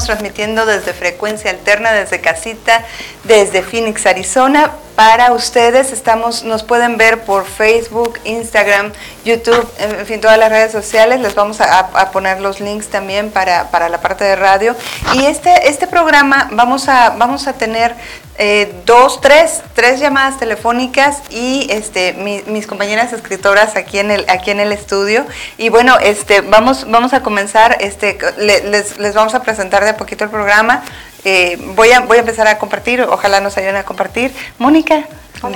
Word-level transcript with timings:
Estamos 0.00 0.18
transmitiendo 0.18 0.64
desde 0.64 0.94
frecuencia 0.94 1.50
alterna, 1.50 1.92
desde 1.92 2.22
casita, 2.22 2.82
desde 3.24 3.60
Phoenix, 3.60 4.06
Arizona. 4.06 4.72
Para 5.00 5.32
ustedes 5.32 5.92
estamos, 5.92 6.44
nos 6.44 6.62
pueden 6.62 6.98
ver 6.98 7.22
por 7.22 7.46
Facebook, 7.46 8.18
Instagram, 8.24 8.92
YouTube, 9.24 9.66
en 9.78 10.04
fin, 10.04 10.20
todas 10.20 10.36
las 10.36 10.50
redes 10.50 10.72
sociales. 10.72 11.20
Les 11.20 11.34
vamos 11.34 11.62
a, 11.62 12.10
poner 12.12 12.38
los 12.42 12.60
links 12.60 12.88
también 12.88 13.30
para, 13.30 13.88
la 13.88 14.00
parte 14.02 14.24
de 14.24 14.36
radio. 14.36 14.76
Y 15.14 15.24
este, 15.24 15.70
este 15.70 15.86
programa 15.86 16.50
vamos 16.52 16.86
a, 16.90 17.16
vamos 17.16 17.46
a 17.46 17.54
tener 17.54 17.94
eh, 18.36 18.70
dos, 18.84 19.22
tres, 19.22 19.62
tres 19.72 20.00
llamadas 20.00 20.38
telefónicas 20.38 21.22
y 21.30 21.66
este, 21.70 22.12
mis 22.46 22.66
compañeras 22.66 23.14
escritoras 23.14 23.76
aquí 23.76 24.00
en 24.00 24.10
el, 24.10 24.26
aquí 24.28 24.50
en 24.50 24.60
el 24.60 24.70
estudio. 24.70 25.24
Y 25.56 25.70
bueno, 25.70 25.98
este, 25.98 26.42
vamos, 26.42 26.90
vamos 26.90 27.14
a 27.14 27.22
comenzar, 27.22 27.78
este, 27.80 28.18
les, 28.36 28.98
les 28.98 29.14
vamos 29.14 29.34
a 29.34 29.42
presentar 29.42 29.82
de 29.82 29.90
a 29.90 29.96
poquito 29.96 30.24
el 30.24 30.30
programa. 30.30 30.82
Eh, 31.24 31.58
voy, 31.74 31.92
a, 31.92 32.00
voy 32.00 32.16
a 32.16 32.20
empezar 32.20 32.46
a 32.48 32.58
compartir, 32.58 33.02
ojalá 33.02 33.40
nos 33.40 33.56
ayuden 33.56 33.76
a 33.76 33.82
compartir. 33.84 34.34
Mónica, 34.58 35.04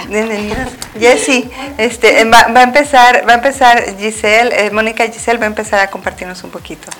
bienvenida. 0.09 0.68
Jessy, 0.98 1.50
este, 1.78 2.24
va, 2.24 2.48
va, 2.48 2.60
a 2.60 2.62
empezar, 2.64 3.27
va 3.27 3.32
a 3.32 3.36
empezar 3.36 3.96
Giselle, 3.98 4.66
eh, 4.66 4.70
Mónica 4.70 5.06
Giselle 5.06 5.38
va 5.38 5.45
a 5.45 5.48
empezar 5.48 5.80
a 5.80 5.91
compartirnos 5.91 6.45
un 6.45 6.50
poquito. 6.50 6.91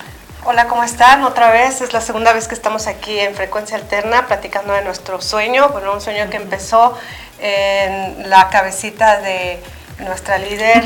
Hola, 0.45 0.67
¿cómo 0.67 0.83
están? 0.83 1.23
Otra 1.23 1.51
vez, 1.51 1.81
es 1.81 1.93
la 1.93 2.01
segunda 2.01 2.33
vez 2.33 2.47
que 2.47 2.55
estamos 2.55 2.87
aquí 2.87 3.19
en 3.19 3.35
Frecuencia 3.35 3.77
Alterna 3.77 4.27
platicando 4.27 4.73
de 4.73 4.83
nuestro 4.83 5.21
sueño, 5.21 5.69
bueno, 5.69 5.93
un 5.93 6.01
sueño 6.01 6.29
que 6.29 6.37
empezó 6.37 6.97
en 7.39 8.29
la 8.29 8.49
cabecita 8.49 9.21
de 9.21 9.59
nuestra 9.99 10.37
líder, 10.37 10.83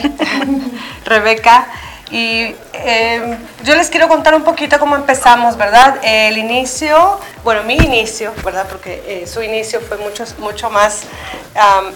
Rebeca. 1.05 1.67
Y 2.11 2.55
em, 2.73 3.37
yo 3.63 3.75
les 3.75 3.89
quiero 3.89 4.07
contar 4.07 4.33
un 4.33 4.43
poquito 4.43 4.79
cómo 4.79 4.95
empezamos, 4.95 5.57
¿verdad? 5.57 5.99
El 6.01 6.37
inicio, 6.37 7.19
bueno, 7.43 7.63
mi 7.63 7.75
inicio, 7.75 8.33
¿verdad? 8.43 8.65
Porque 8.67 9.03
eh, 9.05 9.27
su 9.27 9.43
inicio 9.43 9.79
fue 9.79 9.97
mucho, 9.97 10.25
mucho 10.39 10.69
más 10.69 11.03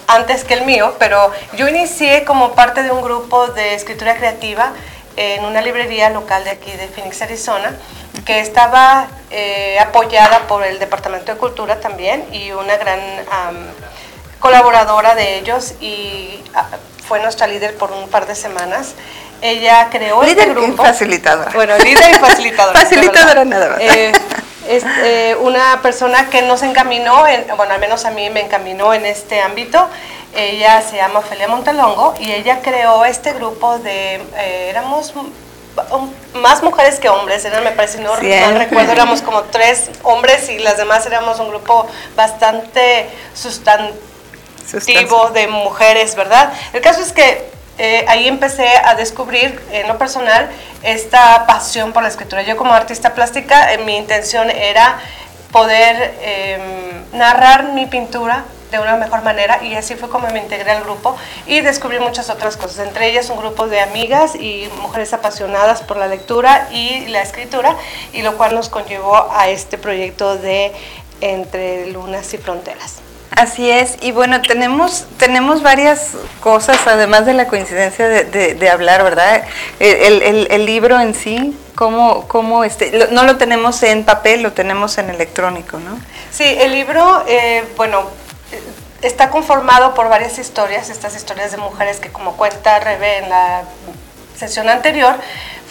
antes 0.07 0.43
que 0.43 0.55
el 0.55 0.65
mío, 0.65 0.95
pero 0.99 1.31
yo 1.55 1.67
inicié 1.67 2.25
como 2.25 2.53
parte 2.53 2.83
de 2.83 2.91
un 2.91 3.01
grupo 3.01 3.47
de 3.47 3.75
escritura 3.75 4.15
creativa 4.17 4.73
en 5.15 5.45
una 5.45 5.61
librería 5.61 6.09
local 6.09 6.43
de 6.43 6.51
aquí 6.51 6.71
de 6.71 6.87
Phoenix, 6.87 7.21
Arizona, 7.21 7.75
que 8.25 8.39
estaba 8.39 9.07
eh, 9.31 9.77
apoyada 9.79 10.47
por 10.47 10.63
el 10.63 10.79
Departamento 10.79 11.33
de 11.33 11.37
Cultura 11.37 11.79
también 11.79 12.25
y 12.31 12.51
una 12.51 12.77
gran 12.77 12.99
colaboradora 14.43 15.15
de 15.15 15.39
ellos 15.39 15.75
y 15.79 16.37
ah, 16.53 16.67
fue 17.07 17.21
nuestra 17.21 17.47
líder 17.47 17.77
por 17.77 17.93
un 17.93 18.09
par 18.09 18.27
de 18.27 18.35
semanas. 18.35 18.93
Ella 19.41 19.87
creó 19.89 20.21
este 20.21 20.35
líder 20.35 20.53
grupo. 20.53 20.83
facilitadora. 20.83 21.51
Bueno, 21.53 21.77
líder 21.77 22.11
y 22.11 22.13
facilitadora. 22.19 22.77
facilitadora 22.77 23.45
nada 23.45 23.69
más. 23.69 23.79
Eh, 23.79 24.11
es 24.67 24.83
eh, 25.01 25.37
una 25.39 25.81
persona 25.81 26.29
que 26.29 26.41
nos 26.41 26.61
encaminó, 26.61 27.25
en, 27.25 27.45
bueno, 27.55 27.73
al 27.73 27.79
menos 27.79 28.03
a 28.03 28.11
mí 28.11 28.29
me 28.29 28.41
encaminó 28.41 28.93
en 28.93 29.05
este 29.05 29.41
ámbito 29.41 29.87
ella 30.35 30.81
se 30.81 30.97
llama 30.97 31.19
Ofelia 31.19 31.47
Montelongo 31.47 32.15
y 32.19 32.31
ella 32.31 32.59
creó 32.63 33.05
este 33.05 33.33
grupo 33.33 33.77
de, 33.79 34.15
eh, 34.15 34.69
éramos 34.69 35.13
más 36.33 36.63
mujeres 36.63 36.99
que 36.99 37.07
hombres, 37.07 37.45
eran, 37.45 37.63
me 37.63 37.71
parece, 37.71 37.99
no, 37.99 38.15
recuerdo, 38.15 38.91
éramos 38.91 39.21
como 39.21 39.43
tres 39.43 39.91
hombres 40.01 40.49
y 40.49 40.57
las 40.57 40.77
demás 40.77 41.05
éramos 41.05 41.39
un 41.39 41.49
grupo 41.49 41.87
bastante 42.15 43.09
sustantivo 43.35 44.12
de 45.33 45.47
mujeres, 45.47 46.15
¿verdad? 46.15 46.53
El 46.73 46.81
caso 46.81 47.01
es 47.01 47.11
que 47.11 47.53
eh, 47.77 48.05
ahí 48.07 48.27
empecé 48.27 48.67
a 48.83 48.95
descubrir 48.95 49.59
en 49.71 49.87
lo 49.87 49.97
personal 49.97 50.49
esta 50.83 51.45
pasión 51.47 51.91
por 51.91 52.03
la 52.03 52.09
escritura. 52.09 52.43
Yo 52.43 52.55
como 52.55 52.73
artista 52.73 53.13
plástica, 53.13 53.73
eh, 53.73 53.79
mi 53.79 53.97
intención 53.97 54.49
era 54.49 54.99
poder 55.51 56.15
em, 56.21 57.17
narrar 57.17 57.73
mi 57.73 57.85
pintura 57.85 58.43
de 58.71 58.79
una 58.79 58.95
mejor 58.95 59.23
manera 59.23 59.63
y 59.63 59.75
así 59.75 59.95
fue 59.95 60.09
como 60.09 60.27
me 60.29 60.39
integré 60.39 60.71
al 60.71 60.83
grupo 60.83 61.15
y 61.45 61.61
descubrí 61.61 61.99
muchas 61.99 62.31
otras 62.31 62.57
cosas, 62.57 62.87
entre 62.87 63.07
ellas 63.07 63.29
un 63.29 63.37
grupo 63.37 63.67
de 63.67 63.79
amigas 63.79 64.33
y 64.33 64.67
mujeres 64.81 65.13
apasionadas 65.13 65.83
por 65.83 65.97
la 65.97 66.07
lectura 66.07 66.67
y 66.71 67.05
la 67.07 67.21
escritura 67.21 67.77
y 68.13 68.23
lo 68.23 68.35
cual 68.35 68.55
nos 68.55 68.69
conllevó 68.69 69.31
a 69.31 69.49
este 69.49 69.77
proyecto 69.77 70.37
de 70.37 70.71
Entre 71.21 71.91
Lunas 71.91 72.33
y 72.33 72.39
Fronteras. 72.39 73.02
Así 73.35 73.69
es, 73.69 73.97
y 74.01 74.11
bueno, 74.11 74.41
tenemos, 74.41 75.05
tenemos 75.17 75.63
varias 75.63 76.11
cosas, 76.39 76.77
además 76.85 77.25
de 77.25 77.33
la 77.33 77.47
coincidencia 77.47 78.07
de, 78.07 78.69
hablar, 78.69 79.03
¿verdad? 79.03 79.43
El, 79.79 80.65
libro 80.65 80.99
en 80.99 81.15
sí, 81.15 81.57
¿cómo, 81.75 82.27
cómo 82.27 82.63
este, 82.63 83.07
no 83.11 83.23
lo 83.23 83.37
tenemos 83.37 83.81
en 83.83 84.03
papel, 84.03 84.43
lo 84.43 84.53
tenemos 84.53 84.97
en 84.99 85.09
electrónico, 85.09 85.79
¿no? 85.79 85.99
Sí, 86.31 86.43
el 86.43 86.71
libro, 86.71 87.23
eh, 87.27 87.63
bueno, 87.75 88.03
está 89.01 89.29
conformado 89.29 89.95
por 89.95 90.09
varias 90.09 90.37
historias, 90.37 90.89
estas 90.89 91.15
historias 91.15 91.51
de 91.51 91.57
mujeres 91.57 91.99
que 91.99 92.11
como 92.11 92.37
cuenta 92.37 92.79
Rebe 92.79 93.17
en 93.17 93.29
la 93.29 93.63
sesión 94.37 94.69
anterior, 94.69 95.15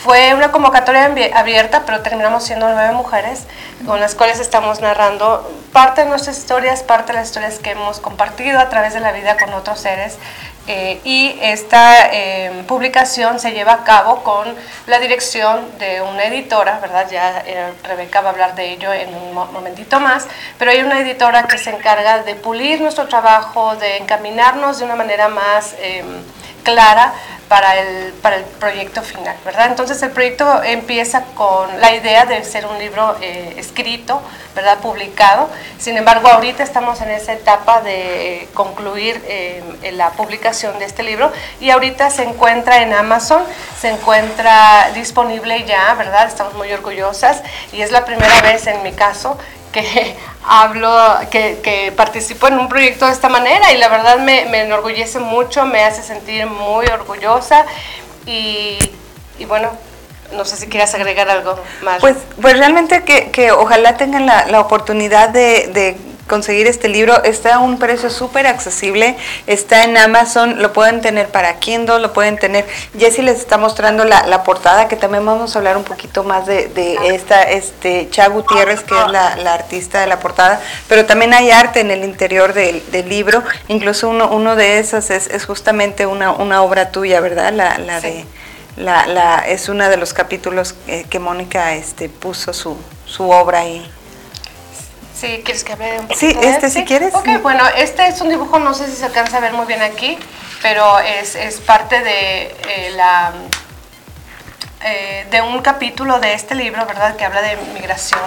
fue 0.02 0.34
una 0.34 0.50
convocatoria 0.50 1.12
abierta, 1.34 1.84
pero 1.86 2.00
terminamos 2.00 2.42
siendo 2.42 2.68
nueve 2.68 2.92
mujeres 2.92 3.44
con 3.86 4.00
las 4.00 4.16
cuales 4.16 4.40
estamos 4.40 4.80
narrando 4.80 5.48
parte 5.72 6.02
de 6.02 6.08
nuestras 6.08 6.38
historias, 6.38 6.82
parte 6.82 7.12
de 7.12 7.20
las 7.20 7.28
historias 7.28 7.60
que 7.60 7.70
hemos 7.70 8.00
compartido 8.00 8.58
a 8.58 8.68
través 8.68 8.94
de 8.94 9.00
la 9.00 9.12
vida 9.12 9.36
con 9.36 9.54
otros 9.54 9.78
seres 9.78 10.18
eh, 10.66 11.00
y 11.04 11.36
esta 11.40 12.08
em, 12.12 12.64
publicación 12.64 13.38
se 13.38 13.52
lleva 13.52 13.74
a 13.74 13.84
cabo 13.84 14.24
con 14.24 14.54
la 14.86 14.98
dirección 14.98 15.78
de 15.78 16.02
una 16.02 16.24
editora, 16.24 16.78
¿verdad? 16.80 17.08
Ya 17.08 17.42
eh, 17.46 17.72
Rebeca 17.84 18.22
va 18.22 18.30
a 18.30 18.32
hablar 18.32 18.54
de 18.56 18.72
ello 18.72 18.92
en 18.92 19.14
un 19.14 19.34
momentito 19.34 20.00
más, 20.00 20.26
pero 20.58 20.72
hay 20.72 20.82
una 20.82 21.00
editora 21.00 21.44
que 21.44 21.58
se 21.58 21.70
encarga 21.70 22.24
de 22.24 22.34
pulir 22.34 22.80
nuestro 22.80 23.06
trabajo, 23.06 23.76
de 23.76 23.98
encaminarnos 23.98 24.78
de 24.80 24.84
una 24.84 24.96
manera 24.96 25.28
más 25.28 25.74
em, 25.80 26.06
clara 26.62 27.12
para 27.52 27.78
el, 27.78 28.14
para 28.14 28.36
el 28.36 28.44
proyecto 28.44 29.02
final, 29.02 29.36
¿verdad? 29.44 29.66
Entonces 29.66 30.02
el 30.02 30.10
proyecto 30.10 30.62
empieza 30.62 31.26
con 31.34 31.82
la 31.82 31.94
idea 31.94 32.24
de 32.24 32.42
ser 32.44 32.64
un 32.64 32.78
libro 32.78 33.14
eh, 33.20 33.56
escrito, 33.58 34.22
¿verdad? 34.54 34.78
Publicado. 34.78 35.50
Sin 35.78 35.98
embargo, 35.98 36.28
ahorita 36.28 36.62
estamos 36.62 37.02
en 37.02 37.10
esa 37.10 37.34
etapa 37.34 37.82
de 37.82 38.48
concluir 38.54 39.22
eh, 39.26 39.62
la 39.92 40.12
publicación 40.12 40.78
de 40.78 40.86
este 40.86 41.02
libro 41.02 41.30
y 41.60 41.68
ahorita 41.68 42.08
se 42.08 42.22
encuentra 42.22 42.80
en 42.80 42.94
Amazon, 42.94 43.42
se 43.78 43.90
encuentra 43.90 44.90
disponible 44.94 45.62
ya, 45.66 45.92
¿verdad? 45.92 46.26
Estamos 46.26 46.54
muy 46.54 46.72
orgullosas 46.72 47.42
y 47.70 47.82
es 47.82 47.92
la 47.92 48.06
primera 48.06 48.40
vez 48.40 48.66
en 48.66 48.82
mi 48.82 48.92
caso 48.92 49.36
que 49.72 50.16
hablo, 50.46 50.94
que, 51.30 51.92
participo 51.96 52.48
en 52.48 52.58
un 52.58 52.68
proyecto 52.68 53.06
de 53.06 53.12
esta 53.12 53.28
manera 53.28 53.72
y 53.72 53.78
la 53.78 53.88
verdad 53.88 54.18
me, 54.18 54.42
enorgullece 54.60 55.18
mucho, 55.18 55.66
me 55.66 55.82
hace 55.82 56.02
sentir 56.02 56.46
muy 56.46 56.86
orgullosa 56.86 57.64
y, 58.26 58.78
y 59.38 59.44
bueno, 59.46 59.70
no 60.32 60.44
sé 60.44 60.56
si 60.56 60.68
quieras 60.68 60.94
agregar 60.94 61.28
algo 61.28 61.58
más. 61.82 62.00
Pues, 62.00 62.16
pues 62.40 62.56
realmente 62.56 63.02
que, 63.04 63.30
que 63.30 63.52
ojalá 63.52 63.96
tengan 63.96 64.26
la, 64.26 64.46
la 64.46 64.60
oportunidad 64.60 65.30
de 65.30 65.96
conseguir 66.28 66.66
este 66.66 66.88
libro. 66.88 67.22
Está 67.24 67.56
a 67.56 67.58
un 67.58 67.78
precio 67.78 68.10
súper 68.10 68.46
accesible, 68.46 69.16
está 69.46 69.84
en 69.84 69.96
Amazon, 69.96 70.62
lo 70.62 70.72
pueden 70.72 71.00
tener 71.00 71.28
para 71.28 71.58
Kindle, 71.58 71.98
lo 72.00 72.12
pueden 72.12 72.38
tener. 72.38 72.66
Jessy 72.98 73.22
les 73.22 73.38
está 73.38 73.58
mostrando 73.58 74.04
la, 74.04 74.42
portada, 74.44 74.88
que 74.88 74.96
también 74.96 75.24
vamos 75.24 75.54
a 75.54 75.58
hablar 75.58 75.76
un 75.76 75.84
poquito 75.84 76.24
más 76.24 76.46
de, 76.46 76.98
esta, 77.04 77.42
este, 77.42 78.08
Cha 78.10 78.28
Gutiérrez, 78.28 78.82
que 78.82 78.94
es 78.94 79.08
la, 79.08 79.52
artista 79.52 80.00
de 80.00 80.06
la 80.06 80.18
portada, 80.18 80.60
pero 80.88 81.04
también 81.04 81.34
hay 81.34 81.50
arte 81.50 81.80
en 81.80 81.90
el 81.90 82.04
interior 82.04 82.52
del, 82.54 82.82
libro, 83.08 83.42
incluso 83.68 84.08
uno, 84.08 84.28
uno 84.28 84.56
de 84.56 84.78
esos 84.78 85.10
es, 85.10 85.44
justamente 85.44 86.06
una, 86.06 86.30
una, 86.30 86.62
obra 86.62 86.90
tuya, 86.90 87.20
¿verdad? 87.20 87.52
La, 87.52 87.78
la 87.78 88.00
de... 88.00 88.24
La, 88.74 89.06
la, 89.06 89.40
es 89.40 89.68
uno 89.68 89.86
de 89.90 89.98
los 89.98 90.14
capítulos 90.14 90.72
que, 90.86 91.04
que 91.04 91.18
Mónica 91.18 91.74
este, 91.74 92.08
puso 92.08 92.54
su, 92.54 92.78
su 93.04 93.28
obra 93.28 93.58
ahí. 93.58 93.86
Sí, 95.22 95.40
¿quieres 95.44 95.62
que 95.62 95.74
hable 95.74 96.00
un 96.00 96.08
poquito 96.08 96.18
Sí, 96.18 96.36
este 96.42 96.68
si 96.68 96.84
quieres. 96.84 97.14
Ok, 97.14 97.28
bueno, 97.42 97.62
este 97.76 98.08
es 98.08 98.20
un 98.20 98.28
dibujo, 98.28 98.58
no 98.58 98.74
sé 98.74 98.88
si 98.88 98.96
se 98.96 99.04
alcanza 99.04 99.36
a 99.36 99.40
ver 99.40 99.52
muy 99.52 99.66
bien 99.66 99.80
aquí, 99.80 100.18
pero 100.62 100.98
es, 100.98 101.36
es 101.36 101.60
parte 101.60 102.00
de 102.00 102.46
eh, 102.68 102.90
la 102.96 103.32
eh, 104.84 105.24
de 105.30 105.40
un 105.40 105.62
capítulo 105.62 106.18
de 106.18 106.34
este 106.34 106.56
libro, 106.56 106.84
¿verdad? 106.86 107.14
Que 107.14 107.24
habla 107.24 107.40
de 107.40 107.56
migración, 107.72 108.20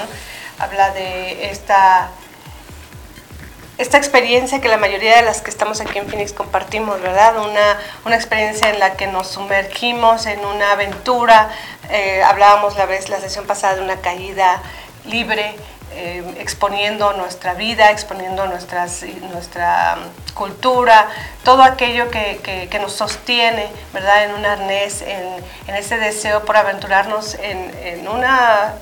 habla 0.57 0.91
de 0.91 1.49
esta 1.49 2.11
esta 3.77 3.97
experiencia 3.97 4.61
que 4.61 4.69
la 4.69 4.77
mayoría 4.77 5.17
de 5.17 5.23
las 5.23 5.41
que 5.41 5.49
estamos 5.49 5.81
aquí 5.81 5.99
en 5.99 6.07
Phoenix 6.07 6.31
compartimos, 6.31 7.01
¿verdad? 7.01 7.37
Una, 7.39 7.77
una 8.05 8.15
experiencia 8.15 8.69
en 8.69 8.79
la 8.79 8.93
que 8.93 9.07
nos 9.07 9.27
sumergimos 9.27 10.27
en 10.27 10.45
una 10.45 10.71
aventura. 10.71 11.49
Eh, 11.89 12.23
hablábamos 12.23 12.77
la 12.77 12.85
vez, 12.85 13.09
la 13.09 13.19
sesión 13.19 13.45
pasada 13.45 13.75
de 13.75 13.81
una 13.81 13.97
caída 13.97 14.61
libre, 15.03 15.57
eh, 15.95 16.35
exponiendo 16.39 17.13
nuestra 17.13 17.53
vida, 17.53 17.91
exponiendo 17.91 18.45
nuestra 18.45 19.97
cultura, 20.33 21.07
todo 21.43 21.63
aquello 21.63 22.11
que, 22.11 22.77
nos 22.81 22.93
sostiene, 22.93 23.69
¿verdad? 23.93 24.25
En 24.25 24.33
un 24.33 24.45
arnés, 24.45 25.01
en, 25.01 25.75
ese 25.75 25.97
deseo 25.97 26.43
por 26.45 26.57
aventurarnos 26.57 27.35
en, 27.35 28.07
una 28.07 28.73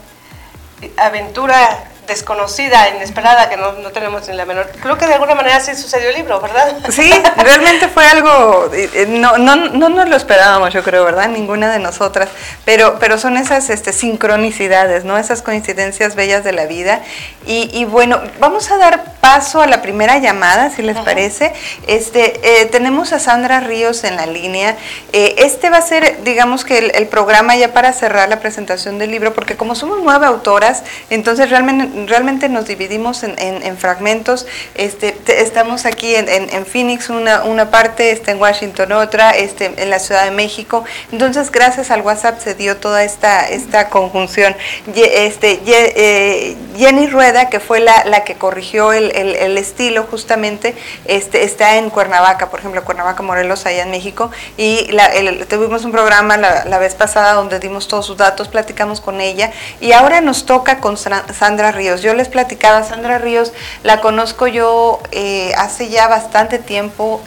aventura 0.98 1.86
desconocida, 2.08 2.90
inesperada, 2.90 3.50
que 3.50 3.58
no, 3.58 3.74
no, 3.74 3.92
tenemos 3.92 4.28
ni 4.28 4.36
la 4.36 4.46
menor. 4.46 4.70
Creo 4.82 4.98
que 4.98 5.06
de 5.06 5.14
alguna 5.14 5.36
manera 5.36 5.60
sí 5.60 5.76
sucedió 5.76 6.10
el 6.10 6.16
libro, 6.16 6.40
¿verdad? 6.42 6.78
Sí, 6.90 7.12
realmente 7.38 7.88
fue 7.88 8.06
algo, 8.06 8.70
eh, 8.74 9.06
no, 9.10 9.38
no, 9.38 9.56
no 9.56 9.90
nos 9.90 10.10
lo 10.10 10.16
esperábamos, 10.16 10.74
yo 10.74 10.84
creo, 10.84 11.06
¿verdad? 11.06 11.30
Ninguna 11.30 11.72
de 11.72 11.80
nosotras, 11.80 12.30
pero, 12.66 12.98
pero 13.00 13.18
son 13.18 13.38
esas 13.38 13.70
este, 13.70 13.94
sincronicidades, 13.94 15.06
¿no? 15.06 15.18
Esas 15.18 15.42
coincidencias 15.42 16.16
bellas 16.16 16.44
de 16.44 16.52
la 16.52 16.66
vida. 16.66 17.02
Y, 17.46 17.70
y 17.74 17.86
bueno, 17.86 18.22
vamos 18.40 18.72
a 18.72 18.78
dar 18.78 19.14
paso 19.22 19.62
a 19.62 19.68
la 19.68 19.82
primera 19.82 20.18
llamada, 20.20 20.70
si 20.70 20.82
les 20.82 20.98
parece. 20.98 21.54
Este, 21.88 22.62
eh, 22.62 22.66
tenemos 22.66 23.14
a 23.14 23.20
Sandra 23.20 23.60
Ríos 23.60 24.04
en 24.04 24.16
la 24.16 24.26
línea. 24.26 24.76
Eh, 25.12 25.36
este 25.40 25.70
va 25.70 25.78
a 25.78 25.82
ser, 25.82 26.24
digamos 26.24 26.66
que 26.66 26.78
el, 26.78 26.92
el 26.96 27.08
programa 27.08 27.56
ya 27.56 27.74
para 27.74 27.94
cerrar 27.94 28.30
la 28.30 28.40
presentación 28.40 29.00
del 29.00 29.12
libro, 29.12 29.34
porque 29.34 29.56
como 29.56 29.76
somos 29.76 30.00
nueve 30.04 30.26
autoras, 30.26 30.84
entonces 31.10 31.50
realmente 31.50 31.93
realmente 32.07 32.50
nos 32.50 32.68
dividimos 32.68 33.24
en, 33.24 33.36
en, 33.38 33.78
fragmentos. 33.78 34.45
Este, 34.75 35.16
estamos 35.28 35.86
aquí 35.86 36.16
en, 36.16 36.28
en, 36.30 36.66
Phoenix 36.66 37.10
una, 37.10 37.72
parte, 37.72 38.12
está 38.12 38.31
en 38.31 38.40
Washington 38.40 38.92
otra, 38.94 39.31
este, 39.31 39.74
en 39.78 39.90
la 39.90 40.00
Ciudad 40.00 40.25
de 40.25 40.31
México. 40.31 40.84
Entonces, 41.12 41.51
gracias 41.51 41.92
al 41.92 42.01
WhatsApp 42.01 42.40
se 42.40 42.56
dio 42.56 42.78
toda 42.78 43.04
esta, 43.04 43.48
esta 43.48 43.90
conjunción. 43.90 44.56
Este, 44.95 45.62
eh, 45.66 46.56
Jenny 46.78 47.07
Rueda, 47.07 47.50
que 47.50 47.60
fue 47.60 47.80
la, 47.80 48.04
la 48.06 48.24
que 48.24 48.36
corrigió 48.36 48.94
el, 48.94 49.12
el, 49.16 49.36
el, 49.36 49.57
estilo 49.57 50.04
justamente, 50.10 50.75
este, 51.06 51.44
está 51.44 51.78
en 51.78 51.90
Cuernavaca, 51.90 52.50
por 52.50 52.60
ejemplo, 52.60 52.84
Cuernavaca, 52.84 53.24
Morelos, 53.24 53.66
allá 53.66 53.84
en 53.84 53.92
México. 53.92 54.31
Y 54.57 54.92
la, 54.92 55.12
tuvimos 55.48 55.86
un 55.86 55.92
programa 55.92 56.38
la, 56.38 56.66
la 56.66 56.80
vez 56.80 56.95
pasada 56.95 57.34
donde 57.34 57.60
dimos 57.60 57.88
todos 57.88 58.06
sus 58.06 58.18
datos, 58.18 58.48
platicamos 58.48 59.01
con 59.01 59.22
ella. 59.22 59.51
Y 59.80 59.92
ahora 59.92 60.22
nos 60.22 60.45
toca 60.45 60.80
con 60.80 60.98
Sandra 60.98 61.72
Ríos 61.72 61.82
yo 62.01 62.13
les 62.13 62.30
platicaba, 62.30 62.83
Sandra 62.83 63.18
Ríos, 63.18 63.53
la 63.83 64.01
conozco 64.01 64.47
yo 64.47 65.01
eh, 65.12 65.51
hace 65.57 65.89
ya 65.89 66.07
bastante 66.07 66.59
tiempo, 66.59 67.21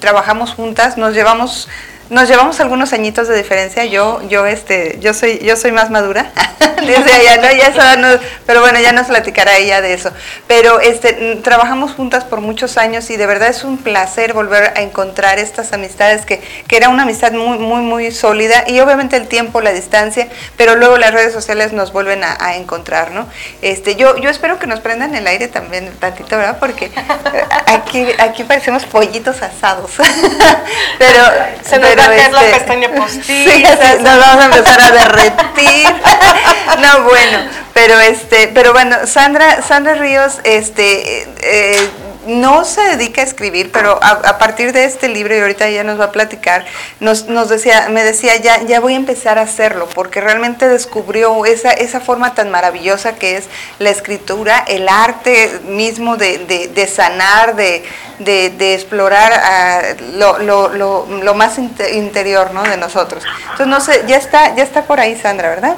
trabajamos 0.00 0.54
juntas, 0.54 0.96
nos 0.96 1.14
llevamos 1.14 1.68
nos 2.10 2.28
llevamos 2.28 2.60
algunos 2.60 2.92
añitos 2.92 3.28
de 3.28 3.36
diferencia. 3.36 3.84
Yo, 3.84 4.20
yo, 4.28 4.44
este, 4.44 4.98
yo 5.00 5.14
soy, 5.14 5.38
yo 5.38 5.56
soy 5.56 5.72
más 5.72 5.90
madura. 5.90 6.30
Desde 6.80 7.12
allá, 7.12 7.36
¿no? 7.36 7.50
Ya 7.52 7.96
no, 7.96 8.08
pero 8.46 8.60
bueno, 8.60 8.80
ya 8.80 8.92
nos 8.92 9.06
platicará 9.06 9.56
ella 9.58 9.80
de 9.80 9.92
eso. 9.92 10.10
Pero 10.46 10.80
este, 10.80 11.36
trabajamos 11.42 11.92
juntas 11.92 12.24
por 12.24 12.40
muchos 12.40 12.78
años 12.78 13.10
y 13.10 13.16
de 13.16 13.26
verdad 13.26 13.48
es 13.48 13.64
un 13.64 13.78
placer 13.78 14.32
volver 14.32 14.72
a 14.76 14.80
encontrar 14.80 15.38
estas 15.38 15.72
amistades 15.72 16.24
que, 16.24 16.40
que 16.66 16.76
era 16.76 16.88
una 16.88 17.02
amistad 17.02 17.32
muy, 17.32 17.58
muy, 17.58 17.82
muy 17.82 18.10
sólida 18.10 18.64
y 18.66 18.80
obviamente 18.80 19.16
el 19.16 19.28
tiempo, 19.28 19.60
la 19.60 19.72
distancia, 19.72 20.28
pero 20.56 20.74
luego 20.74 20.96
las 20.96 21.12
redes 21.12 21.32
sociales 21.32 21.72
nos 21.72 21.92
vuelven 21.92 22.24
a, 22.24 22.36
a 22.40 22.56
encontrar, 22.56 23.10
¿no? 23.10 23.28
Este, 23.60 23.96
yo, 23.96 24.16
yo 24.16 24.30
espero 24.30 24.58
que 24.58 24.66
nos 24.66 24.80
prendan 24.80 25.14
el 25.14 25.26
aire 25.26 25.48
también 25.48 25.90
tantito, 26.00 26.36
¿verdad? 26.36 26.56
Porque 26.58 26.90
aquí, 27.66 28.06
aquí 28.18 28.44
parecemos 28.44 28.84
pollitos 28.84 29.42
asados. 29.42 29.92
pero, 30.98 31.22
pero 32.08 32.22
va 32.22 32.26
a 32.26 32.30
la 32.30 32.40
este, 32.46 32.58
pestaña 32.58 32.88
postiza. 32.90 33.50
Sí, 33.50 33.64
nos 34.02 34.18
vamos 34.18 34.42
a 34.42 34.44
empezar 34.46 34.80
a 34.80 34.90
derretir. 34.90 35.86
no, 36.80 37.02
bueno, 37.04 37.38
pero 37.74 37.98
este, 38.00 38.48
pero 38.48 38.72
bueno, 38.72 39.06
Sandra, 39.06 39.62
Sandra 39.62 39.94
Ríos, 39.94 40.40
este, 40.44 41.22
eh, 41.40 41.88
no 42.26 42.64
se 42.64 42.80
dedica 42.82 43.22
a 43.22 43.24
escribir, 43.24 43.70
pero 43.72 43.98
a, 44.02 44.38
partir 44.38 44.72
de 44.72 44.84
este 44.84 45.08
libro, 45.08 45.34
y 45.36 45.40
ahorita 45.40 45.68
ya 45.70 45.84
nos 45.84 45.98
va 45.98 46.06
a 46.06 46.12
platicar, 46.12 46.64
nos, 47.00 47.26
nos 47.26 47.48
decía, 47.48 47.88
me 47.90 48.02
decía, 48.04 48.36
ya, 48.36 48.62
ya 48.62 48.80
voy 48.80 48.94
a 48.94 48.96
empezar 48.96 49.38
a 49.38 49.42
hacerlo, 49.42 49.88
porque 49.94 50.20
realmente 50.20 50.68
descubrió 50.68 51.44
esa, 51.46 51.72
esa 51.72 52.00
forma 52.00 52.34
tan 52.34 52.50
maravillosa 52.50 53.14
que 53.14 53.36
es 53.36 53.44
la 53.78 53.90
escritura, 53.90 54.64
el 54.68 54.88
arte 54.88 55.60
mismo 55.66 56.16
de, 56.16 56.38
de, 56.74 56.86
sanar, 56.86 57.56
de, 57.56 57.84
de 58.18 58.74
explorar 58.74 59.32
ah, 59.32 59.82
lo, 60.14 60.38
lo, 60.38 60.68
lo, 60.68 61.06
lo, 61.06 61.34
más 61.34 61.58
interior 61.58 62.52
¿no? 62.52 62.62
de 62.62 62.76
nosotros. 62.76 63.24
Entonces, 63.52 63.66
no 63.66 63.80
sé, 63.80 64.04
ya 64.06 64.16
está, 64.16 64.54
ya 64.54 64.62
está 64.62 64.84
por 64.84 65.00
ahí 65.00 65.18
Sandra, 65.18 65.48
¿verdad? 65.50 65.76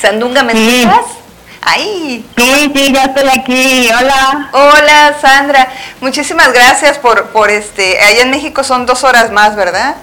Sandunga, 0.00 0.42
¿me. 0.42 0.52
Sí, 0.52 0.86
sí, 2.74 2.92
ya 2.92 3.04
estoy 3.04 3.28
aquí. 3.28 3.88
Hola. 3.98 4.50
Hola, 4.52 5.16
Sandra. 5.20 5.68
Muchísimas 6.00 6.52
gracias 6.52 6.98
por, 6.98 7.26
por 7.30 7.50
este. 7.50 7.98
Allá 8.00 8.22
en 8.22 8.30
México 8.30 8.62
son 8.62 8.86
dos 8.86 9.04
horas 9.04 9.32
más, 9.32 9.56
¿verdad? 9.56 9.96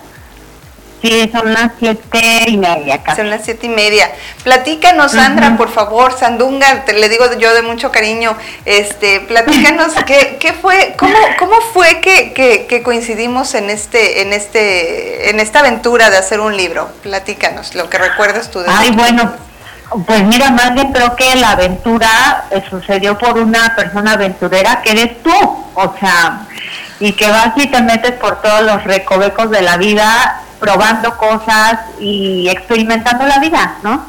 Sí, 1.04 1.30
son 1.34 1.54
las 1.54 1.74
siete 1.80 2.46
y 2.48 2.56
media 2.56 3.02
Son 3.14 3.30
las 3.30 3.44
siete 3.44 3.66
y 3.66 3.70
media. 3.70 4.10
Platícanos, 4.46 5.12
Sandra, 5.12 5.58
por 5.58 5.70
favor, 5.70 6.18
Sandunga, 6.18 6.86
te 6.86 6.94
le 6.94 7.10
digo 7.10 7.26
yo 7.38 7.54
de 7.54 7.62
mucho 7.62 7.92
cariño, 7.92 8.38
este, 8.64 9.20
platícanos 9.20 9.92
qué, 10.06 10.38
qué 10.40 10.54
fue, 10.54 10.96
cómo, 10.98 11.14
cómo 11.40 11.60
fue 11.74 12.00
que, 12.00 12.32
que, 12.32 12.68
que, 12.68 12.84
coincidimos 12.84 13.54
en 13.54 13.70
este, 13.70 14.22
en 14.22 14.32
este, 14.32 15.30
en 15.30 15.42
esta 15.42 15.60
aventura 15.60 16.10
de 16.10 16.16
hacer 16.16 16.40
un 16.40 16.56
libro. 16.56 16.90
Platícanos, 17.02 17.76
lo 17.76 17.90
que 17.90 17.98
recuerdas 17.98 18.50
tú 18.50 18.60
de 18.62 18.68
Ay, 18.70 18.92
bueno, 18.92 19.34
pues 20.06 20.24
mira, 20.24 20.52
más 20.52 20.74
bien 20.74 20.92
creo 20.92 21.16
que 21.16 21.36
la 21.36 21.52
aventura 21.52 22.46
eh, 22.52 22.64
sucedió 22.70 23.18
por 23.18 23.38
una 23.38 23.76
persona 23.76 24.14
aventurera 24.14 24.82
que 24.82 24.92
eres 24.92 25.22
tú, 25.22 25.32
o 25.76 25.96
sea, 26.00 26.42
y 27.00 27.14
que 27.14 27.30
vas 27.30 27.52
y 27.56 27.68
te 27.68 27.82
metes 27.82 28.14
por 28.14 28.42
todos 28.42 28.62
los 28.64 28.84
recovecos 28.84 29.52
de 29.52 29.62
la 29.62 29.78
vida, 29.78 30.42
probando 30.60 31.18
cosas 31.18 31.80
y 32.00 32.48
experimentando 32.50 33.26
la 33.26 33.40
vida, 33.40 33.76
¿no? 33.84 34.06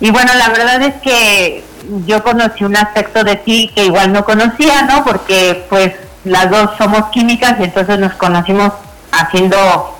Y 0.00 0.10
bueno, 0.10 0.32
la 0.34 0.48
verdad 0.48 0.82
es 0.82 0.94
que 1.02 1.64
yo 2.06 2.22
conocí 2.22 2.64
un 2.64 2.76
aspecto 2.76 3.24
de 3.24 3.36
ti 3.36 3.70
que 3.74 3.86
igual 3.86 4.12
no 4.12 4.24
conocía, 4.24 4.82
¿no? 4.82 5.04
Porque 5.04 5.64
pues 5.68 5.92
las 6.24 6.50
dos 6.50 6.70
somos 6.78 7.10
químicas 7.10 7.54
y 7.58 7.64
entonces 7.64 7.98
nos 7.98 8.12
conocimos 8.14 8.72
haciendo 9.10 9.98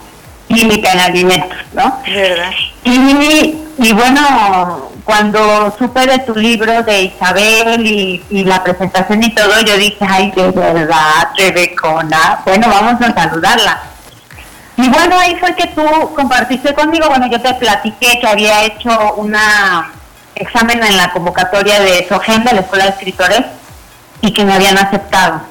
química 0.52 0.92
en 0.92 1.00
alimentos, 1.00 1.58
¿no? 1.72 2.00
¿Verdad? 2.06 2.50
Y, 2.84 3.56
y 3.78 3.92
bueno, 3.92 4.92
cuando 5.04 5.74
supe 5.78 6.06
de 6.06 6.18
tu 6.20 6.34
libro 6.34 6.82
de 6.82 7.02
Isabel 7.02 7.86
y, 7.86 8.44
la 8.44 8.62
presentación 8.62 9.22
y 9.22 9.34
todo, 9.34 9.60
yo 9.60 9.76
dije, 9.76 10.04
ay, 10.08 10.30
de 10.32 10.50
verdad, 10.50 11.28
Rebecona, 11.36 12.40
bueno, 12.44 12.68
vamos 12.68 13.00
a 13.00 13.14
saludarla. 13.14 13.80
Y 14.76 14.88
bueno, 14.88 15.18
ahí 15.18 15.36
fue 15.36 15.54
que 15.54 15.66
tú 15.68 15.82
compartiste 16.14 16.74
conmigo, 16.74 17.08
bueno, 17.08 17.26
yo 17.26 17.40
te 17.40 17.54
platiqué 17.54 18.18
que 18.20 18.26
había 18.26 18.64
hecho 18.64 19.14
una 19.16 19.92
examen 20.34 20.82
en 20.82 20.96
la 20.96 21.10
convocatoria 21.12 21.80
de 21.80 22.06
SOGEN, 22.08 22.44
de 22.44 22.54
la 22.54 22.60
Escuela 22.60 22.84
de 22.84 22.90
Escritores, 22.90 23.42
y 24.20 24.32
que 24.32 24.44
me 24.44 24.54
habían 24.54 24.78
aceptado. 24.78 25.42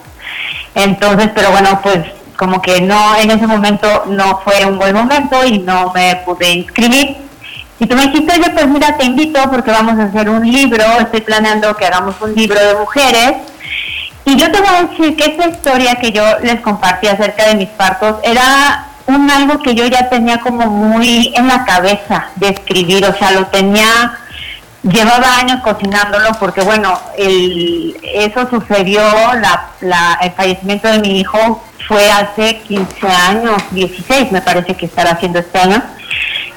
Entonces, 0.73 1.29
pero 1.35 1.51
bueno, 1.51 1.79
pues 1.83 1.99
como 2.41 2.59
que 2.59 2.81
no, 2.81 3.15
en 3.17 3.29
ese 3.29 3.45
momento 3.45 4.05
no 4.07 4.39
fue 4.43 4.65
un 4.65 4.79
buen 4.79 4.95
momento 4.95 5.45
y 5.45 5.59
no 5.59 5.91
me 5.93 6.15
pude 6.25 6.51
inscribir 6.51 7.17
y 7.77 7.85
tú 7.85 7.95
me 7.95 8.07
dijiste, 8.07 8.33
oye, 8.33 8.49
pues 8.49 8.67
mira, 8.67 8.97
te 8.97 9.05
invito 9.05 9.39
porque 9.51 9.69
vamos 9.69 9.99
a 9.99 10.05
hacer 10.05 10.27
un 10.27 10.43
libro, 10.43 10.83
estoy 10.99 11.21
planeando 11.21 11.77
que 11.77 11.85
hagamos 11.85 12.15
un 12.19 12.33
libro 12.33 12.59
de 12.59 12.73
mujeres. 12.73 13.33
Y 14.25 14.37
yo 14.37 14.51
te 14.51 14.59
voy 14.59 14.69
a 14.69 14.83
decir 14.87 15.15
que 15.15 15.25
esa 15.25 15.49
historia 15.49 15.95
que 15.97 16.11
yo 16.11 16.23
les 16.39 16.61
compartí 16.61 17.07
acerca 17.07 17.47
de 17.47 17.55
mis 17.55 17.69
partos 17.69 18.15
era 18.23 18.87
un 19.05 19.29
algo 19.29 19.59
que 19.59 19.75
yo 19.75 19.85
ya 19.85 20.09
tenía 20.09 20.39
como 20.39 20.65
muy 20.65 21.31
en 21.35 21.47
la 21.47 21.63
cabeza 21.63 22.29
de 22.37 22.49
escribir, 22.49 23.05
o 23.05 23.15
sea, 23.15 23.31
lo 23.31 23.45
tenía, 23.47 24.17
llevaba 24.81 25.37
años 25.37 25.61
cocinándolo 25.61 26.31
porque 26.39 26.61
bueno, 26.61 26.99
el, 27.19 27.95
eso 28.15 28.49
sucedió, 28.49 29.03
la, 29.81 30.19
el 30.21 30.31
fallecimiento 30.31 30.87
de 30.87 30.97
mi 30.99 31.19
hijo 31.19 31.61
fue 31.87 32.09
hace 32.11 32.59
15 32.59 33.07
años, 33.07 33.61
16 33.71 34.31
me 34.31 34.41
parece 34.41 34.75
que 34.75 34.85
estará 34.85 35.11
haciendo 35.11 35.39
este 35.39 35.59
año. 35.59 35.81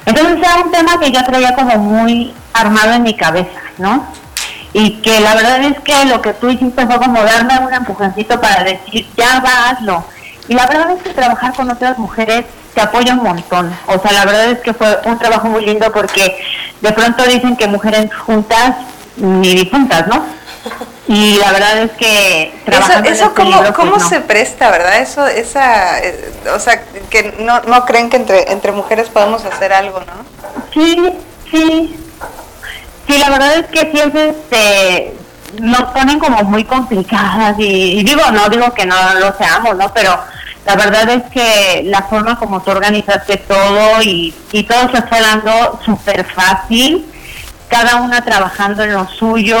Entonces 0.05 0.37
era 0.37 0.63
un 0.63 0.71
tema 0.71 0.99
que 0.99 1.11
yo 1.11 1.23
traía 1.23 1.55
como 1.55 1.77
muy 1.77 2.33
armado 2.53 2.93
en 2.93 3.03
mi 3.03 3.15
cabeza, 3.15 3.59
¿no? 3.77 4.05
Y 4.73 5.01
que 5.01 5.19
la 5.19 5.35
verdad 5.35 5.63
es 5.63 5.79
que 5.79 6.05
lo 6.05 6.21
que 6.21 6.33
tú 6.33 6.49
hiciste 6.49 6.85
fue 6.85 6.97
como 6.97 7.23
darme 7.23 7.57
un 7.59 7.73
empujoncito 7.73 8.39
para 8.39 8.63
decir, 8.63 9.07
ya 9.15 9.39
va, 9.39 9.69
hazlo. 9.69 10.05
Y 10.47 10.53
la 10.53 10.67
verdad 10.67 10.91
es 10.91 11.01
que 11.01 11.09
trabajar 11.09 11.53
con 11.53 11.71
otras 11.71 11.97
mujeres 11.97 12.45
te 12.73 12.81
apoya 12.81 13.13
un 13.13 13.23
montón. 13.23 13.73
O 13.87 13.99
sea, 13.99 14.11
la 14.11 14.25
verdad 14.25 14.51
es 14.51 14.59
que 14.59 14.73
fue 14.73 14.99
un 15.05 15.17
trabajo 15.17 15.47
muy 15.47 15.65
lindo 15.65 15.91
porque 15.91 16.37
de 16.81 16.91
pronto 16.91 17.23
dicen 17.23 17.55
que 17.55 17.67
mujeres 17.67 18.13
juntas 18.13 18.75
ni 19.15 19.55
difuntas, 19.55 20.07
¿no? 20.07 20.25
y 21.07 21.37
la 21.37 21.51
verdad 21.51 21.77
es 21.83 21.91
que 21.91 22.53
eso, 22.65 22.93
eso 23.03 23.25
este 23.25 23.29
cómo, 23.35 23.73
cómo 23.75 23.99
se 23.99 24.21
presta 24.21 24.71
verdad 24.71 24.99
eso 24.99 25.25
esa 25.27 25.99
eh, 25.99 26.33
o 26.53 26.59
sea 26.59 26.83
que 27.09 27.35
no, 27.39 27.61
no 27.61 27.85
creen 27.85 28.09
que 28.09 28.17
entre 28.17 28.51
entre 28.51 28.71
mujeres 28.71 29.09
podemos 29.09 29.45
hacer 29.45 29.71
algo 29.71 29.99
no 29.99 30.25
sí 30.73 31.13
sí. 31.51 31.95
Sí 33.07 33.17
la 33.19 33.29
verdad 33.29 33.57
es 33.57 33.67
que 33.67 33.91
siempre 33.91 34.29
este 34.29 35.13
nos 35.61 35.83
ponen 35.91 36.17
como 36.17 36.43
muy 36.43 36.63
complicadas 36.63 37.55
y, 37.59 38.03
digo 38.03 38.23
no 38.31 38.49
digo 38.49 38.73
que 38.73 38.87
no 38.87 38.95
lo 39.19 39.37
seamos 39.37 39.77
no 39.77 39.93
pero 39.93 40.17
la 40.65 40.75
verdad 40.75 41.07
es 41.09 41.23
que 41.31 41.83
la 41.85 42.01
forma 42.01 42.39
como 42.39 42.63
tú 42.63 42.71
organizaste 42.71 43.37
todo 43.37 44.01
y, 44.01 44.33
y 44.51 44.63
todo 44.63 44.89
se 44.89 44.97
está 44.97 45.21
dando 45.21 45.79
súper 45.85 46.25
fácil 46.25 47.05
cada 47.69 47.97
una 47.97 48.21
trabajando 48.21 48.83
en 48.83 48.93
lo 48.93 49.07
suyo. 49.07 49.57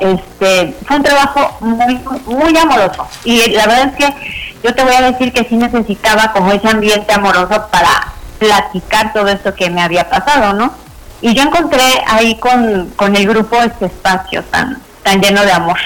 Este, 0.00 0.74
fue 0.86 0.96
un 0.96 1.02
trabajo 1.02 1.56
muy, 1.60 2.00
muy 2.26 2.56
amoroso. 2.56 3.08
Y 3.24 3.50
la 3.50 3.66
verdad 3.66 3.92
es 3.92 3.96
que 3.96 4.56
yo 4.62 4.74
te 4.74 4.82
voy 4.82 4.94
a 4.94 5.12
decir 5.12 5.32
que 5.32 5.44
sí 5.44 5.56
necesitaba 5.56 6.32
como 6.32 6.52
ese 6.52 6.68
ambiente 6.68 7.12
amoroso 7.12 7.68
para 7.70 8.12
platicar 8.38 9.12
todo 9.12 9.28
esto 9.28 9.54
que 9.54 9.70
me 9.70 9.82
había 9.82 10.08
pasado, 10.08 10.52
¿no? 10.52 10.72
Y 11.20 11.34
yo 11.34 11.42
encontré 11.42 12.04
ahí 12.06 12.36
con, 12.36 12.90
con 12.96 13.16
el 13.16 13.26
grupo 13.26 13.56
este 13.62 13.86
espacio 13.86 14.42
tan, 14.44 14.78
tan 15.02 15.20
lleno 15.20 15.42
de 15.42 15.52
amor. 15.52 15.78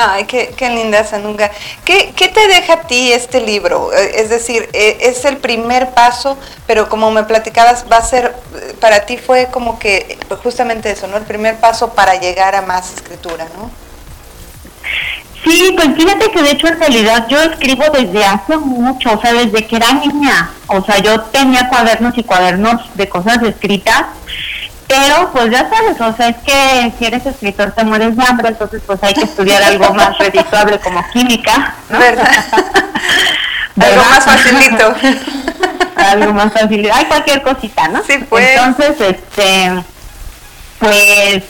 Ay, 0.00 0.26
qué, 0.26 0.54
qué 0.56 0.70
linda 0.70 1.02
Sanunga. 1.04 1.50
¿Qué, 1.84 2.12
¿Qué 2.14 2.28
te 2.28 2.46
deja 2.46 2.74
a 2.74 2.80
ti 2.82 3.12
este 3.12 3.40
libro? 3.40 3.92
Eh, 3.92 4.12
Es 4.14 4.30
decir, 4.30 4.68
eh, 4.72 4.96
es 5.00 5.24
el 5.24 5.38
primer 5.38 5.90
paso, 5.90 6.38
pero 6.66 6.88
como 6.88 7.10
me 7.10 7.24
platicabas, 7.24 7.84
va 7.90 7.96
a 7.96 8.02
ser, 8.02 8.34
eh, 8.54 8.74
para 8.80 9.06
ti 9.06 9.16
fue 9.16 9.48
como 9.50 9.78
que 9.78 10.16
pues, 10.28 10.40
justamente 10.40 10.90
eso, 10.92 11.08
¿no? 11.08 11.16
El 11.16 11.24
primer 11.24 11.56
paso 11.56 11.94
para 11.94 12.14
llegar 12.14 12.54
a 12.54 12.62
más 12.62 12.92
escritura, 12.94 13.46
¿no? 13.56 13.70
Sí, 15.44 15.74
pues 15.76 15.88
fíjate 15.96 16.30
que 16.30 16.42
de 16.42 16.50
hecho 16.50 16.66
en 16.68 16.80
realidad 16.80 17.26
yo 17.28 17.40
escribo 17.42 17.84
desde 17.92 18.24
hace 18.24 18.56
mucho, 18.56 19.12
o 19.12 19.20
sea, 19.20 19.32
desde 19.32 19.66
que 19.66 19.76
era 19.76 19.92
niña. 19.92 20.50
O 20.66 20.84
sea, 20.84 20.98
yo 20.98 21.20
tenía 21.22 21.68
cuadernos 21.68 22.16
y 22.18 22.24
cuadernos 22.24 22.82
de 22.94 23.08
cosas 23.08 23.42
escritas, 23.42 24.04
pero 24.88 25.30
pues 25.32 25.50
ya 25.50 25.68
sabes, 25.68 26.00
o 26.00 26.16
sea, 26.16 26.28
es 26.28 26.36
que 26.38 26.92
si 26.98 27.04
eres 27.04 27.24
escritor 27.26 27.70
te 27.72 27.84
mueres 27.84 28.16
de 28.16 28.24
hambre, 28.24 28.48
entonces 28.48 28.82
pues 28.86 28.98
hay 29.02 29.14
que 29.14 29.22
estudiar 29.24 29.62
algo 29.62 29.92
más 29.94 30.16
redituable 30.18 30.80
como 30.80 31.04
química. 31.10 31.74
¿no? 31.90 31.98
¿Verdad? 31.98 32.26
Algo 33.80 34.04
más 34.10 34.24
facilito. 34.24 34.94
algo 35.96 36.32
más 36.32 36.52
fácil. 36.52 36.90
Hay 36.92 37.04
cualquier 37.04 37.42
cosita, 37.42 37.86
¿no? 37.88 38.02
Sí, 38.02 38.18
pues. 38.28 38.48
Entonces, 38.56 39.00
este, 39.00 39.84
pues, 40.80 41.44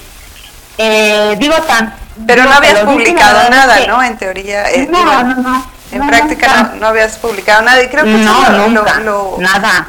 eh, 0.77 1.37
digo 1.39 1.55
tan. 1.63 1.95
Pero 2.27 2.43
digo, 2.43 2.53
no 2.53 2.59
habías 2.59 2.81
publicado 2.81 3.49
nada, 3.51 3.79
¿no? 3.87 4.03
En 4.03 4.19
teoría. 4.19 4.71
eh, 4.71 4.87
No, 4.91 4.99
digo, 4.99 5.13
no, 5.23 5.35
no. 5.37 5.71
En 5.91 6.07
práctica 6.07 6.65
no, 6.75 6.75
no 6.81 6.87
habías 6.89 7.17
publicado 7.17 7.63
nada 7.63 7.83
y 7.83 7.89
creo 7.89 8.05
que 8.05 8.11
No, 8.11 8.51
lo- 8.51 8.69
nunca, 8.69 9.01
lo- 9.01 9.37
nada. 9.39 9.87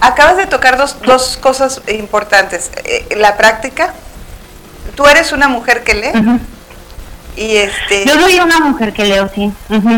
Acabas 0.00 0.36
de 0.36 0.46
tocar 0.46 0.76
dos, 0.78 0.96
dos 1.02 1.36
cosas 1.36 1.80
importantes. 1.88 2.70
Eh, 2.84 3.16
la 3.16 3.36
práctica. 3.36 3.92
Tú 4.96 5.06
eres 5.06 5.32
una 5.32 5.48
mujer 5.48 5.82
que 5.84 5.94
lee 5.94 6.12
y 7.36 7.56
este 7.56 8.04
Yo 8.04 8.20
soy 8.20 8.38
una 8.40 8.60
mujer 8.60 8.92
que 8.92 9.04
leo, 9.04 9.30
sí. 9.34 9.52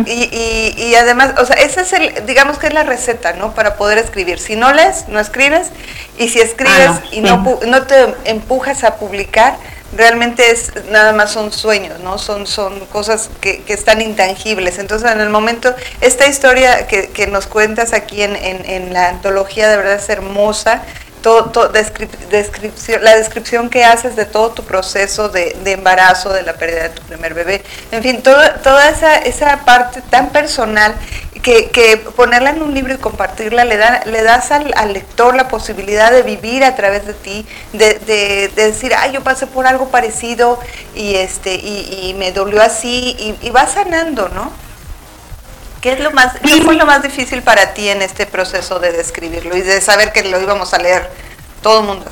Y, 0.06 0.10
y, 0.10 0.74
y 0.76 0.94
además, 0.94 1.32
o 1.38 1.46
sea, 1.46 1.56
ese 1.56 1.80
es 1.80 1.92
el, 1.92 2.26
digamos 2.26 2.58
que 2.58 2.66
es 2.66 2.74
la 2.74 2.82
receta, 2.82 3.32
¿no? 3.32 3.54
Para 3.54 3.76
poder 3.76 3.98
escribir. 3.98 4.38
Si 4.38 4.54
no 4.54 4.72
lees, 4.72 5.08
no 5.08 5.18
escribes. 5.18 5.68
Y 6.18 6.28
si 6.28 6.40
escribes 6.40 6.90
Ah, 6.90 7.00
no, 7.00 7.06
y 7.10 7.14
sí. 7.14 7.20
no, 7.22 7.58
no 7.66 7.82
te 7.82 8.14
empujas 8.24 8.84
a 8.84 8.96
publicar, 8.96 9.56
realmente 9.96 10.50
es 10.50 10.72
nada 10.90 11.12
más 11.12 11.32
son 11.32 11.52
sueños, 11.52 12.00
¿no? 12.00 12.18
Son, 12.18 12.46
son 12.46 12.80
cosas 12.86 13.28
que, 13.40 13.62
que 13.62 13.72
están 13.74 14.00
intangibles. 14.00 14.78
Entonces, 14.78 15.10
en 15.10 15.20
el 15.20 15.28
momento, 15.30 15.74
esta 16.00 16.26
historia 16.26 16.86
que, 16.86 17.08
que 17.10 17.26
nos 17.26 17.46
cuentas 17.46 17.92
aquí 17.92 18.22
en, 18.22 18.36
en, 18.36 18.92
la 18.92 19.08
antología 19.08 19.68
de 19.68 19.76
verdad 19.76 19.94
es 19.96 20.08
hermosa. 20.08 20.82
Todo, 21.22 21.50
todo- 21.50 21.72
descrip- 21.72 22.18
descripción, 22.30 23.04
la 23.04 23.14
descripción 23.16 23.70
que 23.70 23.84
haces 23.84 24.16
de 24.16 24.24
todo 24.24 24.50
tu 24.50 24.64
proceso 24.64 25.28
de, 25.28 25.56
de 25.62 25.72
embarazo, 25.72 26.32
de 26.32 26.42
la 26.42 26.54
pérdida 26.54 26.82
de 26.82 26.88
tu 26.88 27.02
primer 27.02 27.32
bebé, 27.32 27.62
en 27.92 28.02
fin, 28.02 28.22
toda 28.24 28.88
esa, 28.88 29.18
esa 29.18 29.64
parte 29.64 30.02
tan 30.10 30.30
personal 30.30 30.92
que, 31.42 31.70
que 31.70 31.96
ponerla 31.96 32.50
en 32.50 32.62
un 32.62 32.72
libro 32.72 32.94
y 32.94 32.98
compartirla 32.98 33.64
le, 33.64 33.76
da, 33.76 34.02
le 34.06 34.22
das 34.22 34.52
al, 34.52 34.72
al 34.76 34.92
lector 34.92 35.34
la 35.34 35.48
posibilidad 35.48 36.12
de 36.12 36.22
vivir 36.22 36.62
a 36.64 36.76
través 36.76 37.04
de 37.06 37.14
ti, 37.14 37.46
de, 37.72 37.94
de- 37.98 38.50
de 38.54 38.66
decir, 38.70 38.94
ay, 38.96 39.12
yo 39.12 39.22
pasé 39.22 39.46
por 39.46 39.66
algo 39.66 39.88
parecido 39.88 40.58
y, 40.94 41.16
este, 41.16 41.54
y, 41.54 42.10
y 42.10 42.14
me 42.14 42.32
dolió 42.32 42.62
así, 42.62 43.16
y, 43.18 43.46
y 43.46 43.50
va 43.50 43.66
sanando, 43.66 44.28
¿no? 44.28 44.50
¿Qué 45.80 45.92
es 45.94 46.00
lo 46.00 46.12
más, 46.12 46.34
qué 46.38 46.62
fue 46.62 46.76
lo 46.76 46.86
más 46.86 47.02
difícil 47.02 47.42
para 47.42 47.74
ti 47.74 47.88
en 47.88 48.02
este 48.02 48.24
proceso 48.26 48.78
de 48.78 48.92
describirlo 48.92 49.56
y 49.56 49.62
de 49.62 49.80
saber 49.80 50.12
que 50.12 50.22
lo 50.22 50.40
íbamos 50.40 50.72
a 50.74 50.78
leer 50.78 51.10
todo 51.60 51.80
el 51.80 51.86
mundo? 51.86 52.04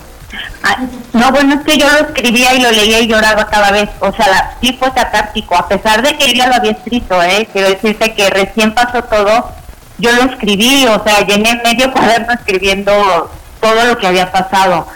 Ah, 0.62 0.76
No, 1.12 1.30
bueno, 1.30 1.54
es 1.54 1.62
que 1.62 1.78
yo 1.78 1.88
lo 1.88 2.08
escribía 2.08 2.54
y 2.54 2.60
lo 2.60 2.70
leía 2.70 3.00
y 3.00 3.06
lloraba 3.06 3.46
cada 3.48 3.70
vez. 3.72 3.88
O 4.00 4.12
sea, 4.12 4.56
sí 4.60 4.76
fue 4.78 4.92
catártico, 4.92 5.56
a 5.56 5.68
pesar 5.68 6.02
de 6.02 6.16
que 6.16 6.34
ya 6.34 6.48
lo 6.48 6.54
había 6.54 6.72
escrito, 6.72 7.22
¿eh? 7.22 7.48
Quiero 7.52 7.68
decirte 7.68 8.14
que 8.14 8.30
recién 8.30 8.74
pasó 8.74 9.02
todo, 9.04 9.50
yo 9.98 10.12
lo 10.12 10.22
escribí, 10.30 10.86
o 10.86 11.02
sea, 11.04 11.26
llené 11.26 11.60
medio 11.64 11.92
cuaderno 11.92 12.32
escribiendo 12.32 13.30
todo 13.60 13.84
lo 13.84 13.98
que 13.98 14.06
había 14.06 14.30
pasado. 14.30 14.86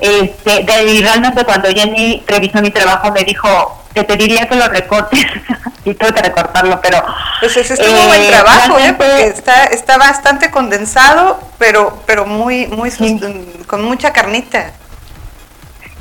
Este, 0.00 0.62
de, 0.62 0.92
y 0.92 1.02
realmente 1.02 1.44
cuando 1.44 1.68
Jenny 1.68 2.22
revisó 2.26 2.60
mi 2.62 2.70
trabajo 2.70 3.10
me 3.10 3.24
dijo 3.24 3.77
que 3.98 4.04
te 4.04 4.16
diría 4.16 4.48
que 4.48 4.54
lo 4.54 4.68
recortes 4.68 5.20
y 5.84 5.94
tuve 5.94 6.12
que 6.12 6.22
recortarlo, 6.22 6.80
pero... 6.80 7.02
Pues 7.40 7.56
ese 7.56 7.74
estuvo 7.74 7.96
eh, 7.96 8.06
buen 8.06 8.26
trabajo, 8.28 8.78
¿eh? 8.78 8.94
Porque 8.96 9.26
está, 9.26 9.64
está 9.64 9.96
bastante 9.98 10.50
condensado, 10.50 11.40
pero, 11.58 12.02
pero 12.06 12.26
muy, 12.26 12.66
muy 12.68 12.90
Sí. 12.90 13.18
con 13.66 13.82
mucha 13.84 14.12
carnita. 14.12 14.72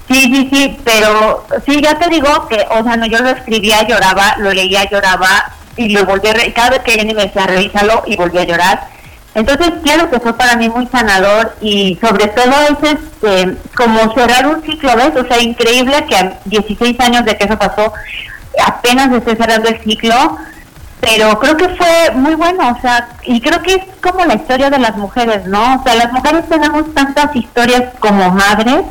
Sí, 0.07 0.21
sí, 0.33 0.49
sí, 0.53 0.77
pero 0.85 1.45
sí, 1.65 1.81
ya 1.81 1.97
te 1.99 2.07
digo 2.09 2.47
que, 2.47 2.65
o 2.69 2.83
sea, 2.83 2.95
no, 2.95 3.05
yo 3.07 3.19
lo 3.19 3.29
escribía, 3.29 3.85
lloraba, 3.87 4.35
lo 4.37 4.53
leía, 4.53 4.89
lloraba, 4.89 5.51
y 5.75 5.89
lo 5.89 6.05
volví 6.05 6.29
a 6.29 6.33
re- 6.33 6.53
cada 6.53 6.69
vez 6.71 6.79
que 6.79 6.93
Jenny 6.93 7.13
me 7.13 7.23
decía, 7.25 7.45
revísalo, 7.45 8.03
y 8.07 8.15
volví 8.15 8.37
a 8.39 8.43
llorar. 8.45 8.87
Entonces, 9.37 9.71
claro 9.83 10.09
que 10.09 10.19
fue 10.19 10.35
para 10.35 10.55
mí 10.55 10.67
muy 10.67 10.87
sanador, 10.87 11.55
y 11.61 11.95
sobre 12.01 12.25
todo 12.25 12.55
es 12.71 12.91
este, 12.91 13.55
como 13.75 14.11
cerrar 14.15 14.47
un 14.47 14.63
ciclo, 14.63 14.95
¿ves? 14.95 15.15
O 15.15 15.27
sea, 15.27 15.39
increíble 15.39 16.07
que 16.09 16.15
a 16.15 16.39
16 16.45 16.99
años 17.01 17.23
de 17.23 17.37
que 17.37 17.43
eso 17.43 17.55
pasó, 17.55 17.93
apenas 18.65 19.11
esté 19.11 19.35
cerrando 19.35 19.69
el 19.69 19.79
ciclo, 19.83 20.39
pero 20.99 21.37
creo 21.37 21.55
que 21.55 21.69
fue 21.69 22.15
muy 22.15 22.33
bueno, 22.33 22.67
o 22.75 22.81
sea, 22.81 23.09
y 23.25 23.39
creo 23.39 23.61
que 23.61 23.75
es 23.75 23.83
como 24.01 24.25
la 24.25 24.33
historia 24.33 24.71
de 24.71 24.79
las 24.79 24.97
mujeres, 24.97 25.45
¿no? 25.45 25.75
O 25.75 25.83
sea, 25.83 25.93
las 25.93 26.11
mujeres 26.11 26.49
tenemos 26.49 26.91
tantas 26.95 27.35
historias 27.35 27.93
como 27.99 28.31
madres, 28.31 28.85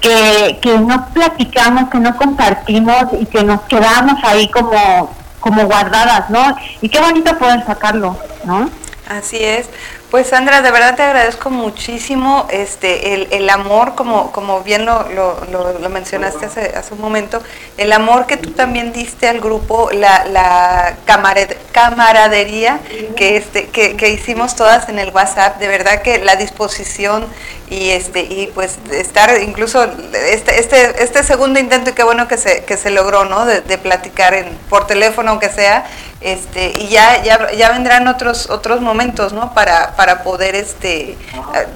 que, 0.00 0.56
que 0.62 0.78
no 0.78 1.08
platicamos, 1.08 1.90
que 1.90 1.98
no 1.98 2.16
compartimos 2.16 3.06
y 3.18 3.26
que 3.26 3.42
nos 3.42 3.62
quedamos 3.62 4.22
ahí 4.22 4.48
como, 4.52 5.12
como 5.40 5.64
guardadas, 5.64 6.30
¿no? 6.30 6.56
Y 6.80 6.88
qué 6.88 7.00
bonito 7.00 7.36
poder 7.38 7.66
sacarlo, 7.66 8.16
¿no? 8.44 8.70
Así 9.06 9.36
es. 9.44 9.66
Pues 10.10 10.28
Sandra, 10.28 10.62
de 10.62 10.70
verdad 10.70 10.94
te 10.96 11.02
agradezco 11.02 11.50
muchísimo 11.50 12.46
este 12.50 13.14
el, 13.14 13.28
el 13.32 13.50
amor, 13.50 13.94
como, 13.96 14.32
como 14.32 14.62
bien 14.62 14.86
lo, 14.86 15.08
lo, 15.10 15.44
lo- 15.50 15.88
mencionaste 15.90 16.46
hace, 16.46 16.72
hace 16.76 16.94
un 16.94 17.00
momento, 17.00 17.42
el 17.76 17.92
amor 17.92 18.26
que 18.26 18.36
tú 18.36 18.52
también 18.52 18.92
diste 18.92 19.28
al 19.28 19.40
grupo, 19.40 19.90
la, 19.92 20.24
la 20.26 20.94
camarad- 21.06 21.54
camaradería 21.72 22.80
que, 23.16 23.36
este, 23.36 23.66
que, 23.68 23.96
que 23.96 24.08
hicimos 24.10 24.56
todas 24.56 24.88
en 24.88 24.98
el 24.98 25.10
WhatsApp, 25.10 25.58
de 25.58 25.68
verdad 25.68 26.00
que 26.02 26.18
la 26.18 26.36
disposición 26.36 27.26
y 27.70 27.90
este 27.90 28.20
y 28.20 28.50
pues 28.54 28.76
estar 28.92 29.40
incluso 29.42 29.84
este, 30.12 30.60
este, 30.60 31.02
este 31.02 31.24
segundo 31.24 31.58
intento 31.58 31.90
y 31.90 31.92
qué 31.94 32.04
bueno 32.04 32.28
que 32.28 32.36
se, 32.36 32.64
que 32.64 32.76
se 32.76 32.90
logró, 32.90 33.24
¿no? 33.24 33.46
De, 33.46 33.62
de 33.62 33.78
platicar 33.78 34.34
en, 34.34 34.46
por 34.70 34.86
teléfono 34.86 35.30
aunque 35.32 35.48
sea, 35.48 35.84
este, 36.24 36.72
y 36.78 36.88
ya, 36.88 37.22
ya, 37.22 37.52
ya 37.52 37.70
vendrán 37.70 38.08
otros, 38.08 38.48
otros 38.48 38.80
momentos, 38.80 39.34
¿no? 39.34 39.52
Para, 39.52 39.94
para 39.94 40.22
poder 40.22 40.54
este, 40.54 41.10
eh, 41.10 41.16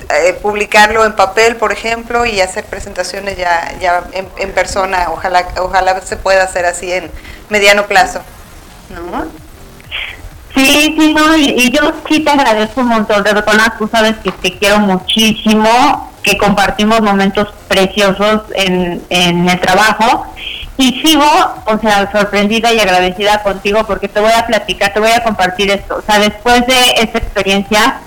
eh, 0.08 0.32
publicarlo 0.40 1.04
en 1.04 1.12
papel, 1.12 1.56
por 1.56 1.70
ejemplo, 1.70 2.24
y 2.24 2.40
hacer 2.40 2.64
presentaciones 2.64 3.36
ya, 3.36 3.74
ya 3.78 4.04
en, 4.12 4.26
en 4.38 4.52
persona. 4.52 5.08
Ojalá, 5.10 5.46
ojalá 5.60 6.00
se 6.00 6.16
pueda 6.16 6.44
hacer 6.44 6.64
así 6.64 6.90
en 6.90 7.10
mediano 7.50 7.86
plazo, 7.86 8.22
¿no? 8.88 9.26
Sí, 10.54 10.96
sí, 10.98 11.14
no, 11.14 11.36
y, 11.36 11.50
y 11.50 11.70
yo 11.70 11.92
sí 12.08 12.20
te 12.20 12.30
agradezco 12.30 12.80
un 12.80 12.88
montón, 12.88 13.22
de 13.22 13.34
verdad, 13.34 13.74
tú 13.78 13.86
sabes 13.92 14.16
que 14.24 14.32
te 14.32 14.58
quiero 14.58 14.78
muchísimo, 14.78 16.10
que 16.22 16.38
compartimos 16.38 17.02
momentos 17.02 17.48
preciosos 17.68 18.42
en, 18.54 19.04
en 19.10 19.46
el 19.46 19.60
trabajo, 19.60 20.26
y 20.78 20.92
sigo, 21.02 21.26
o 21.66 21.78
sea, 21.78 22.10
sorprendida 22.10 22.72
y 22.72 22.78
agradecida 22.78 23.42
contigo 23.42 23.84
porque 23.84 24.08
te 24.08 24.20
voy 24.20 24.30
a 24.32 24.46
platicar, 24.46 24.92
te 24.94 25.00
voy 25.00 25.10
a 25.10 25.24
compartir 25.24 25.70
esto, 25.72 25.96
o 25.96 26.02
sea, 26.02 26.20
después 26.20 26.64
de 26.66 26.94
esta 26.98 27.18
experiencia, 27.18 27.98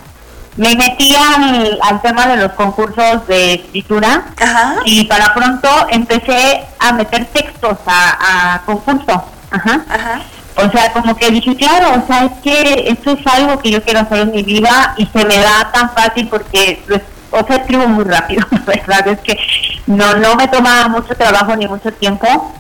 me 0.56 0.76
metí 0.76 1.14
al, 1.16 1.78
al 1.82 2.02
tema 2.02 2.28
de 2.28 2.38
los 2.38 2.54
concursos 2.54 3.28
de 3.28 3.56
escritura, 3.56 4.26
Ajá. 4.40 4.76
y 4.86 5.04
para 5.04 5.34
pronto 5.34 5.70
empecé 5.90 6.66
a 6.80 6.94
meter 6.94 7.26
textos 7.26 7.78
a, 7.86 8.56
a 8.56 8.62
concurso, 8.66 9.26
ajá. 9.52 9.82
Ajá. 9.90 10.22
O 10.56 10.70
sea, 10.70 10.92
como 10.94 11.16
que 11.16 11.32
dije, 11.32 11.56
claro, 11.56 12.02
o 12.02 12.08
sea, 12.08 12.26
es 12.26 12.32
que 12.44 12.86
esto 12.88 13.12
es 13.12 13.28
algo 13.28 13.60
que 13.60 13.72
yo 13.72 13.82
quiero 13.84 14.00
hacer 14.02 14.20
en 14.20 14.32
mi 14.32 14.44
vida 14.44 14.94
y 14.98 15.06
se 15.08 15.26
me 15.26 15.38
da 15.38 15.72
tan 15.74 15.92
fácil 15.94 16.28
porque, 16.28 16.82
pues, 16.88 17.02
o 17.32 17.46
sea, 17.46 17.58
escribo 17.58 17.88
muy 17.88 18.04
rápido, 18.04 18.46
la 18.52 18.60
verdad 18.66 19.08
es 19.08 19.20
que 19.20 19.38
no, 19.88 20.14
no 20.16 20.36
me 20.36 20.48
toma 20.48 20.88
mucho 20.90 21.16
trabajo 21.16 21.56
ni 21.56 21.68
mucho 21.68 21.92
tiempo. 21.94 22.54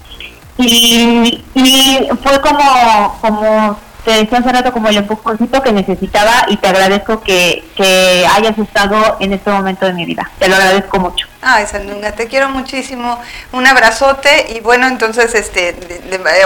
Y, 0.58 1.44
y 1.56 2.10
fue 2.24 2.40
como, 2.42 3.18
como 3.22 3.80
te 4.04 4.12
decía 4.12 4.40
hace 4.40 4.52
rato, 4.52 4.72
como 4.72 4.90
el 4.90 4.98
empujoncito 4.98 5.62
que 5.62 5.72
necesitaba 5.72 6.46
y 6.48 6.58
te 6.58 6.68
agradezco 6.68 7.22
que, 7.22 7.64
que 7.76 8.26
hayas 8.34 8.58
estado 8.58 9.18
en 9.20 9.34
este 9.34 9.50
momento 9.52 9.86
de 9.86 9.94
mi 9.94 10.06
vida. 10.06 10.30
Te 10.40 10.48
lo 10.48 10.56
agradezco 10.56 11.00
mucho. 11.00 11.28
Ay, 11.42 11.66
Sandunga, 11.66 12.12
te 12.12 12.28
quiero 12.28 12.50
muchísimo. 12.50 13.20
Un 13.52 13.68
abrazote 13.68 14.54
y 14.56 14.60
bueno, 14.60 14.88
entonces, 14.88 15.34
este, 15.36 15.76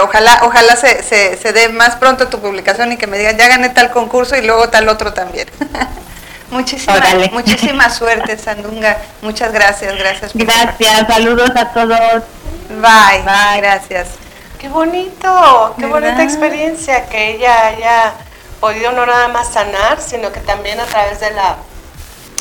ojalá, 0.02 0.40
ojalá 0.42 0.76
se, 0.76 1.02
se, 1.02 1.52
dé 1.52 1.68
más 1.68 1.96
pronto 1.96 2.28
tu 2.28 2.40
publicación 2.40 2.92
y 2.92 2.96
que 2.96 3.06
me 3.06 3.18
digan, 3.18 3.36
ya 3.36 3.48
gané 3.48 3.70
tal 3.70 3.90
concurso 3.90 4.36
y 4.36 4.42
luego 4.42 4.68
tal 4.68 4.88
otro 4.88 5.12
también. 5.12 5.48
muchísima, 6.50 7.00
muchísima 7.32 7.90
suerte, 7.90 8.36
Sandunga. 8.38 8.98
Muchas 9.22 9.52
gracias, 9.52 9.96
gracias. 9.96 10.32
Gracias, 10.34 11.06
saludos 11.08 11.50
a 11.54 11.72
todos. 11.72 12.22
Bye, 12.68 13.22
bye, 13.24 13.60
gracias. 13.60 14.08
Qué 14.58 14.68
bonito, 14.68 15.74
qué 15.78 15.86
bonita 15.86 16.22
experiencia 16.22 17.06
que 17.08 17.34
ella 17.34 17.66
haya 17.66 18.14
podido 18.60 18.92
no 18.92 19.04
nada 19.04 19.28
más 19.28 19.52
sanar, 19.52 20.00
sino 20.00 20.32
que 20.32 20.40
también 20.40 20.80
a 20.80 20.86
través 20.86 21.20
de 21.20 21.30
la 21.32 21.56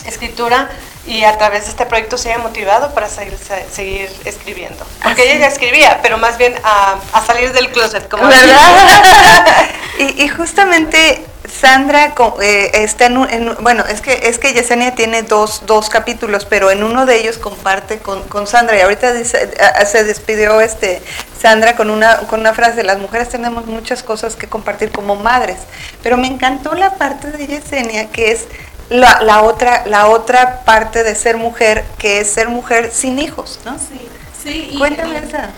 escritura 0.05 0.69
y 1.05 1.23
a 1.23 1.37
través 1.37 1.65
de 1.65 1.71
este 1.71 1.85
proyecto 1.85 2.17
se 2.17 2.31
haya 2.31 2.41
motivado 2.41 2.93
para 2.93 3.09
seguir, 3.09 3.37
seguir 3.71 4.09
escribiendo. 4.23 4.85
Porque 5.03 5.23
ella 5.23 5.41
ya 5.41 5.47
escribía, 5.47 5.99
pero 6.01 6.17
más 6.17 6.37
bien 6.37 6.55
a, 6.63 6.97
salir 7.25 7.51
del 7.53 7.71
closet, 7.71 8.07
como 8.07 8.25
¿verdad? 8.27 9.69
y, 9.99 10.23
y, 10.23 10.27
justamente 10.29 11.23
Sandra 11.65 12.13
eh, 12.43 12.69
está 12.75 13.07
en, 13.07 13.55
bueno, 13.61 13.83
es 13.89 13.99
que 13.99 14.29
es 14.29 14.37
que 14.37 14.53
Yesenia 14.53 14.93
tiene 14.93 15.23
dos, 15.23 15.63
dos 15.65 15.89
capítulos, 15.89 16.45
pero 16.45 16.69
en 16.69 16.83
uno 16.83 17.07
de 17.07 17.17
ellos 17.17 17.39
comparte 17.39 17.97
con, 17.97 18.21
con 18.27 18.45
Sandra 18.45 18.77
y 18.77 18.81
ahorita 18.81 19.15
se 19.23 20.03
despidió 20.03 20.61
este 20.61 21.01
Sandra 21.41 21.75
con 21.75 21.89
una 21.89 22.17
con 22.27 22.41
una 22.41 22.53
frase, 22.53 22.83
las 22.83 22.99
mujeres 22.99 23.29
tenemos 23.29 23.65
muchas 23.65 24.03
cosas 24.03 24.35
que 24.35 24.47
compartir 24.47 24.91
como 24.91 25.15
madres, 25.15 25.57
pero 26.03 26.17
me 26.17 26.27
encantó 26.27 26.75
la 26.75 26.91
parte 26.91 27.31
de 27.31 27.47
Yesenia 27.47 28.11
que 28.11 28.31
es 28.31 28.45
la, 28.89 29.21
la, 29.23 29.41
otra, 29.41 29.87
la 29.87 30.05
otra 30.09 30.61
parte 30.65 31.03
de 31.03 31.15
ser 31.15 31.35
mujer, 31.35 31.83
que 31.97 32.19
es 32.19 32.29
ser 32.29 32.47
mujer 32.47 32.91
sin 32.93 33.17
hijos, 33.17 33.59
¿no? 33.65 33.75
Sí, 33.79 34.07
sí. 34.43 34.75
Cuéntame 34.77 35.17
esa. 35.17 35.49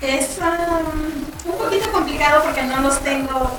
Es 0.00 0.38
um, 0.38 1.50
un 1.50 1.58
poquito 1.58 1.90
complicado 1.90 2.44
porque 2.44 2.62
no 2.62 2.82
los 2.82 3.00
tengo. 3.00 3.50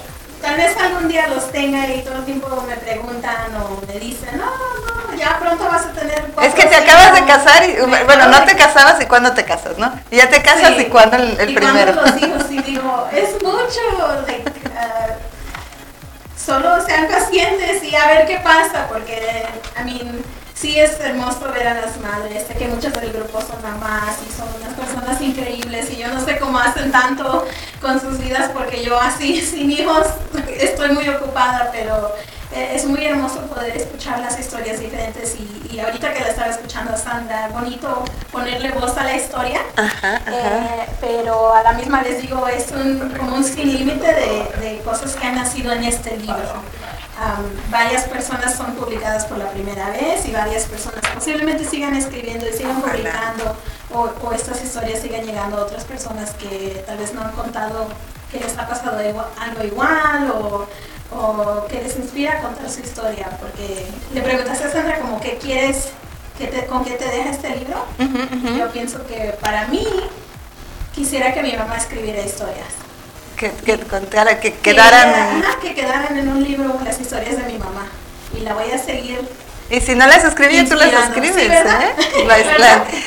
Tal 0.45 0.57
vez 0.57 0.77
algún 0.77 1.07
día 1.07 1.27
los 1.27 1.51
tenga 1.51 1.87
y 1.87 2.01
todo 2.03 2.17
el 2.17 2.25
tiempo 2.25 2.63
me 2.67 2.75
preguntan 2.75 3.55
o 3.55 3.81
me 3.87 3.99
dicen, 3.99 4.37
no, 4.37 4.45
no, 4.45 5.17
ya 5.17 5.39
pronto 5.39 5.63
vas 5.65 5.87
a 5.87 5.91
tener... 5.91 6.23
Es 6.39 6.53
que 6.53 6.67
te 6.67 6.75
acabas 6.75 7.15
de 7.15 7.25
casar 7.25 7.67
y, 7.67 7.77
bueno, 7.79 8.27
no 8.27 8.43
te 8.45 8.55
casabas 8.55 9.01
y 9.01 9.05
cuándo 9.05 9.33
te 9.33 9.43
casas, 9.43 9.79
¿no? 9.79 9.91
Y 10.11 10.17
ya 10.17 10.29
te 10.29 10.43
casas 10.43 10.79
y 10.79 10.85
cuándo 10.85 11.17
el, 11.17 11.39
el 11.39 11.49
y 11.49 11.55
primero. 11.55 11.93
los 11.93 12.21
hijos, 12.21 12.43
y 12.51 12.61
digo, 12.61 13.09
es 13.11 13.41
mucho, 13.41 14.23
like, 14.27 14.47
uh, 14.47 15.13
solo 16.37 16.79
sean 16.85 17.07
pacientes 17.07 17.83
y 17.83 17.95
a 17.95 18.05
ver 18.05 18.27
qué 18.27 18.37
pasa, 18.37 18.85
porque, 18.87 19.47
a 19.75 19.83
mí 19.83 19.99
sí 20.55 20.79
es 20.79 20.99
hermoso 20.99 21.51
ver 21.53 21.67
a 21.67 21.73
las 21.81 21.99
madres, 21.99 22.45
sé 22.47 22.53
que 22.55 22.67
muchas 22.67 22.93
del 22.93 23.11
grupo 23.11 23.41
son 23.41 23.61
mamás 23.61 24.15
y 24.27 24.31
son 24.31 24.47
unas 24.55 24.73
personas 24.73 25.21
increíbles 25.21 25.91
y 25.91 25.97
yo 25.97 26.07
no 26.07 26.23
sé 26.23 26.39
cómo 26.39 26.57
hacen 26.57 26.91
tanto 26.91 27.45
con 27.81 27.99
sus 27.99 28.19
vidas 28.19 28.49
porque 28.53 28.83
yo 28.83 28.99
así, 28.99 29.41
sin 29.45 29.69
hijos, 29.69 30.07
estoy 30.57 30.91
muy 30.93 31.07
ocupada, 31.09 31.69
pero 31.71 32.13
eh, 32.53 32.71
es 32.73 32.85
muy 32.85 33.03
hermoso 33.03 33.41
poder 33.47 33.75
escuchar 33.75 34.19
las 34.19 34.39
historias 34.39 34.79
diferentes 34.79 35.35
y, 35.35 35.55
ahorita 35.77 36.13
que 36.13 36.21
la 36.21 36.29
estaba 36.29 36.51
escuchando 36.51 36.93
a 36.93 36.97
Sandra, 36.97 37.49
bonito 37.49 38.05
ponerle 38.31 38.71
voz 38.71 38.97
a 38.97 39.03
la 39.03 39.17
historia, 39.17 39.59
eh, 39.77 40.85
pero 41.01 41.53
a 41.53 41.63
la 41.63 41.73
misma 41.73 42.01
vez 42.01 42.21
digo, 42.21 42.47
es 42.47 42.71
un, 42.71 43.13
como 43.19 43.35
un 43.35 43.43
sin 43.43 43.73
límite 43.73 44.07
de, 44.07 44.47
de, 44.61 44.81
cosas 44.85 45.17
que 45.17 45.27
han 45.27 45.35
nacido 45.35 45.73
en 45.73 45.83
este 45.83 46.15
libro. 46.15 46.63
Varias 47.69 48.03
personas 48.03 48.55
son 48.55 48.75
publicadas 48.75 49.25
por 49.25 49.37
la 49.37 49.49
primera 49.51 49.89
vez 49.89 50.25
y 50.25 50.31
varias 50.31 50.65
personas 50.65 51.01
posiblemente 51.13 51.65
sigan 51.65 51.95
escribiendo 51.95 52.47
y 52.47 52.53
sigan 52.53 52.81
publicando 52.81 53.55
o, 53.93 54.09
o 54.21 54.33
estas 54.33 54.63
historias 54.63 55.01
sigan 55.01 55.25
llegando 55.25 55.57
a 55.57 55.63
otras 55.63 55.85
personas 55.85 56.31
que 56.35 56.83
tal 56.85 56.97
vez 56.97 57.13
no 57.13 57.21
han 57.21 57.31
contado 57.31 57.87
que 58.31 58.39
les 58.39 58.57
ha 58.57 58.67
pasado 58.67 58.97
algo 58.99 59.63
igual 59.63 60.31
o 60.31 60.67
o 61.11 61.65
que 61.67 61.81
les 61.81 61.95
inspira 61.97 62.39
a 62.39 62.41
contar 62.41 62.69
su 62.69 62.81
historia, 62.81 63.29
porque 63.39 63.85
le 64.13 64.21
preguntaste 64.21 64.65
a 64.65 64.71
Sandra 64.71 64.99
como 64.99 65.19
qué 65.19 65.37
quieres, 65.37 65.89
que 66.37 66.47
te, 66.47 66.65
con 66.65 66.83
qué 66.83 66.91
te 66.91 67.05
deja 67.05 67.29
este 67.29 67.55
libro. 67.55 67.85
Yo 68.57 68.71
pienso 68.71 69.05
que 69.05 69.35
para 69.41 69.67
mí 69.67 69.85
quisiera 70.93 71.33
que 71.33 71.41
mi 71.43 71.53
mamá 71.53 71.77
escribiera 71.77 72.21
historias. 72.21 72.84
Que, 73.35 73.51
que, 73.51 73.77
contara, 73.79 74.39
que 74.39 74.53
quedaran... 74.53 75.41
Que, 75.61 75.69
que 75.69 75.75
quedaran 75.75 76.17
en 76.17 76.29
un 76.29 76.43
libro 76.43 76.79
las 76.83 76.99
historias 76.99 77.37
de 77.37 77.43
mi 77.51 77.57
mamá. 77.57 77.87
Y 78.35 78.41
la 78.41 78.53
voy 78.53 78.71
a 78.71 78.77
seguir 78.77 79.19
y 79.69 79.79
si 79.79 79.95
no 79.95 80.05
las 80.05 80.23
escribí, 80.23 80.63
tú 80.69 80.75
las 80.75 80.93
escribes. 80.93 81.37
¿eh? 81.37 81.61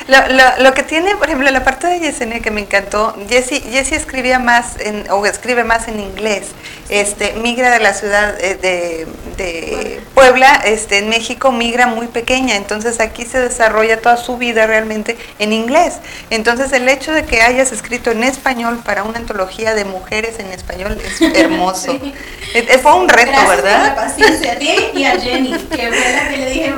lo, 0.58 0.74
que 0.74 0.82
tiene, 0.82 1.14
por 1.14 1.28
ejemplo, 1.28 1.48
la 1.50 1.62
parte 1.62 1.86
de 1.86 2.00
Yesenia 2.00 2.40
que 2.40 2.50
me 2.50 2.62
encantó, 2.62 3.16
Jessie, 3.28 3.60
Jessie 3.60 3.96
escribía 3.96 4.40
más 4.40 4.78
en, 4.80 5.08
o 5.10 5.24
escribe 5.24 5.62
más 5.62 5.86
en 5.86 6.00
inglés. 6.00 6.48
Este, 6.88 7.34
migra 7.34 7.70
de 7.70 7.80
la 7.80 7.92
ciudad 7.94 8.34
eh, 8.40 8.56
de, 8.56 9.06
de, 9.36 10.00
Puebla, 10.14 10.62
este, 10.64 10.98
en 10.98 11.10
México 11.10 11.52
migra 11.52 11.86
muy 11.86 12.06
pequeña, 12.06 12.56
entonces 12.56 12.98
aquí 12.98 13.24
se 13.24 13.38
desarrolla 13.38 14.00
toda 14.00 14.16
su 14.16 14.36
vida 14.36 14.66
realmente 14.66 15.16
en 15.38 15.52
inglés. 15.52 15.98
Entonces 16.30 16.72
el 16.72 16.88
hecho 16.88 17.12
de 17.12 17.24
que 17.24 17.42
hayas 17.42 17.70
escrito 17.72 18.10
en 18.10 18.24
español 18.24 18.80
para 18.84 19.04
una 19.04 19.18
antología 19.18 19.74
de 19.74 19.84
mujeres 19.84 20.40
en 20.40 20.46
español 20.46 20.98
es 21.04 21.20
hermoso. 21.36 22.00
Eh, 22.54 22.78
fue 22.82 22.94
un 22.94 23.08
reto, 23.08 23.46
¿verdad? 23.46 23.88
la 23.88 23.94
paciencia 23.94 24.52
a 24.52 24.56
ti 24.56 24.74
y 24.94 25.04
a 25.04 25.20
Jenny, 25.20 25.52
que 25.52 25.90
la 25.90 26.28
que 26.30 26.47
dije, 26.48 26.74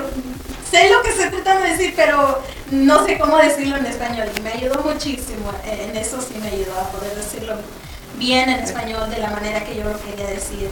sé 0.71 0.91
lo 0.91 1.03
que 1.03 1.13
se 1.13 1.31
trata 1.31 1.61
de 1.61 1.71
decir, 1.71 1.95
pero 1.97 2.43
no 2.71 3.07
sé 3.07 3.19
cómo 3.19 3.37
decirlo 3.39 3.77
en 3.77 3.87
español. 3.87 4.29
Y 4.37 4.41
me 4.41 4.53
ayudó 4.53 4.83
muchísimo, 4.83 5.53
eh, 5.65 5.89
en 5.91 5.97
eso 5.97 6.21
sí 6.21 6.35
me 6.41 6.49
ayudó 6.49 6.79
a 6.79 6.89
poder 6.91 7.15
decirlo 7.15 7.55
bien 8.17 8.51
en 8.51 8.61
español 8.61 9.11
de 9.11 9.19
la 9.19 9.31
manera 9.31 9.65
que 9.65 9.77
yo 9.77 9.85
lo 9.85 9.99
quería 10.01 10.27
decir. 10.27 10.71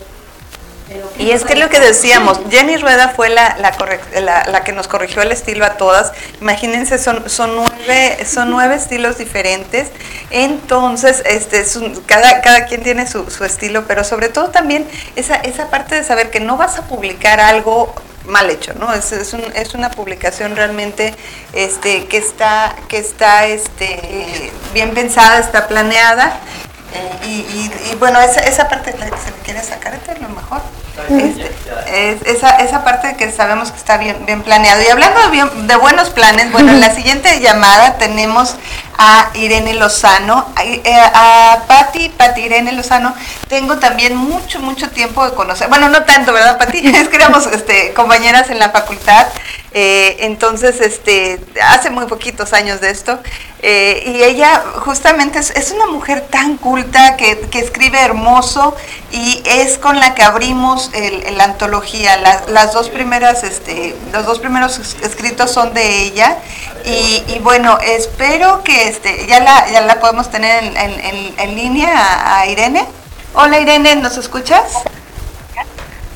Y 1.18 1.32
es 1.32 1.44
que 1.44 1.54
lo 1.54 1.68
que 1.68 1.80
decíamos, 1.80 2.40
Jenny 2.50 2.76
Rueda 2.76 3.11
fue 3.11 3.28
la, 3.28 3.58
la, 3.58 4.44
la, 4.46 4.64
que 4.64 4.72
nos 4.72 4.88
corrigió 4.88 5.20
el 5.20 5.32
estilo 5.32 5.66
a 5.66 5.76
todas. 5.76 6.12
Imagínense, 6.40 6.98
son, 6.98 7.28
son, 7.28 7.54
nueve, 7.54 8.24
son 8.24 8.50
nueve 8.50 8.76
estilos 8.76 9.18
diferentes. 9.18 9.88
Entonces, 10.30 11.22
este, 11.26 11.64
cada, 12.06 12.40
cada 12.40 12.64
quien 12.66 12.82
tiene 12.82 13.06
su, 13.06 13.30
su 13.30 13.44
estilo, 13.44 13.84
pero 13.87 14.02
sobre 14.02 14.28
todo 14.30 14.48
también 14.48 14.87
esa, 15.16 15.37
esa 15.37 15.68
parte 15.68 15.94
de 15.94 16.04
saber 16.04 16.30
que 16.30 16.40
no 16.40 16.56
vas 16.56 16.78
a 16.78 16.87
publicar 16.87 17.40
algo 17.40 17.94
mal 18.28 18.50
hecho, 18.50 18.74
¿no? 18.74 18.92
Es, 18.92 19.10
es, 19.12 19.32
un, 19.32 19.42
es 19.54 19.74
una 19.74 19.90
publicación 19.90 20.54
realmente 20.54 21.14
este, 21.52 22.06
que 22.06 22.18
está, 22.18 22.76
que 22.88 22.98
está 22.98 23.46
este, 23.46 24.52
bien 24.72 24.94
pensada, 24.94 25.38
está 25.38 25.66
planeada. 25.66 26.40
Eh, 26.94 27.26
y, 27.26 27.90
y, 27.90 27.94
bueno, 27.96 28.18
esa, 28.20 28.40
esa 28.40 28.68
parte 28.68 28.92
que 28.92 28.98
se 28.98 29.04
le 29.06 29.36
quiere 29.44 29.62
sacar, 29.62 29.94
es 29.94 30.20
lo 30.20 30.28
mejor. 30.30 30.62
Este, 31.10 31.50
es, 31.86 32.22
esa, 32.26 32.56
esa 32.56 32.82
parte 32.82 33.14
que 33.16 33.30
sabemos 33.30 33.70
que 33.70 33.78
está 33.78 33.98
bien, 33.98 34.24
bien 34.26 34.42
planeado. 34.42 34.82
Y 34.82 34.88
hablando 34.88 35.20
de, 35.30 35.66
de 35.66 35.76
buenos 35.76 36.10
planes, 36.10 36.50
bueno, 36.50 36.72
en 36.72 36.80
la 36.80 36.90
siguiente 36.94 37.40
llamada 37.40 37.98
tenemos 37.98 38.56
a 38.98 39.30
Irene 39.34 39.74
Lozano, 39.74 40.52
a, 40.56 40.64
eh, 40.64 40.82
a 40.84 41.62
Pati 41.68 42.12
Irene 42.37 42.72
Lozano, 42.72 43.14
tengo 43.48 43.78
también 43.78 44.16
mucho, 44.16 44.58
mucho 44.58 44.90
tiempo 44.90 45.24
de 45.24 45.34
conocer, 45.34 45.68
bueno, 45.68 45.88
no 45.88 46.02
tanto, 46.04 46.32
¿verdad, 46.32 46.58
Pati? 46.58 46.78
Es 46.98 47.08
que 47.08 47.16
éramos 47.16 47.46
este, 47.46 47.94
compañeras 47.94 48.50
en 48.50 48.58
la 48.58 48.70
facultad, 48.70 49.26
eh, 49.72 50.16
entonces, 50.20 50.80
este, 50.80 51.38
hace 51.62 51.90
muy 51.90 52.06
poquitos 52.06 52.52
años 52.52 52.80
de 52.80 52.90
esto, 52.90 53.20
eh, 53.62 54.02
y 54.06 54.22
ella 54.22 54.64
justamente 54.80 55.38
es, 55.38 55.70
una 55.70 55.87
mujer 55.87 56.26
tan 56.30 56.56
culta 56.56 57.16
que, 57.16 57.48
escribe 57.52 58.00
hermoso 58.00 58.74
y 59.11 59.42
es 59.44 59.78
con 59.78 59.98
la 59.98 60.14
que 60.14 60.22
abrimos 60.22 60.90
la 61.32 61.44
antología. 61.44 62.16
las 62.48 62.72
dos 62.72 62.88
primeras, 62.88 63.42
este, 63.44 63.96
los 64.12 64.26
dos 64.26 64.38
primeros 64.38 64.78
escritos 65.02 65.50
son 65.50 65.74
de 65.74 66.02
ella 66.02 66.38
y, 66.84 67.38
bueno, 67.40 67.78
espero 67.80 68.62
que 68.64 68.88
este, 68.88 69.27
ya 69.27 69.40
la, 69.40 69.68
ya 69.70 69.83
la 69.83 70.01
podemos 70.01 70.31
tener 70.31 70.64
en, 70.64 70.77
en, 70.77 71.35
en 71.38 71.55
línea 71.55 72.38
a, 72.38 72.46
Irene. 72.46 72.87
Hola 73.35 73.59
Irene, 73.59 73.96
¿nos 73.96 74.16
escuchas? 74.16 74.64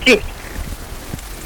Sí. 0.05 0.21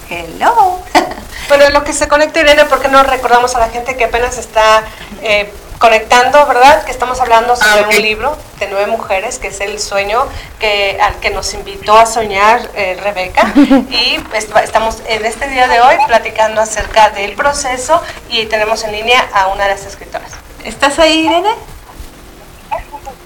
Hello. 0.08 0.80
Bueno, 1.48 1.70
lo 1.70 1.84
que 1.84 1.92
se 1.92 2.08
conecta 2.08 2.40
Irene, 2.40 2.64
porque 2.64 2.88
no 2.88 3.04
recordamos 3.04 3.54
a 3.54 3.60
la 3.60 3.68
gente 3.68 3.96
que 3.96 4.06
apenas 4.06 4.36
está 4.36 4.82
eh, 5.22 5.52
conectando, 5.78 6.44
¿verdad? 6.44 6.84
Que 6.84 6.90
estamos 6.90 7.20
hablando 7.20 7.52
ah, 7.52 7.56
sobre 7.56 7.96
un 7.96 8.02
libro 8.02 8.36
de 8.58 8.66
nueve 8.66 8.88
mujeres, 8.88 9.38
que 9.38 9.46
es 9.46 9.60
el 9.60 9.78
sueño 9.78 10.26
que, 10.58 10.98
al 11.00 11.14
que 11.20 11.30
nos 11.30 11.54
invitó 11.54 11.96
a 11.96 12.04
soñar 12.04 12.68
eh, 12.74 12.98
Rebeca. 13.00 13.52
y 13.90 14.18
estamos 14.34 15.02
en 15.06 15.24
este 15.24 15.46
día 15.46 15.68
de 15.68 15.80
hoy 15.80 15.94
platicando 16.08 16.60
acerca 16.60 17.10
del 17.10 17.36
proceso 17.36 18.02
y 18.28 18.46
tenemos 18.46 18.82
en 18.82 18.90
línea 18.90 19.24
a 19.32 19.46
una 19.46 19.68
de 19.68 19.70
las 19.70 19.86
escritoras. 19.86 20.45
¿Estás 20.66 20.98
ahí, 20.98 21.26
Irene? 21.26 21.50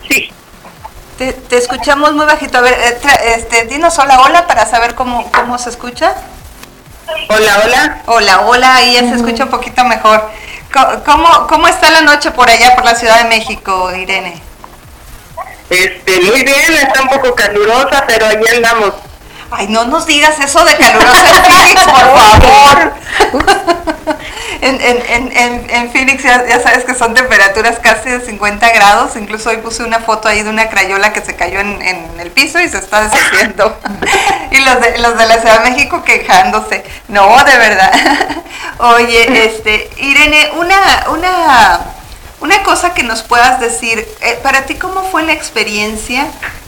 Sí. 0.06 0.30
Te, 1.16 1.56
escuchamos 1.56 2.12
muy 2.12 2.26
bajito. 2.26 2.58
A 2.58 2.60
ver, 2.60 2.74
eh, 2.74 3.34
este, 3.36 3.64
dinos 3.64 3.98
hola, 3.98 4.20
hola 4.20 4.46
para 4.46 4.66
saber 4.66 4.94
cómo, 4.94 5.30
cómo 5.32 5.56
se 5.56 5.70
escucha. 5.70 6.14
Hola, 7.30 7.62
hola. 7.64 8.02
Hola, 8.06 8.40
hola, 8.42 8.74
ahí 8.76 8.92
ya 8.92 9.00
se 9.00 9.14
escucha 9.14 9.44
un 9.44 9.50
poquito 9.50 9.82
mejor. 9.84 10.30
¿Cómo, 11.06 11.46
¿Cómo 11.46 11.66
está 11.66 11.90
la 11.90 12.02
noche 12.02 12.30
por 12.30 12.50
allá, 12.50 12.74
por 12.74 12.84
la 12.84 12.94
Ciudad 12.94 13.22
de 13.22 13.30
México, 13.30 13.90
Irene? 13.94 14.42
Este, 15.70 16.20
muy 16.20 16.44
bien, 16.44 16.74
está 16.74 17.00
un 17.00 17.08
poco 17.08 17.34
calurosa, 17.34 18.04
pero 18.06 18.26
ahí 18.26 18.36
andamos. 18.54 18.92
Ay, 19.50 19.66
no 19.68 19.86
nos 19.86 20.04
digas 20.04 20.38
eso 20.38 20.62
de 20.62 20.76
calurosa 20.76 21.42
por 21.86 21.94
favor. 22.42 22.92
En, 24.62 24.78
en, 24.80 25.02
en, 25.08 25.36
en, 25.36 25.70
en 25.70 25.90
Phoenix 25.90 26.22
ya, 26.22 26.46
ya 26.46 26.60
sabes 26.60 26.84
que 26.84 26.94
son 26.94 27.14
temperaturas 27.14 27.78
casi 27.80 28.10
de 28.10 28.20
50 28.20 28.70
grados. 28.72 29.16
Incluso 29.16 29.48
hoy 29.50 29.56
puse 29.58 29.82
una 29.84 30.00
foto 30.00 30.28
ahí 30.28 30.42
de 30.42 30.50
una 30.50 30.68
crayola 30.68 31.12
que 31.14 31.22
se 31.22 31.34
cayó 31.34 31.60
en, 31.60 31.80
en 31.80 32.20
el 32.20 32.30
piso 32.30 32.60
y 32.60 32.68
se 32.68 32.76
está 32.78 33.02
deshaciendo. 33.08 33.78
y 34.50 34.58
los 34.58 34.80
de, 34.80 34.98
los 34.98 35.16
de 35.18 35.26
la 35.26 35.38
Ciudad 35.38 35.62
de 35.64 35.70
México 35.70 36.02
quejándose. 36.04 36.84
No, 37.08 37.42
de 37.44 37.56
verdad. 37.56 37.92
Oye, 38.78 39.46
este, 39.46 39.88
Irene, 39.98 40.50
una, 40.56 40.78
una, 41.10 41.80
una 42.40 42.62
cosa 42.62 42.92
que 42.92 43.02
nos 43.02 43.22
puedas 43.22 43.60
decir, 43.60 44.06
eh, 44.20 44.38
para 44.42 44.66
ti, 44.66 44.74
¿cómo 44.74 45.04
fue 45.04 45.22
la 45.22 45.32
experiencia 45.32 46.26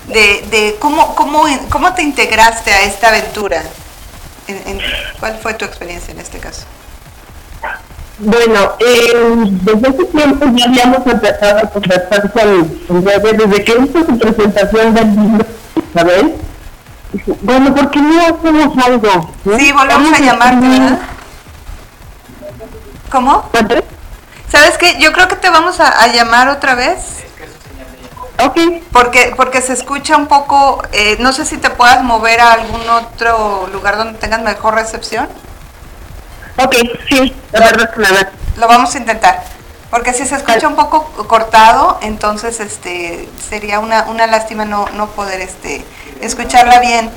de, 0.08 0.42
de 0.50 0.76
cómo, 0.78 1.14
cómo, 1.14 1.44
cómo 1.70 1.92
te 1.94 2.02
integraste 2.02 2.72
a 2.72 2.82
esta 2.82 3.08
aventura? 3.08 3.62
En- 4.48 4.62
en- 4.66 4.80
¿Cuál 5.20 5.38
fue 5.42 5.52
tu 5.54 5.64
experiencia 5.66 6.12
en 6.12 6.20
este 6.20 6.38
caso? 6.38 6.62
Bueno, 8.18 8.72
eh, 8.78 9.12
desde 9.62 9.88
ese 9.88 10.04
tiempo 10.04 10.46
ya 10.54 10.64
habíamos 10.66 11.06
empezado 11.06 11.58
a 11.58 11.70
conversar 11.70 12.32
con, 12.32 13.04
desde 13.04 13.64
que 13.64 13.72
hizo 13.72 14.04
su 14.06 14.18
presentación 14.18 14.94
del 14.94 15.16
libro, 15.16 15.46
¿sabes? 15.94 16.24
Bueno, 17.40 17.74
¿por 17.74 17.90
qué 17.90 18.00
no 18.00 18.20
hacemos 18.20 18.84
algo? 18.86 19.34
no? 19.44 19.58
Sí, 19.58 19.72
volvemos 19.72 20.12
a 20.12 20.22
llamarte, 20.22 20.68
¿verdad? 20.68 20.98
¿Cómo? 23.10 23.50
¿Sabes 24.50 24.78
qué? 24.78 24.98
Yo 25.00 25.12
creo 25.12 25.28
que 25.28 25.36
te 25.36 25.50
vamos 25.50 25.80
a, 25.80 25.88
a 25.88 26.06
llamar 26.08 26.48
otra 26.48 26.74
vez. 26.74 27.24
Ok, 28.44 28.58
Porque, 28.92 29.34
porque 29.36 29.60
se 29.60 29.72
escucha 29.72 30.16
un 30.16 30.26
poco, 30.26 30.82
eh, 30.92 31.16
no 31.20 31.32
sé 31.32 31.44
si 31.44 31.58
te 31.58 31.70
puedas 31.70 32.02
mover 32.02 32.40
a 32.40 32.52
algún 32.52 32.80
otro 32.88 33.68
lugar 33.72 33.96
donde 33.96 34.18
tengas 34.18 34.42
mejor 34.42 34.74
recepción. 34.74 35.28
Ok, 36.58 36.74
sí, 37.08 37.34
la 37.52 37.60
verdad 37.60 37.88
es 37.88 37.94
que 37.94 38.00
me 38.00 38.08
da. 38.08 38.30
Lo 38.56 38.68
vamos 38.68 38.94
a 38.94 38.98
intentar. 38.98 39.42
Porque 39.90 40.14
si 40.14 40.24
se 40.26 40.36
escucha 40.36 40.66
un 40.68 40.74
poco 40.76 41.04
cortado, 41.28 41.98
entonces 42.02 42.60
este 42.60 43.28
sería 43.48 43.78
una, 43.78 44.04
una 44.04 44.26
lástima 44.26 44.64
no, 44.64 44.86
no 44.94 45.08
poder 45.10 45.40
este 45.42 45.84
escucharla 46.22 46.78
bien. 46.80 47.10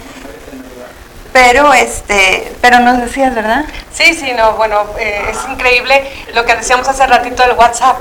Pero 1.31 1.73
este, 1.73 2.53
pero 2.61 2.79
nos 2.79 2.97
decías, 2.99 3.35
¿verdad? 3.35 3.65
Sí, 3.93 4.13
sí, 4.13 4.31
no, 4.37 4.53
bueno, 4.53 4.83
eh, 4.97 5.21
es 5.31 5.37
increíble 5.49 6.09
lo 6.33 6.45
que 6.45 6.55
decíamos 6.55 6.87
hace 6.87 7.05
ratito 7.07 7.43
del 7.43 7.53
WhatsApp, 7.57 7.97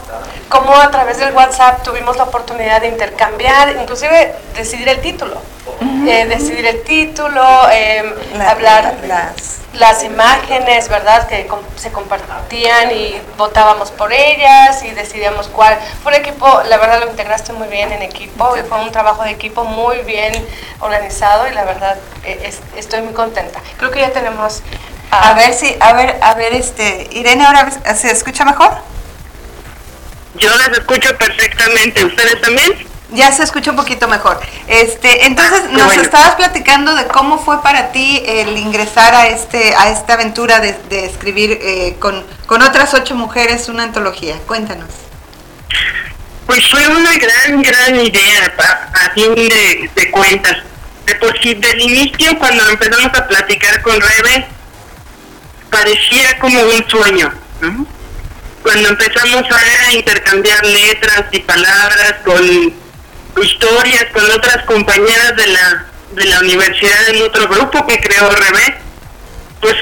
cómo 0.48 0.72
a 0.76 0.88
través 0.92 1.18
del 1.18 1.32
WhatsApp 1.34 1.82
tuvimos 1.82 2.16
la 2.16 2.24
oportunidad 2.24 2.80
de 2.80 2.88
intercambiar, 2.88 3.74
inclusive 3.80 4.34
decidir 4.56 4.88
el 4.88 5.00
título, 5.00 5.40
Eh, 6.06 6.26
decidir 6.28 6.64
el 6.66 6.82
título, 6.84 7.42
eh, 7.72 8.14
La- 8.36 8.50
hablar 8.50 8.94
la- 9.02 9.32
las 9.32 9.56
las 9.74 10.02
imágenes, 10.04 10.88
¿verdad? 10.88 11.26
Que 11.26 11.48
se 11.76 11.90
compartían 11.92 12.90
y 12.92 13.20
votábamos 13.36 13.90
por 13.90 14.12
ellas 14.12 14.82
y 14.84 14.90
decidíamos 14.92 15.48
cuál. 15.48 15.78
Fue 16.02 16.12
un 16.12 16.18
equipo, 16.20 16.62
la 16.68 16.76
verdad 16.78 17.00
lo 17.04 17.10
integraste 17.10 17.52
muy 17.52 17.68
bien 17.68 17.92
en 17.92 18.02
equipo 18.02 18.56
y 18.56 18.60
fue 18.62 18.80
un 18.80 18.92
trabajo 18.92 19.22
de 19.24 19.30
equipo 19.30 19.64
muy 19.64 19.98
bien 19.98 20.46
organizado 20.80 21.48
y 21.48 21.52
la 21.52 21.64
verdad 21.64 21.96
es- 22.24 22.60
estoy 22.76 23.02
muy 23.02 23.14
contenta. 23.14 23.60
Creo 23.76 23.90
que 23.90 24.00
ya 24.00 24.10
tenemos... 24.12 24.62
A 25.10 25.34
ver 25.34 25.52
si, 25.54 25.76
a 25.78 25.92
ver, 25.92 26.18
a 26.22 26.34
ver, 26.34 26.54
este, 26.54 27.08
Irene, 27.12 27.44
ahora 27.44 27.70
se 27.94 28.10
escucha 28.10 28.44
mejor. 28.44 28.70
Yo 30.34 30.50
las 30.56 30.68
escucho 30.70 31.16
perfectamente, 31.16 32.04
¿ustedes 32.04 32.40
también? 32.40 32.88
Ya 33.14 33.30
se 33.32 33.42
escucha 33.44 33.70
un 33.70 33.76
poquito 33.76 34.08
mejor. 34.08 34.40
Este, 34.66 35.26
entonces 35.26 35.62
Qué 35.68 35.72
nos 35.72 35.86
bueno. 35.86 36.02
estabas 36.02 36.34
platicando 36.34 36.94
de 36.96 37.06
cómo 37.06 37.38
fue 37.38 37.62
para 37.62 37.92
ti 37.92 38.22
el 38.26 38.56
ingresar 38.58 39.14
a 39.14 39.28
este, 39.28 39.74
a 39.76 39.90
esta 39.90 40.14
aventura 40.14 40.60
de, 40.60 40.72
de 40.88 41.06
escribir 41.06 41.58
eh, 41.62 41.96
con, 42.00 42.24
con 42.46 42.62
otras 42.62 42.92
ocho 42.94 43.14
mujeres 43.14 43.68
una 43.68 43.84
antología. 43.84 44.36
Cuéntanos. 44.46 44.88
Pues 46.46 46.68
fue 46.70 46.86
una 46.88 47.12
gran, 47.16 47.62
gran 47.62 48.00
idea, 48.00 48.52
pa- 48.56 48.90
a 48.92 49.10
fin 49.14 49.34
de, 49.34 49.90
de 49.94 50.10
cuentas. 50.10 50.56
De 51.06 51.14
por 51.16 51.38
sí, 51.40 51.54
del 51.54 51.80
inicio, 51.80 52.38
cuando 52.38 52.68
empezamos 52.68 53.10
a 53.16 53.26
platicar 53.28 53.80
con 53.82 53.98
Rebe, 54.00 54.46
parecía 55.70 56.38
como 56.38 56.60
un 56.60 56.88
sueño. 56.88 57.32
¿no? 57.60 57.86
Cuando 58.62 58.88
empezamos 58.88 59.44
a 59.50 59.92
intercambiar 59.92 60.64
letras 60.64 61.24
y 61.30 61.40
palabras 61.40 62.14
con 62.24 62.83
historias 63.42 64.06
con 64.12 64.30
otras 64.30 64.64
compañeras 64.64 65.36
de 65.36 65.46
la, 65.48 65.86
de 66.12 66.24
la 66.26 66.40
universidad 66.40 67.08
en 67.08 67.22
otro 67.22 67.48
grupo 67.48 67.86
que 67.86 68.00
creó 68.00 68.30
Rebe, 68.30 68.76
pues 69.60 69.74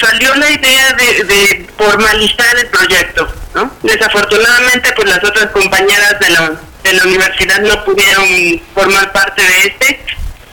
salió 0.00 0.34
la 0.34 0.50
idea 0.50 0.92
de, 0.92 1.24
de 1.24 1.66
formalizar 1.76 2.56
el 2.58 2.66
proyecto, 2.68 3.32
¿no? 3.54 3.70
Desafortunadamente, 3.82 4.92
pues 4.92 5.08
las 5.08 5.22
otras 5.22 5.46
compañeras 5.50 6.18
de 6.20 6.30
la, 6.30 6.52
de 6.82 6.92
la 6.94 7.04
universidad 7.04 7.60
no 7.60 7.84
pudieron 7.84 8.26
formar 8.74 9.12
parte 9.12 9.42
de 9.42 9.58
este, 9.68 10.00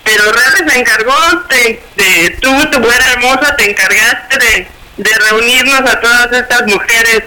pero 0.03 0.23
Rebe 0.31 0.69
se 0.71 0.79
encargó 0.79 1.15
de, 1.49 1.83
de 1.95 2.29
tú, 2.41 2.65
tu 2.71 2.79
buena 2.79 3.11
hermosa, 3.13 3.55
te 3.55 3.69
encargaste 3.69 4.67
de 4.97 5.09
reunirnos 5.29 5.79
a 5.89 5.99
todas 5.99 6.31
estas 6.31 6.67
mujeres 6.67 7.23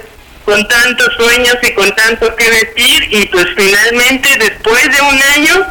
con 0.46 0.66
tantos 0.68 1.12
sueños 1.16 1.56
y 1.60 1.74
con 1.74 1.94
tanto 1.96 2.34
que 2.36 2.48
decir 2.48 3.08
y 3.10 3.26
pues 3.26 3.46
finalmente 3.56 4.28
después 4.38 4.84
de 4.84 5.02
un 5.02 5.22
año 5.22 5.66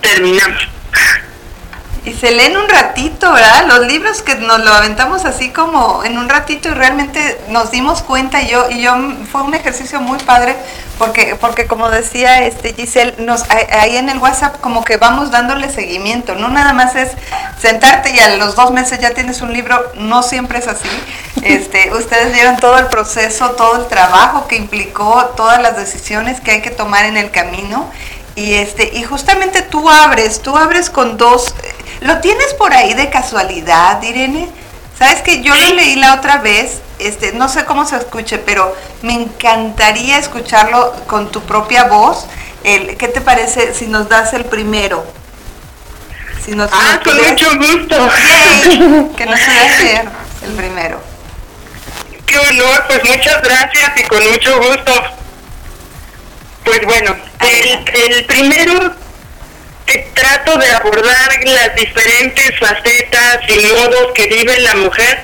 terminamos. 0.00 0.68
Y 2.04 2.14
se 2.14 2.32
leen 2.32 2.56
un 2.56 2.68
ratito, 2.68 3.32
¿verdad? 3.32 3.66
Los 3.68 3.86
libros 3.86 4.22
que 4.22 4.34
nos 4.34 4.58
lo 4.64 4.72
aventamos 4.72 5.24
así 5.24 5.50
como 5.50 6.02
en 6.02 6.18
un 6.18 6.28
ratito 6.28 6.68
y 6.68 6.72
realmente 6.72 7.40
nos 7.48 7.70
dimos 7.70 8.02
cuenta 8.02 8.42
y 8.42 8.48
yo 8.48 8.68
y 8.70 8.82
yo 8.82 8.92
fue 9.30 9.42
un 9.42 9.54
ejercicio 9.54 10.00
muy 10.00 10.18
padre 10.18 10.56
porque 10.98 11.36
porque 11.40 11.68
como 11.68 11.90
decía 11.90 12.44
este 12.44 12.74
Giselle, 12.74 13.14
nos 13.18 13.48
ahí 13.50 13.96
en 13.96 14.08
el 14.08 14.18
WhatsApp 14.18 14.60
como 14.60 14.82
que 14.82 14.96
vamos 14.96 15.30
dándole 15.30 15.70
seguimiento, 15.70 16.34
no 16.34 16.48
nada 16.48 16.72
más 16.72 16.96
es 16.96 17.12
sentarte 17.60 18.10
y 18.10 18.18
a 18.18 18.36
los 18.36 18.56
dos 18.56 18.72
meses 18.72 18.98
ya 18.98 19.10
tienes 19.10 19.40
un 19.40 19.52
libro, 19.52 19.92
no 19.94 20.24
siempre 20.24 20.58
es 20.58 20.66
así. 20.66 20.88
Este, 21.42 21.92
ustedes 21.96 22.32
vieron 22.32 22.56
todo 22.56 22.78
el 22.78 22.86
proceso, 22.86 23.52
todo 23.52 23.76
el 23.76 23.86
trabajo 23.86 24.48
que 24.48 24.56
implicó, 24.56 25.26
todas 25.36 25.62
las 25.62 25.76
decisiones 25.76 26.40
que 26.40 26.50
hay 26.50 26.62
que 26.62 26.70
tomar 26.70 27.04
en 27.04 27.16
el 27.16 27.30
camino 27.30 27.88
y 28.34 28.54
este 28.54 28.90
y 28.94 29.02
justamente 29.02 29.62
tú 29.62 29.88
abres, 29.88 30.40
tú 30.40 30.56
abres 30.56 30.88
con 30.90 31.16
dos 31.16 31.54
¿Lo 32.02 32.18
tienes 32.18 32.52
por 32.54 32.74
ahí 32.74 32.94
de 32.94 33.10
casualidad, 33.10 34.02
Irene? 34.02 34.48
Sabes 34.98 35.22
que 35.22 35.40
yo 35.40 35.54
lo 35.54 35.74
leí 35.74 35.94
la 35.96 36.14
otra 36.14 36.38
vez, 36.38 36.80
este, 36.98 37.32
no 37.32 37.48
sé 37.48 37.64
cómo 37.64 37.86
se 37.86 37.96
escuche, 37.96 38.38
pero 38.38 38.74
me 39.02 39.14
encantaría 39.14 40.18
escucharlo 40.18 40.92
con 41.06 41.30
tu 41.30 41.42
propia 41.42 41.84
voz. 41.84 42.26
El, 42.64 42.96
¿Qué 42.96 43.08
te 43.08 43.20
parece 43.20 43.72
si 43.74 43.86
nos 43.86 44.08
das 44.08 44.32
el 44.32 44.44
primero? 44.44 45.04
Si 46.44 46.52
nos, 46.52 46.70
Ah, 46.72 47.00
con 47.04 47.16
mucho 47.16 47.46
gusto. 47.56 47.96
Que 49.16 49.26
nos 49.26 49.40
pudieras 49.40 49.80
leer 49.80 50.08
el 50.44 50.52
primero. 50.54 51.00
Qué 52.26 52.38
honor, 52.38 52.84
pues 52.88 53.04
muchas 53.04 53.42
gracias 53.42 53.92
y 53.96 54.02
con 54.04 54.28
mucho 54.28 54.56
gusto. 54.58 54.92
Pues 56.64 56.80
bueno, 56.84 57.16
el, 57.40 58.12
el 58.14 58.24
primero 58.26 58.94
eh, 59.88 60.10
trato 60.14 60.56
de 60.58 60.70
abordar 60.70 61.40
las 61.44 61.74
diferentes 61.74 62.58
facetas 62.58 63.38
y 63.48 63.66
modos 63.66 64.12
que 64.14 64.26
vive 64.26 64.60
la 64.60 64.74
mujer 64.76 65.22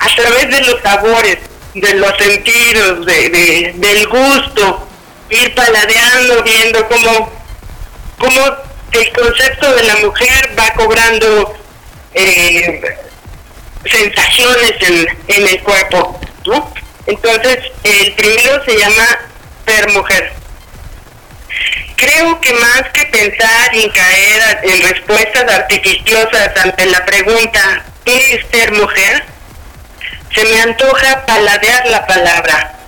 a 0.00 0.14
través 0.16 0.50
de 0.50 0.60
los 0.62 0.80
sabores, 0.82 1.38
de 1.74 1.94
los 1.94 2.12
sentidos, 2.18 3.06
de, 3.06 3.28
de- 3.30 3.72
del 3.76 4.06
gusto, 4.08 4.88
ir 5.30 5.54
paladeando, 5.54 6.42
viendo 6.42 6.88
cómo, 6.88 7.32
cómo 8.18 8.40
el 8.92 9.12
concepto 9.12 9.74
de 9.76 9.82
la 9.84 9.96
mujer 9.96 10.54
va 10.58 10.72
cobrando 10.74 11.54
eh, 12.14 12.80
sensaciones 13.84 14.72
en, 14.80 15.06
en 15.28 15.48
el 15.48 15.62
cuerpo, 15.62 16.20
¿no? 16.46 16.72
Entonces, 17.06 17.58
el 17.84 18.12
primero 18.14 18.64
se 18.64 18.76
llama 18.76 19.06
ser 19.66 19.88
mujer. 19.92 20.32
Creo 21.98 22.40
que 22.40 22.52
más 22.52 22.82
que 22.92 23.06
pensar 23.06 23.74
y 23.74 23.90
caer 23.90 24.60
en 24.62 24.82
respuestas 24.82 25.52
artificiosas 25.52 26.50
ante 26.62 26.86
la 26.86 27.04
pregunta 27.04 27.82
¿qué 28.04 28.34
es 28.34 28.46
ser 28.52 28.70
mujer? 28.70 29.24
Se 30.32 30.44
me 30.44 30.62
antoja 30.62 31.26
paladear 31.26 31.88
la 31.88 32.06
palabra, 32.06 32.78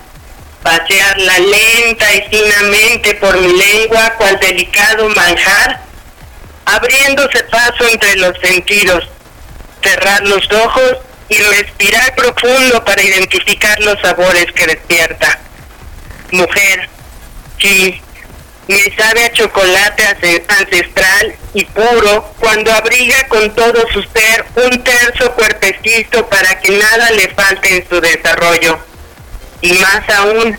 pasearla 0.63 1.39
lenta 1.39 2.13
y 2.15 2.21
finamente 2.29 3.15
por 3.15 3.37
mi 3.37 3.51
lengua 3.51 4.13
cual 4.17 4.39
delicado 4.39 5.09
manjar, 5.09 5.81
abriéndose 6.63 7.43
paso 7.51 7.89
entre 7.89 8.15
los 8.15 8.39
sentidos, 8.39 9.09
cerrar 9.83 10.21
los 10.25 10.49
ojos 10.53 10.99
y 11.27 11.37
respirar 11.37 12.15
profundo 12.15 12.81
para 12.85 13.03
identificar 13.03 13.77
los 13.81 13.99
sabores 13.99 14.45
que 14.53 14.67
despierta. 14.67 15.37
Mujer, 16.31 16.89
sí, 17.59 18.01
me 18.71 18.95
sabe 18.95 19.25
a 19.25 19.33
chocolate 19.33 20.03
ancestral 20.47 21.35
y 21.53 21.65
puro 21.65 22.33
cuando 22.39 22.71
abriga 22.71 23.27
con 23.27 23.53
todo 23.53 23.85
su 23.91 24.01
ser 24.03 24.45
un 24.55 24.81
terzo 24.81 25.33
cuerpecito 25.33 26.25
para 26.29 26.57
que 26.61 26.71
nada 26.71 27.11
le 27.11 27.27
falte 27.29 27.75
en 27.75 27.89
su 27.89 27.99
desarrollo. 27.99 28.79
Y 29.61 29.73
más 29.73 30.09
aún, 30.09 30.57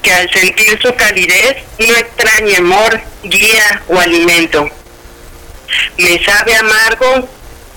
que 0.00 0.12
al 0.12 0.30
sentir 0.30 0.80
su 0.80 0.94
calidez 0.94 1.58
no 1.78 1.94
extrañe 1.96 2.56
amor, 2.56 3.00
guía 3.22 3.82
o 3.88 4.00
alimento. 4.00 4.68
Me 5.98 6.24
sabe 6.24 6.54
amargo 6.56 7.28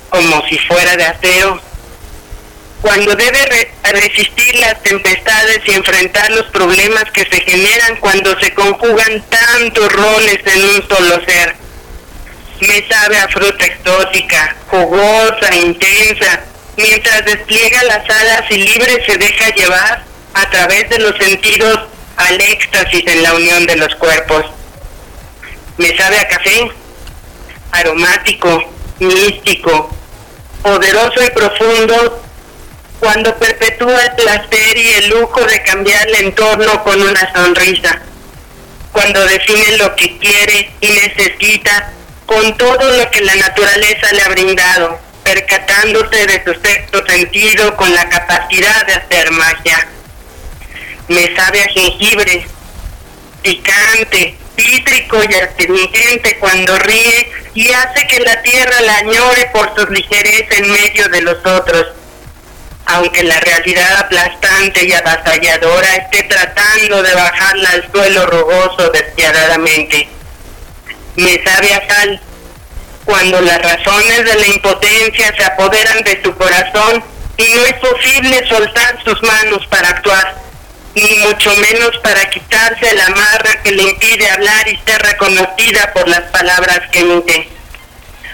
como 0.10 0.48
si 0.48 0.58
fuera 0.60 0.96
de 0.96 1.06
acero 1.06 1.62
cuando 2.82 3.14
debe 3.16 3.72
resistir 3.84 4.56
las 4.56 4.82
tempestades 4.84 5.60
y 5.66 5.72
enfrentar 5.72 6.32
los 6.32 6.46
problemas 6.46 7.06
que 7.12 7.26
se 7.26 7.42
generan 7.42 7.98
cuando 7.98 8.40
se 8.40 8.54
conjugan 8.54 9.22
tantos 9.30 9.92
roles 9.92 10.40
en 10.46 10.64
un 10.64 10.88
solo 10.88 11.24
ser. 11.26 11.56
Me 12.62 12.88
sabe 12.88 13.18
a 13.18 13.28
fruta 13.28 13.66
exótica, 13.66 14.56
jugosa, 14.68 15.56
intensa, 15.56 16.42
mientras 16.78 17.26
despliega 17.26 17.84
las 17.84 18.10
alas 18.10 18.44
y 18.50 18.58
libre 18.58 19.04
se 19.06 19.18
deja 19.18 19.50
llevar 19.56 20.04
a 20.34 20.50
través 20.50 20.90
de 20.90 21.00
los 21.00 21.18
sentidos 21.18 21.80
al 22.18 22.40
éxtasis 22.40 23.04
en 23.08 23.24
la 23.24 23.34
unión 23.34 23.66
de 23.66 23.76
los 23.76 23.94
cuerpos. 23.96 24.46
Me 25.78 25.96
sabe 25.98 26.20
a 26.20 26.28
café, 26.28 26.72
aromático, 27.72 28.72
místico, 29.00 29.90
poderoso 30.62 31.24
y 31.24 31.30
profundo 31.32 32.29
cuando 33.00 33.36
perpetúa 33.38 34.04
el 34.04 34.12
placer 34.16 34.78
y 34.78 34.88
el 34.96 35.10
lujo 35.10 35.42
de 35.46 35.64
cambiar 35.64 36.08
el 36.08 36.16
entorno 36.26 36.84
con 36.84 37.02
una 37.02 37.34
sonrisa, 37.34 38.00
cuando 38.92 39.26
define 39.26 39.78
lo 39.78 39.96
que 39.96 40.18
quiere 40.18 40.72
y 40.82 40.90
necesita 40.90 41.94
con 42.26 42.58
todo 42.58 42.98
lo 42.98 43.10
que 43.10 43.22
la 43.22 43.36
naturaleza 43.36 44.12
le 44.12 44.22
ha 44.22 44.30
brindado, 44.30 45.00
percatándose 45.24 46.28
de 46.28 46.44
su 46.44 46.54
sexto 46.62 47.06
sentido 47.06 47.76
con 47.76 47.94
la 47.94 48.08
capacidad 48.10 48.86
de 48.86 48.94
hacer 48.94 49.32
magia. 49.32 49.88
Me 51.08 51.36
sabe 51.36 51.64
a 51.64 51.70
jengibre, 51.70 52.46
picante, 53.42 54.38
cítrico 54.58 55.22
y 55.24 55.34
astringente 55.36 56.38
cuando 56.40 56.78
ríe 56.78 57.32
y 57.54 57.72
hace 57.72 58.06
que 58.08 58.20
la 58.20 58.42
tierra 58.42 58.82
la 58.82 58.98
añore 58.98 59.50
por 59.54 59.74
su 59.76 59.92
ligereza 59.92 60.56
en 60.56 60.72
medio 60.72 61.08
de 61.10 61.22
los 61.22 61.46
otros 61.46 61.88
aunque 62.86 63.24
la 63.24 63.40
realidad 63.40 63.98
aplastante 64.00 64.86
y 64.86 64.94
avasalladora 64.94 65.96
esté 65.96 66.24
tratando 66.24 67.04
de 67.04 67.14
bajarla 67.14 67.70
al 67.72 67.92
suelo 67.92 68.26
rugoso 68.26 68.90
despiadadamente. 68.90 70.10
Me 71.16 71.44
sabe 71.44 71.74
a 71.74 71.88
sal 71.88 72.22
cuando 73.06 73.42
las 73.42 73.62
razones 73.62 74.26
de 74.26 74.36
la 74.36 74.48
impotencia 74.48 75.34
se 75.36 75.44
apoderan 75.44 76.04
de 76.04 76.22
su 76.24 76.36
corazón 76.36 77.04
y 77.38 77.54
no 77.56 77.66
es 77.66 77.74
posible 77.76 78.48
soltar 78.48 79.04
sus 79.04 79.22
manos 79.24 79.66
para 79.68 79.90
actuar, 79.90 80.36
ni 80.96 81.18
mucho 81.20 81.56
menos 81.56 81.92
para 82.04 82.30
quitarse 82.30 82.94
la 82.96 83.06
amarra 83.06 83.62
que 83.64 83.72
le 83.72 83.84
impide 83.84 84.30
hablar 84.30 84.68
y 84.68 84.78
ser 84.86 85.02
reconocida 85.02 85.92
por 85.94 86.08
las 86.08 86.22
palabras 86.32 86.82
que 86.92 87.00
emite 87.00 87.59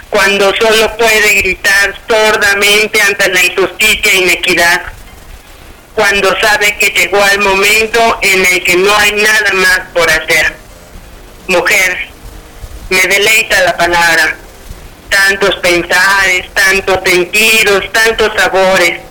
cuando 0.10 0.54
solo 0.56 0.96
puede 0.98 1.42
gritar 1.42 1.96
sordamente 2.08 3.02
ante 3.02 3.28
la 3.30 3.44
injusticia 3.44 4.12
e 4.12 4.18
inequidad, 4.18 4.82
cuando 5.94 6.38
sabe 6.40 6.78
que 6.78 6.88
llegó 6.88 7.24
el 7.28 7.40
momento 7.40 8.20
en 8.22 8.46
el 8.46 8.64
que 8.64 8.76
no 8.78 8.96
hay 8.98 9.14
nada 9.14 9.54
más 9.54 9.80
por 9.94 10.10
hacer. 10.10 10.56
Mujer, 11.48 12.10
me 12.90 13.02
deleita 13.02 13.62
la 13.64 13.78
palabra, 13.78 14.36
tantos 15.10 15.56
pensares, 15.58 16.54
tantos 16.54 17.00
sentidos, 17.06 17.92
tantos 17.92 18.32
sabores. 18.36 19.02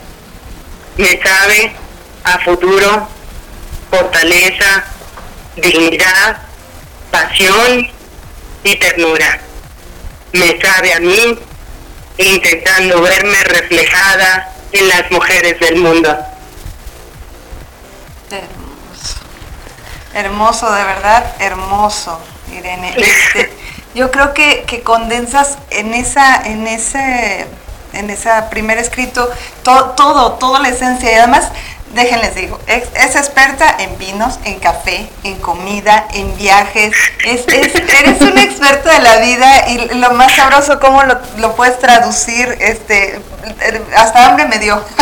Me 0.96 1.20
sabe 1.22 1.72
a 2.24 2.38
futuro, 2.40 3.08
fortaleza, 3.90 4.84
dignidad, 5.56 6.38
pasión 7.10 7.90
y 8.62 8.76
ternura 8.76 9.40
me 10.34 10.60
sabe 10.60 10.92
a 10.92 11.00
mí, 11.00 11.38
intentando 12.18 13.00
verme 13.00 13.42
reflejada 13.44 14.52
en 14.72 14.88
las 14.88 15.10
mujeres 15.10 15.58
del 15.60 15.76
mundo. 15.76 16.08
Hermoso. 18.30 19.14
Hermoso, 20.12 20.72
de 20.72 20.84
verdad, 20.84 21.24
hermoso, 21.38 22.20
Irene. 22.52 22.94
Este, 22.96 23.52
yo 23.94 24.10
creo 24.10 24.34
que, 24.34 24.64
que, 24.66 24.82
condensas 24.82 25.58
en 25.70 25.94
esa, 25.94 26.42
en 26.44 26.66
ese, 26.66 27.46
en 27.92 28.10
ese 28.10 28.30
primer 28.50 28.78
escrito 28.78 29.30
todo, 29.62 29.90
todo, 29.90 30.32
toda 30.32 30.58
la 30.58 30.70
esencia 30.70 31.12
y 31.12 31.14
además 31.14 31.48
déjenles 31.94 32.34
digo, 32.34 32.58
es, 32.66 32.84
experta 33.16 33.76
en 33.78 33.96
vinos, 33.98 34.38
en 34.44 34.58
café, 34.58 35.08
en 35.22 35.36
comida, 35.38 36.06
en 36.12 36.36
viajes. 36.36 36.94
Es, 37.24 37.46
eres 37.48 38.20
una 38.20 38.42
experta 38.42 38.92
de 38.94 39.00
la 39.00 39.16
vida 39.18 39.68
y 39.68 39.94
lo 39.94 40.12
más 40.12 40.32
sabroso, 40.32 40.80
cómo 40.80 41.02
lo, 41.02 41.56
puedes 41.56 41.78
traducir, 41.78 42.56
este, 42.60 43.20
hasta 43.96 44.26
hambre 44.26 44.46
me 44.46 44.58
dio. 44.58 44.82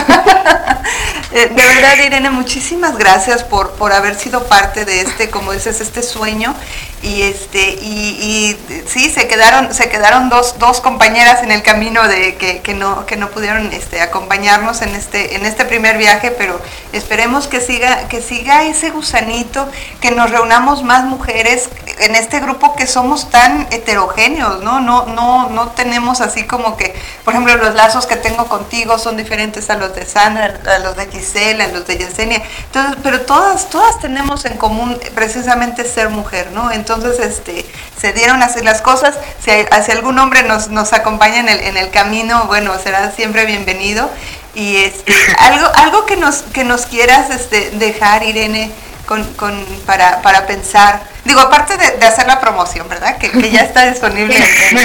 Eh, 1.35 1.46
de 1.48 1.64
verdad, 1.64 1.96
Irene, 2.05 2.28
muchísimas 2.28 2.98
gracias 2.98 3.42
por, 3.42 3.70
por 3.76 3.94
haber 3.94 4.16
sido 4.16 4.44
parte 4.48 4.85
de 4.85 5.00
este, 5.00 5.31
como 5.31 5.52
dices, 5.52 5.81
este 5.81 6.02
sueño. 6.02 6.55
Y 7.03 7.23
este, 7.23 7.79
y, 7.83 8.57
sí, 8.87 9.11
se 9.11 9.27
quedaron, 9.27 9.75
se 9.75 9.88
quedaron 9.88 10.29
dos, 10.29 10.59
dos 10.59 10.81
compañeras 10.81 11.43
en 11.43 11.51
el 11.51 11.62
camino 11.62 12.07
de 12.07 12.37
que, 12.37 12.61
que 12.61 12.75
no, 12.75 13.07
que 13.07 13.17
no 13.17 13.31
pudieron 13.31 13.73
este, 13.73 14.01
acompañarnos 14.01 14.83
en 14.83 14.95
este, 14.95 15.35
en 15.35 15.45
este 15.45 15.65
primer 15.65 15.99
viaje, 15.99 16.31
pero 16.31 16.61
Esperemos 16.93 17.49
que 17.49 17.62
siga, 17.62 18.07
que 18.09 18.21
siga 18.21 18.65
ese 18.65 18.91
gusanito, 18.91 19.67
que 20.03 20.11
nos 20.11 20.31
reunamos 20.31 20.83
más 20.83 21.05
mujeres 21.05 21.71
en 22.01 22.15
este 22.15 22.38
grupo 22.41 22.77
que 22.77 22.87
somos 22.87 23.31
tan 23.31 23.67
heterogéneos, 23.71 24.62
¿no? 24.62 24.81
No, 24.81 25.07
no, 25.07 25.49
no 25.49 25.69
tenemos 25.69 26.21
así 26.21 26.45
como 26.45 26.77
que, 26.77 26.95
por 27.25 27.33
ejemplo, 27.33 27.57
los 27.57 27.75
lazos 27.75 28.07
que 28.07 28.17
tengo 28.17 28.47
contigo 28.47 28.99
son 28.99 29.17
diferentes 29.17 29.71
a 29.71 29.77
los 29.77 29.95
de 29.95 30.05
Sandra, 30.05 30.61
a 30.67 30.79
los 30.81 30.95
de 30.97 31.07
Gisela, 31.07 31.65
a 31.65 31.69
los 31.69 31.87
de 31.87 31.97
Yesenia. 31.97 32.43
Entonces, 32.67 32.97
pero 33.03 33.23
todas, 33.23 33.71
todas 33.71 33.99
tenemos 33.99 34.45
en 34.45 34.59
común 34.59 34.99
precisamente 35.15 35.87
ser 35.87 36.11
mujer, 36.11 36.51
¿no? 36.53 36.71
Entonces, 36.73 36.91
este, 37.20 37.64
se 38.00 38.12
dieron 38.12 38.42
así 38.42 38.62
las 38.62 38.83
cosas. 38.83 39.14
Si, 39.44 39.50
si 39.85 39.92
algún 39.92 40.18
hombre 40.18 40.42
nos, 40.42 40.68
nos 40.68 40.92
acompaña 40.92 41.40
en 41.40 41.48
el, 41.48 41.61
en 41.61 41.76
el 41.76 41.90
camino, 41.90 42.44
bueno, 42.46 42.72
será 42.83 43.11
siempre 43.12 43.46
bienvenido. 43.46 44.11
Y 44.55 44.76
este, 44.76 45.14
algo, 45.38 45.66
algo 45.74 46.07
que 46.07 46.16
nos, 46.16 46.42
que 46.42 46.64
nos 46.64 46.87
quieras 46.87 47.31
este, 47.31 47.70
dejar, 47.72 48.22
Irene, 48.22 48.70
con, 49.07 49.24
con, 49.35 49.64
para, 49.87 50.22
para 50.22 50.46
pensar. 50.46 51.02
Digo, 51.24 51.40
aparte 51.40 51.76
de, 51.76 52.05
hacer 52.07 52.26
la 52.26 52.40
promoción, 52.40 52.88
¿verdad? 52.88 53.18
Que, 53.18 53.31
que 53.31 53.50
ya 53.50 53.61
está 53.61 53.87
disponible 53.90 54.37
en, 54.37 54.78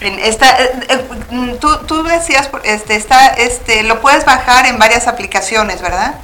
en, 0.00 0.18
esta, 0.20 0.62
eh, 0.62 0.72
eh, 0.88 1.56
tú, 1.60 1.78
tú, 1.86 2.02
decías, 2.02 2.48
este, 2.64 2.96
está, 2.96 3.26
este, 3.28 3.82
lo 3.82 4.00
puedes 4.00 4.24
bajar 4.24 4.66
en 4.66 4.78
varias 4.78 5.06
aplicaciones, 5.06 5.82
¿verdad? 5.82 6.14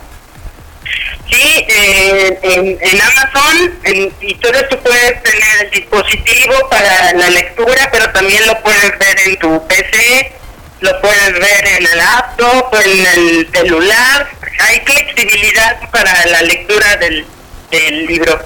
Sí, 1.31 1.65
eh, 1.69 2.39
en, 2.43 2.79
en, 2.81 3.01
Amazon 3.01 3.81
y 4.21 4.35
todo 4.35 4.53
tú 4.69 4.79
puedes 4.81 5.23
tener 5.23 5.63
el 5.63 5.71
dispositivo 5.71 6.69
para 6.69 7.13
la 7.15 7.31
lectura, 7.31 7.89
pero 7.91 8.11
también 8.11 8.47
lo 8.47 8.61
puedes 8.63 8.99
ver 8.99 9.21
en 9.27 9.37
tu 9.39 9.67
PC 9.67 10.33
lo 10.85 11.01
puedes 11.01 11.33
ver 11.33 11.67
en 11.67 11.87
el 11.87 11.97
laptop, 11.97 12.75
en 12.75 13.07
el 13.07 13.49
celular, 13.53 14.29
hay 14.61 14.81
flexibilidad 14.81 15.91
para 15.91 16.27
la 16.27 16.43
lectura 16.43 16.97
del, 16.97 17.27
libro. 18.07 18.39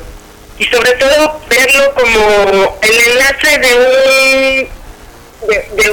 Y 0.58 0.64
sobre 0.66 0.92
todo 0.92 1.40
verlo 1.50 1.94
como 1.94 2.78
el 2.80 2.98
enlace 3.10 3.58
de 3.58 4.68
un, 5.44 5.76
de, 5.76 5.90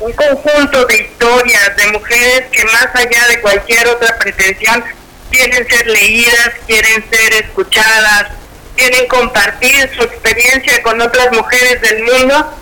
un, 0.00 0.12
conjunto 0.12 0.86
de 0.86 0.96
historias 0.96 1.76
de 1.76 1.86
mujeres 1.88 2.44
que 2.50 2.64
más 2.64 2.88
allá 2.94 3.28
de 3.28 3.40
cualquier 3.40 3.88
otra 3.88 4.18
pretensión 4.18 4.82
quieren 5.30 5.68
ser 5.68 5.86
leídas, 5.86 6.50
quieren 6.66 7.04
ser 7.10 7.32
escuchadas, 7.44 8.28
quieren 8.76 9.06
compartir 9.08 9.90
su 9.94 10.02
experiencia 10.02 10.82
con 10.82 11.00
otras 11.00 11.32
mujeres 11.32 11.80
del 11.80 12.04
mundo 12.04 12.54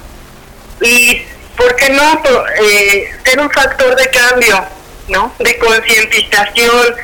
y 0.81 1.23
¿por 1.57 1.75
qué 1.77 1.91
no 1.91 2.23
eh, 2.63 3.15
ser 3.25 3.41
un 3.41 3.51
factor 3.51 3.95
de 3.97 4.09
cambio, 4.09 4.65
¿no? 5.09 5.35
De 5.39 5.59
concientización. 5.59 6.95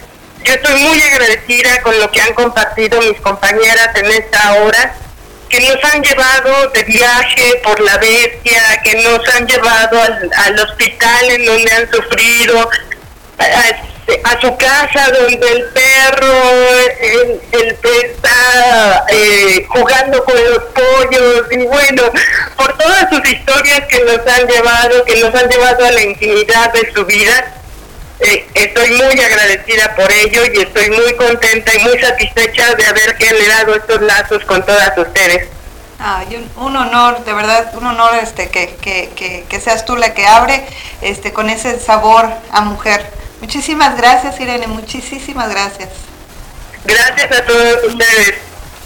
Yo 0.45 0.55
estoy 0.55 0.75
muy 0.81 1.01
agradecida 1.03 1.83
con 1.83 1.99
lo 2.01 2.11
que 2.11 2.21
han 2.21 2.35
compartido 2.35 3.01
mis 3.03 3.21
compañeras 3.21 3.91
en 3.95 4.07
esta 4.07 4.55
hora, 4.55 4.95
que 5.49 5.61
nos 5.61 5.85
han 5.85 6.03
llevado 6.03 6.69
de 6.71 6.83
viaje 6.85 7.61
por 7.63 7.79
la 7.81 7.99
bestia, 7.99 8.81
que 8.83 8.95
nos 9.03 9.29
han 9.35 9.47
llevado 9.47 10.03
al, 10.03 10.31
al 10.35 10.59
hospital 10.59 11.31
en 11.31 11.45
donde 11.45 11.73
han 11.73 11.91
sufrido, 11.91 12.71
su 14.43 14.57
casa 14.57 15.09
donde 15.13 15.49
el 15.53 15.65
perro 15.67 16.27
el, 17.01 17.41
el 17.53 17.79
está 18.13 19.07
eh, 19.09 19.65
jugando 19.69 20.25
con 20.25 20.35
los 20.35 20.65
pollos 20.75 21.47
y 21.51 21.59
bueno, 21.59 22.03
por 22.57 22.77
todas 22.77 23.09
sus 23.09 23.29
historias 23.29 23.83
que 23.89 24.05
nos 24.05 24.27
han 24.27 24.49
llevado, 24.49 25.05
que 25.05 25.21
nos 25.21 25.33
han 25.35 25.49
llevado 25.49 25.85
a 25.85 25.93
la 25.93 26.03
intimidad 26.03 26.73
de 26.73 26.93
su 26.93 27.05
vida. 27.05 27.55
Eh, 28.19 28.47
estoy 28.55 28.91
muy 28.91 29.21
agradecida 29.21 29.95
por 29.95 30.11
ello 30.11 30.43
y 30.53 30.61
estoy 30.61 30.91
muy 30.91 31.15
contenta 31.15 31.73
y 31.75 31.79
muy 31.85 31.99
satisfecha 31.99 32.75
de 32.75 32.87
haber 32.87 33.17
generado 33.17 33.75
estos 33.75 34.01
lazos 34.01 34.45
con 34.45 34.65
todas 34.65 34.97
ustedes. 34.99 35.49
Ay, 35.99 36.49
un, 36.57 36.77
honor, 36.77 37.25
de 37.25 37.33
verdad, 37.33 37.73
un 37.77 37.87
honor 37.87 38.17
este 38.21 38.49
que, 38.49 38.75
que, 38.81 39.45
que, 39.49 39.61
seas 39.61 39.85
tú 39.85 39.95
la 39.95 40.15
que 40.15 40.27
abre 40.27 40.65
este 41.01 41.33
con 41.33 41.49
ese 41.49 41.79
sabor 41.79 42.29
a 42.51 42.61
mujer. 42.63 43.09
Muchísimas 43.43 43.97
gracias, 43.97 44.39
Irene, 44.39 44.69
muchísimas 44.69 45.51
gracias. 45.51 45.91
Gracias 46.85 47.41
a 47.41 47.45
todos 47.45 47.85
ustedes. 47.89 48.35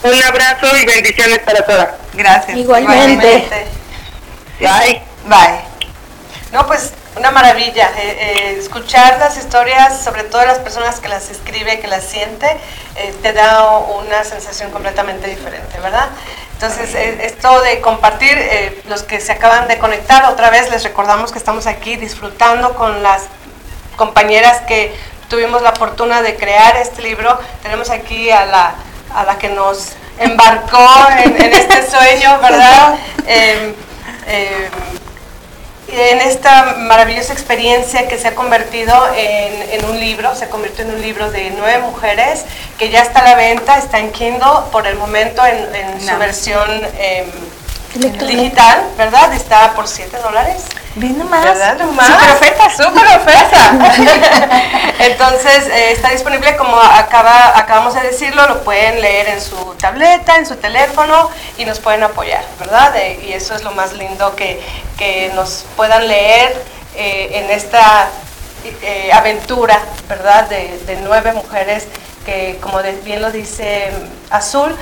Un 0.03 0.25
abrazo 0.25 0.75
y 0.79 0.87
bendiciones 0.87 1.40
para 1.40 1.62
todas. 1.64 1.88
Gracias. 2.14 2.57
Igualmente. 2.57 3.47
Bye. 4.59 5.03
Bye. 5.27 5.61
No, 6.53 6.66
pues 6.66 6.92
una 7.16 7.31
maravilla. 7.33 7.90
Eh, 7.99 8.16
eh, 8.19 8.57
escuchar 8.59 9.19
las 9.19 9.37
historias, 9.37 10.03
sobre 10.03 10.25
todo 10.25 10.47
las 10.47 10.59
personas 10.61 11.01
que 11.01 11.09
las 11.09 11.29
escribe, 11.29 11.79
que 11.79 11.87
las 11.87 12.05
siente, 12.05 12.47
eh, 12.97 13.14
te 13.21 13.35
da 13.35 13.69
una 13.77 14.25
sensación 14.25 14.71
completamente 14.71 15.29
diferente, 15.29 15.79
¿verdad? 15.81 16.09
Entonces, 16.55 16.95
esto 16.95 17.61
de 17.61 17.83
compartir, 17.83 18.83
los 18.88 19.03
que 19.03 19.21
se 19.21 19.33
acaban 19.33 19.69
de 19.69 19.77
conectar, 19.77 20.25
otra 20.25 20.49
vez 20.49 20.71
les 20.71 20.85
recordamos 20.85 21.31
que 21.31 21.37
estamos 21.37 21.66
aquí 21.66 21.97
disfrutando 21.97 22.75
con 22.75 23.03
las 23.03 23.25
compañeras 23.97 24.63
que 24.63 24.95
tuvimos 25.29 25.63
la 25.63 25.73
fortuna 25.73 26.23
de 26.23 26.37
crear 26.37 26.77
este 26.77 27.03
libro. 27.03 27.39
Tenemos 27.63 27.91
aquí 27.91 28.31
a 28.31 28.47
la, 28.47 28.75
a 29.15 29.25
la 29.25 29.39
que 29.39 29.49
nos 29.49 29.93
embarcó 30.19 30.87
en, 31.25 31.53
este 31.53 31.91
sueño, 31.91 32.39
¿verdad? 32.41 32.99
Em, 33.27 33.75
en 35.89 36.21
esta 36.21 36.75
maravillosa 36.79 37.33
experiencia 37.33 38.09
que 38.09 38.19
se 38.19 38.29
ha 38.29 38.35
convertido 38.35 38.95
en, 39.17 39.85
un 39.85 40.01
libro, 40.01 40.35
se 40.35 40.49
convirtió 40.49 40.85
en 40.85 40.95
un 40.95 41.03
libro 41.03 41.31
de 41.31 41.51
nueve 41.57 41.79
mujeres 41.79 42.45
que 42.79 42.91
ya 42.91 43.03
está 43.03 43.21
a 43.21 43.25
la 43.25 43.35
venta, 43.37 43.79
está 43.79 43.99
en 44.01 44.11
Kindle 44.11 44.67
por 44.73 44.87
el 44.87 44.97
momento 44.97 45.43
en, 45.47 46.01
su 46.01 46.17
versión 46.19 46.69
em, 46.99 47.27
digital, 47.99 48.83
¿verdad? 48.97 49.33
Está 49.33 49.73
por 49.75 49.89
7 49.89 50.17
dólares. 50.19 50.65
Bien 50.97 51.19
nomás. 51.19 51.45
¿Verdad? 51.45 51.79
Super 51.79 52.31
oferta. 52.31 52.71
Super 52.77 53.07
oferta. 53.19 54.63
Entonces, 54.99 55.69
eh, 55.69 55.93
está 55.93 56.11
disponible 56.11 56.57
como 56.57 56.77
acaba, 56.77 57.59
acabamos 57.59 57.95
de 57.95 58.01
decirlo, 58.01 58.47
lo 58.49 58.63
pueden 58.65 59.01
leer 59.01 59.29
en 59.29 59.41
su 59.41 59.57
tableta, 59.79 60.37
en 60.37 60.47
su 60.47 60.57
teléfono 60.57 61.31
y 61.59 61.65
nos 61.65 61.81
pueden 61.81 62.03
apoyar, 62.03 62.45
¿verdad? 62.59 62.95
y 63.23 63.33
eso 63.33 63.55
es 63.55 63.63
lo 63.63 63.73
más 63.73 63.93
lindo 63.93 64.35
que, 64.37 64.61
que 64.97 65.31
nos 65.35 65.67
puedan 65.77 66.09
leer 66.09 66.57
eh, 66.95 67.31
en 67.35 67.51
esta 67.51 68.09
eh, 68.83 69.11
aventura, 69.13 69.79
¿verdad? 70.09 70.49
De, 70.49 70.79
de 70.87 70.97
nueve 71.03 71.33
mujeres 71.33 71.87
que, 72.25 72.59
como 72.61 72.81
bien 73.05 73.23
lo 73.23 73.31
dice 73.31 73.91
Azul, 74.31 74.75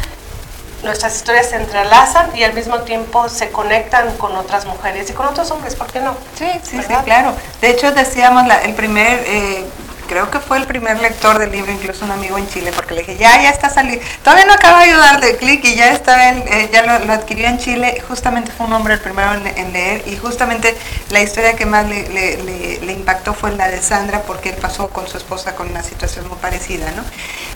nuestras 0.84 1.16
historias 1.16 1.50
se 1.50 1.56
entrelazan 1.56 2.36
y 2.36 2.44
al 2.44 2.52
mismo 2.52 2.80
tiempo 2.80 3.28
se 3.28 3.50
conectan 3.50 4.16
con 4.16 4.36
otras 4.36 4.66
mujeres 4.66 5.10
y 5.10 5.12
con 5.12 5.26
otros 5.26 5.50
hombres, 5.50 5.74
¿por 5.74 5.88
qué 5.88 6.00
no? 6.00 6.16
Sí, 6.38 6.46
sí, 6.62 6.78
sí, 6.86 6.94
claro. 7.04 7.34
De 7.60 7.70
hecho, 7.70 7.92
decíamos, 7.92 8.44
el 8.64 8.74
primer, 8.74 9.22
eh, 9.26 9.64
creo 10.08 10.30
que 10.30 10.38
fue 10.38 10.58
el 10.58 10.66
primer 10.66 11.00
lector 11.00 11.38
del 11.38 11.50
libro, 11.50 11.72
incluso 11.72 12.04
un 12.04 12.10
amigo 12.10 12.38
en 12.38 12.48
Chile, 12.48 12.72
porque 12.74 12.94
le 12.94 13.00
dije, 13.00 13.16
ya, 13.16 13.40
ya 13.42 13.50
está 13.50 13.70
saliendo, 13.70 14.04
todavía 14.22 14.44
no 14.44 14.52
acaba 14.52 14.80
de 14.80 14.90
ayudar 14.90 15.20
de 15.20 15.36
clic 15.36 15.64
y 15.64 15.74
ya 15.74 15.92
está, 15.92 16.30
él, 16.30 16.44
eh, 16.46 16.70
ya 16.72 16.82
lo, 16.82 17.12
adquirió 17.12 17.48
en 17.48 17.58
Chile, 17.58 18.02
justamente 18.06 18.52
fue 18.52 18.66
un 18.66 18.72
hombre 18.74 18.94
el 18.94 19.00
primero 19.00 19.32
en, 19.32 19.72
leer 19.72 20.02
y 20.06 20.16
justamente 20.16 20.76
la 21.10 21.22
historia 21.22 21.56
que 21.56 21.66
más 21.66 21.88
le, 21.88 22.08
le, 22.08 22.92
impactó 22.92 23.34
fue 23.34 23.52
la 23.52 23.68
de 23.68 23.82
Sandra, 23.82 24.22
porque 24.22 24.50
él 24.50 24.56
pasó 24.60 24.88
con 24.88 25.08
su 25.08 25.16
esposa 25.16 25.54
con 25.54 25.68
una 25.70 25.82
situación 25.82 26.28
muy 26.28 26.38
parecida, 26.38 26.90
¿no? 26.92 27.02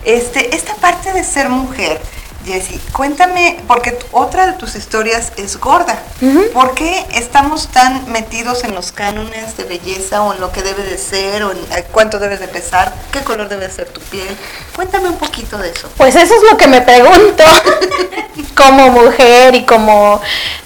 Este, 0.05 0.55
esta 0.57 0.75
parte 0.77 1.13
de 1.13 1.23
ser 1.25 1.49
mujer, 1.49 2.01
Jessy, 2.49 2.81
cuéntame, 2.93 3.61
porque 3.69 3.99
otra 4.11 4.47
de 4.47 4.55
tus 4.55 4.75
historias 4.75 5.33
es 5.37 5.61
gorda. 5.61 5.99
¿Por 6.55 6.75
qué 6.75 7.05
estamos 7.13 7.69
tan 7.69 8.11
metidos 8.11 8.65
en 8.65 8.75
los 8.75 8.91
cánones 8.91 9.59
de 9.59 9.65
belleza 9.65 10.23
o 10.23 10.33
en 10.33 10.41
lo 10.41 10.51
que 10.51 10.63
debe 10.63 10.83
de 10.83 10.97
ser 10.97 11.43
o 11.43 11.53
en 11.53 11.59
eh, 11.59 11.85
cuánto 11.93 12.19
debes 12.19 12.41
de 12.41 12.49
pesar? 12.49 12.95
¿Qué 13.13 13.21
color 13.21 13.51
debe 13.51 13.71
ser 13.71 13.89
tu 13.91 14.01
piel? 14.01 14.35
Cuéntame 14.75 15.11
un 15.11 15.19
poquito 15.19 15.59
de 15.59 15.69
eso. 15.69 15.91
Pues 15.99 16.17
eso 16.17 16.35
es 16.35 16.43
lo 16.51 16.57
que 16.57 16.69
me 16.69 16.81
pregunto 16.81 17.45
como 18.57 18.93
mujer 18.93 19.55
y 19.55 19.67
como 19.67 20.19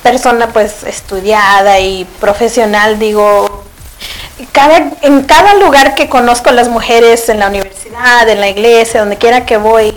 persona 0.04 0.52
pues 0.52 0.84
estudiada 0.84 1.80
y 1.80 2.04
profesional. 2.20 3.00
Digo, 3.00 3.64
cada, 4.52 4.92
en 5.02 5.24
cada 5.24 5.54
lugar 5.54 5.96
que 5.96 6.08
conozco 6.08 6.52
las 6.52 6.68
mujeres, 6.68 7.28
en 7.28 7.40
la 7.40 7.48
universidad, 7.48 8.28
en 8.28 8.40
la 8.40 8.48
iglesia, 8.48 9.00
donde 9.00 9.18
quiera 9.18 9.46
que 9.46 9.56
voy, 9.56 9.96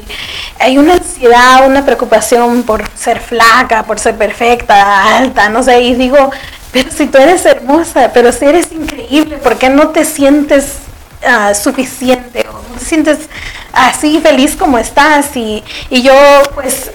hay 0.60 0.78
una 0.78 0.94
ansiedad, 0.94 1.68
una 1.68 1.86
preocupación 1.86 2.64
por 2.64 2.84
ser 2.96 3.20
flaca, 3.20 3.84
por 3.84 4.00
ser 4.00 4.16
perfecta, 4.16 5.18
alta, 5.18 5.50
no 5.50 5.64
sé, 5.64 5.82
y 5.82 5.96
digo, 5.96 6.32
pero 6.72 6.92
si 6.92 7.08
tú 7.08 7.18
eres 7.18 7.46
hermosa, 7.46 8.12
pero 8.14 8.32
si 8.32 8.46
eres 8.46 8.72
increíble, 8.72 9.38
¿por 9.38 9.58
qué 9.58 9.70
no 9.70 9.90
te 9.90 10.06
sientes 10.06 10.78
ah, 11.26 11.54
suficiente 11.54 12.46
o 12.50 12.54
no 12.54 12.80
te 12.80 12.86
sientes 12.86 13.30
así 13.74 14.20
feliz 14.22 14.56
como 14.56 14.78
estás? 14.78 15.36
Y, 15.36 15.64
y 15.90 16.02
yo, 16.02 16.14
pues, 16.54 16.92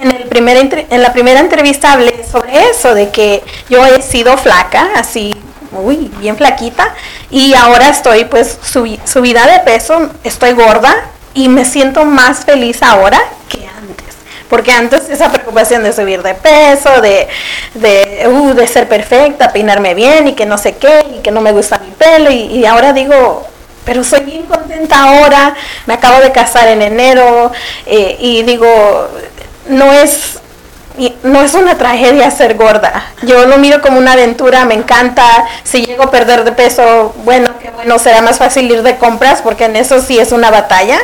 en, 0.00 0.10
el 0.10 0.24
primer, 0.24 0.86
en 0.90 1.02
la 1.02 1.12
primera 1.12 1.40
entrevista 1.40 1.92
hablé 1.92 2.24
sobre 2.30 2.70
eso, 2.70 2.94
de 2.94 3.10
que 3.10 3.42
yo 3.68 3.84
he 3.84 4.02
sido 4.02 4.36
flaca, 4.36 4.88
así 4.96 5.36
uy, 5.72 6.10
bien 6.18 6.36
flaquita 6.36 6.94
y 7.30 7.54
ahora 7.54 7.88
estoy 7.88 8.26
pues 8.26 8.58
subida 8.62 9.46
de 9.46 9.60
peso, 9.60 10.10
estoy 10.22 10.52
gorda 10.52 10.94
y 11.34 11.48
me 11.48 11.64
siento 11.64 12.04
más 12.04 12.44
feliz 12.44 12.82
ahora 12.82 13.20
que 13.48 13.66
antes. 13.66 14.14
Porque 14.48 14.72
antes 14.72 15.08
esa 15.08 15.30
preocupación 15.30 15.82
de 15.82 15.92
subir 15.92 16.22
de 16.22 16.34
peso, 16.34 17.00
de, 17.00 17.28
de, 17.74 18.28
uh, 18.28 18.54
de 18.54 18.66
ser 18.66 18.88
perfecta, 18.88 19.52
peinarme 19.52 19.94
bien 19.94 20.28
y 20.28 20.34
que 20.34 20.46
no 20.46 20.56
sé 20.56 20.76
qué, 20.76 21.04
y 21.18 21.22
que 21.22 21.30
no 21.30 21.40
me 21.40 21.52
gusta 21.52 21.78
mi 21.78 21.90
pelo, 21.90 22.30
y, 22.30 22.64
ahora 22.64 22.92
digo, 22.92 23.46
pero 23.84 24.04
soy 24.04 24.20
bien 24.20 24.44
contenta 24.44 25.02
ahora, 25.02 25.56
me 25.86 25.94
acabo 25.94 26.20
de 26.20 26.30
casar 26.30 26.68
en 26.68 26.82
enero, 26.82 27.50
eh, 27.86 28.16
y 28.20 28.42
digo, 28.44 29.08
no 29.66 29.92
es 29.92 30.38
no 31.22 31.42
es 31.42 31.54
una 31.54 31.76
tragedia 31.76 32.30
ser 32.30 32.56
gorda. 32.56 33.04
Yo 33.22 33.46
lo 33.46 33.58
miro 33.58 33.80
como 33.80 33.98
una 33.98 34.12
aventura, 34.12 34.64
me 34.64 34.74
encanta. 34.74 35.24
Si 35.62 35.84
llego 35.84 36.04
a 36.04 36.10
perder 36.10 36.44
de 36.44 36.52
peso, 36.52 37.14
bueno, 37.24 37.58
que 37.60 37.70
bueno, 37.70 37.98
será 37.98 38.22
más 38.22 38.38
fácil 38.38 38.70
ir 38.70 38.82
de 38.82 38.96
compras 38.96 39.42
porque 39.42 39.64
en 39.64 39.76
eso 39.76 40.00
sí 40.00 40.18
es 40.18 40.32
una 40.32 40.50
batalla 40.50 40.98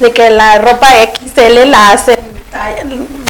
de 0.00 0.12
que 0.12 0.30
la 0.30 0.58
ropa 0.58 0.88
XL 0.88 1.70
la 1.70 1.90
hacen 1.90 2.18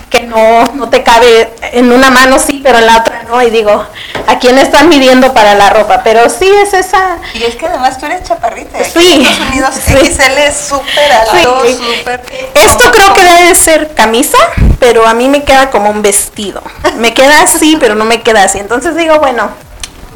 que 0.09 0.23
no, 0.23 0.65
no 0.75 0.89
te 0.89 1.03
cabe 1.03 1.51
en 1.73 1.93
una 1.93 2.11
mano 2.11 2.39
sí, 2.39 2.61
pero 2.63 2.79
en 2.79 2.87
la 2.87 2.99
otra 2.99 3.23
no. 3.29 3.43
Y 3.43 3.51
digo, 3.51 3.85
¿a 4.27 4.39
quién 4.39 4.59
están 4.59 4.89
midiendo 4.89 5.33
para 5.33 5.55
la 5.55 5.71
ropa? 5.71 6.03
Pero 6.03 6.29
sí 6.31 6.51
es 6.63 6.75
esa... 6.75 7.19
Y 7.35 7.45
es 7.45 7.57
que 7.57 7.67
además 7.67 7.99
tú 7.99 8.07
eres 8.07 8.23
chaparrita. 8.25 8.83
Sí. 8.85 9.27
Estados 9.27 9.49
Unidos 9.51 9.75
XL 9.87 10.39
es 10.39 10.57
súper 10.57 11.13
alto, 11.13 11.63
súper... 11.71 12.23
Esto 12.55 12.91
creo 12.91 13.15
que 13.15 13.23
debe 13.23 13.55
ser 13.55 13.95
camisa, 13.95 14.39
pero 14.79 15.07
a 15.07 15.15
mí 15.15 15.29
me 15.29 15.45
queda 15.45 15.71
como 15.71 15.91
un 15.91 16.03
vestido. 16.03 16.63
Me 16.97 17.15
queda 17.15 17.43
así, 17.43 17.77
pero 17.79 17.95
no 17.95 18.05
me 18.05 18.23
queda 18.23 18.45
así. 18.45 18.59
Entonces 18.59 18.97
digo, 18.97 19.19
bueno, 19.19 19.51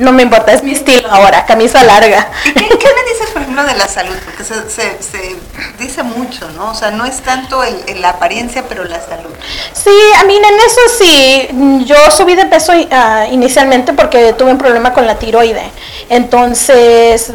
no 0.02 0.12
me 0.12 0.22
importa, 0.22 0.52
es 0.52 0.62
mi 0.62 0.72
estilo 0.72 1.08
ahora, 1.10 1.46
camisa 1.46 1.82
larga. 1.84 2.28
¿Y 2.44 2.52
qué, 2.52 2.60
me 2.60 3.12
dices, 3.12 3.30
por 3.32 3.42
ejemplo, 3.42 3.64
de 3.64 3.74
la 3.74 3.86
salud? 3.86 4.14
Porque 4.24 4.44
se, 4.44 5.36
dice 5.78 6.02
mucho, 6.02 6.48
¿no? 6.50 6.70
O 6.70 6.74
sea, 6.74 6.90
no 6.90 7.04
es 7.04 7.20
tanto 7.20 7.62
el, 7.62 8.00
la 8.00 8.10
apariencia, 8.10 8.64
pero 8.68 8.84
la 8.84 9.00
salud. 9.00 9.30
Sí, 9.72 9.90
a 10.20 10.24
mí 10.24 10.36
en 10.36 10.44
eso 10.44 10.80
sí, 10.98 11.84
yo 11.86 12.10
subí 12.10 12.34
de 12.34 12.46
peso 12.46 12.72
ah, 12.90 13.26
inicialmente 13.30 13.92
porque 13.92 14.32
tuve 14.32 14.50
un 14.50 14.58
problema 14.58 14.92
con 14.92 15.06
la 15.06 15.18
tiroide. 15.18 15.70
Entonces, 16.08 17.32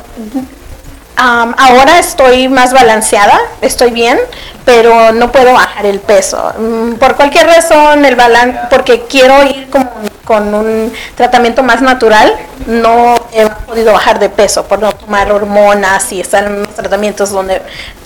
ahora 1.17 1.99
estoy 1.99 2.47
más 2.47 2.73
balanceada, 2.73 3.39
estoy 3.61 3.91
bien, 3.91 4.19
pero 4.65 5.11
no 5.11 5.31
puedo 5.31 5.53
bajar 5.53 5.85
el 5.85 5.99
peso. 5.99 6.53
Mm, 6.57 6.93
por 6.95 7.15
cualquier 7.15 7.47
razón, 7.47 8.05
el 8.05 8.15
balance, 8.15 8.59
porque 8.69 9.03
quiero 9.09 9.43
ir 9.43 9.67
con, 9.69 10.53
un 10.53 10.93
tratamiento 11.15 11.63
más 11.63 11.81
natural, 11.81 12.35
no 12.65 13.15
he 13.31 13.47
podido 13.65 13.93
bajar 13.93 14.19
de 14.19 14.29
peso 14.29 14.65
por 14.65 14.79
no 14.79 14.91
tomar 14.91 15.31
hormonas 15.31 16.11
y 16.11 16.19
estar 16.19 16.43
en 16.43 16.65
tratamientos 16.65 17.31
donde 17.31 17.61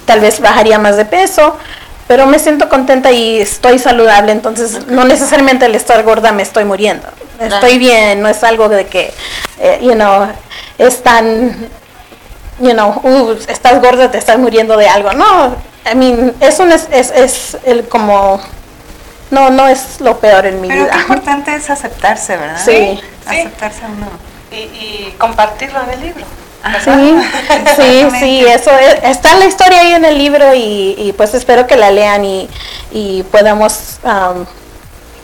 tal 0.06 0.20
vez 0.20 0.40
bajaría 0.40 0.78
más 0.78 0.98
de 0.98 1.06
peso. 1.06 1.58
Pero 2.08 2.28
me 2.28 2.40
siento 2.40 2.68
contenta 2.70 3.12
y 3.12 3.40
estoy 3.40 3.80
saludable, 3.80 4.34
entonces 4.34 4.86
no 4.88 5.06
necesariamente 5.06 5.66
al 5.66 5.74
estar 5.76 6.04
gorda 6.04 6.32
me 6.32 6.44
estoy 6.44 6.66
muriendo. 6.66 7.08
Estoy 7.40 7.80
bien, 7.80 8.22
no 8.22 8.28
es 8.28 8.44
algo 8.44 8.70
de 8.70 8.86
que, 8.86 9.12
eh, 9.60 9.80
you 9.82 9.94
know, 9.94 10.28
es 10.78 11.02
tan 11.02 11.70
you 12.62 12.72
know, 12.74 13.00
uh, 13.04 13.32
estás 13.48 13.82
gorda, 13.82 14.10
te 14.12 14.18
estás 14.18 14.38
muriendo 14.38 14.78
de 14.78 14.88
algo. 14.88 15.12
No, 15.14 15.56
I 15.92 15.96
mean, 15.96 16.34
es 16.40 16.60
un, 16.60 16.72
es, 16.72 16.88
es, 16.92 17.12
es 17.12 17.58
el 17.66 17.88
como, 17.88 18.40
no, 19.32 19.50
no 19.50 19.68
es 19.68 20.00
lo 20.00 20.20
peor 20.20 20.46
en 20.46 20.62
mi 20.62 20.68
Pero 20.68 20.84
vida. 20.86 20.94
qué 20.94 21.00
importante 21.02 21.56
es 21.56 21.70
aceptarse, 21.70 22.38
¿verdad? 22.38 22.62
Sí. 22.64 23.00
Aceptarse 23.26 23.84
a 23.84 23.88
uno. 23.88 24.08
Y, 24.52 24.56
y 24.56 25.16
compartirlo 25.18 25.80
en 25.84 25.90
el 25.92 26.02
libro. 26.02 26.26
Sí, 26.86 27.16
sí, 27.76 28.08
sí, 28.20 28.46
eso 28.46 28.70
es- 28.78 29.04
está 29.04 29.36
la 29.36 29.46
historia 29.46 29.80
ahí 29.82 29.94
en 29.94 30.06
el 30.06 30.16
libro 30.18 30.54
y, 30.54 30.94
y 30.96 31.12
pues 31.18 31.34
espero 31.34 31.66
que 31.66 31.76
la 31.76 31.90
lean 31.90 32.24
y, 32.24 32.48
y 32.92 33.24
podamos, 33.24 33.98
um, 34.04 34.46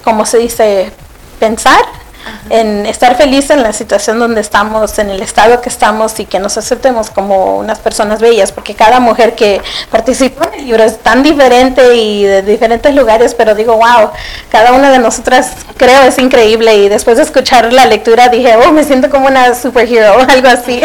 como 0.03 0.25
se 0.25 0.39
dice, 0.39 0.91
pensar 1.39 1.79
en 2.49 2.85
estar 2.85 3.15
feliz 3.17 3.49
en 3.49 3.63
la 3.63 3.73
situación 3.73 4.19
donde 4.19 4.41
estamos, 4.41 4.97
en 4.99 5.09
el 5.09 5.21
estado 5.21 5.61
que 5.61 5.69
estamos 5.69 6.19
y 6.19 6.25
que 6.25 6.39
nos 6.39 6.57
aceptemos 6.57 7.09
como 7.09 7.57
unas 7.57 7.79
personas 7.79 8.19
bellas, 8.19 8.51
porque 8.51 8.75
cada 8.75 8.99
mujer 8.99 9.35
que 9.35 9.61
participó 9.91 10.45
en 10.45 10.59
el 10.59 10.65
libro 10.65 10.83
es 10.83 10.99
tan 10.99 11.23
diferente 11.23 11.95
y 11.95 12.23
de 12.23 12.41
diferentes 12.41 12.93
lugares, 12.93 13.35
pero 13.35 13.55
digo, 13.55 13.75
wow, 13.75 14.11
cada 14.51 14.73
una 14.73 14.91
de 14.91 14.99
nosotras 14.99 15.51
creo 15.77 16.03
es 16.03 16.17
increíble 16.17 16.75
y 16.77 16.89
después 16.89 17.17
de 17.17 17.23
escuchar 17.23 17.71
la 17.73 17.85
lectura 17.85 18.29
dije, 18.29 18.55
oh, 18.55 18.71
me 18.71 18.83
siento 18.83 19.09
como 19.09 19.27
una 19.27 19.55
superhero 19.55 20.15
o 20.17 20.19
algo 20.29 20.47
así. 20.47 20.81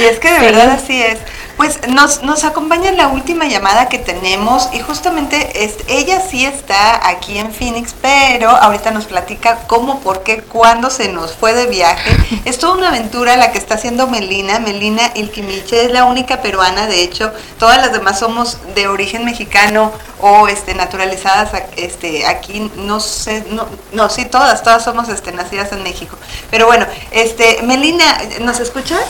Y 0.00 0.04
es 0.04 0.18
que 0.18 0.32
de 0.32 0.38
verdad 0.40 0.70
así 0.70 1.02
es. 1.02 1.18
Pues 1.56 1.86
nos, 1.88 2.22
nos 2.22 2.44
acompaña 2.44 2.88
en 2.88 2.96
la 2.96 3.08
última 3.08 3.46
llamada 3.46 3.88
que 3.88 3.98
tenemos 3.98 4.68
y 4.72 4.80
justamente 4.80 5.64
es, 5.64 5.76
ella 5.86 6.20
sí 6.20 6.44
está 6.44 7.08
aquí 7.08 7.38
en 7.38 7.52
Phoenix, 7.52 7.94
pero 8.00 8.50
ahorita 8.50 8.90
nos 8.90 9.06
platica 9.06 9.60
cómo, 9.66 10.00
por 10.00 10.22
qué, 10.22 10.38
cuándo 10.38 10.90
se 10.90 11.08
nos 11.08 11.34
fue 11.34 11.54
de 11.54 11.66
viaje. 11.66 12.10
Es 12.44 12.58
toda 12.58 12.74
una 12.74 12.88
aventura 12.88 13.36
la 13.36 13.52
que 13.52 13.58
está 13.58 13.74
haciendo 13.74 14.08
Melina, 14.08 14.58
Melina 14.58 15.12
Ilquimiche, 15.14 15.84
es 15.84 15.92
la 15.92 16.04
única 16.04 16.42
peruana, 16.42 16.86
de 16.86 17.02
hecho, 17.02 17.32
todas 17.58 17.78
las 17.78 17.92
demás 17.92 18.18
somos 18.18 18.58
de 18.74 18.88
origen 18.88 19.24
mexicano 19.24 19.92
o 20.20 20.48
este 20.48 20.74
naturalizadas 20.74 21.50
este 21.76 22.26
aquí 22.26 22.70
no 22.76 23.00
sé 23.00 23.44
no, 23.50 23.66
no 23.92 24.08
sí 24.08 24.24
todas 24.24 24.62
todas 24.62 24.84
somos 24.84 25.08
este 25.08 25.32
nacidas 25.32 25.72
en 25.72 25.82
México 25.82 26.16
pero 26.50 26.66
bueno 26.66 26.86
este 27.10 27.60
Melina 27.62 28.04
nos 28.40 28.60
escuchas 28.60 29.02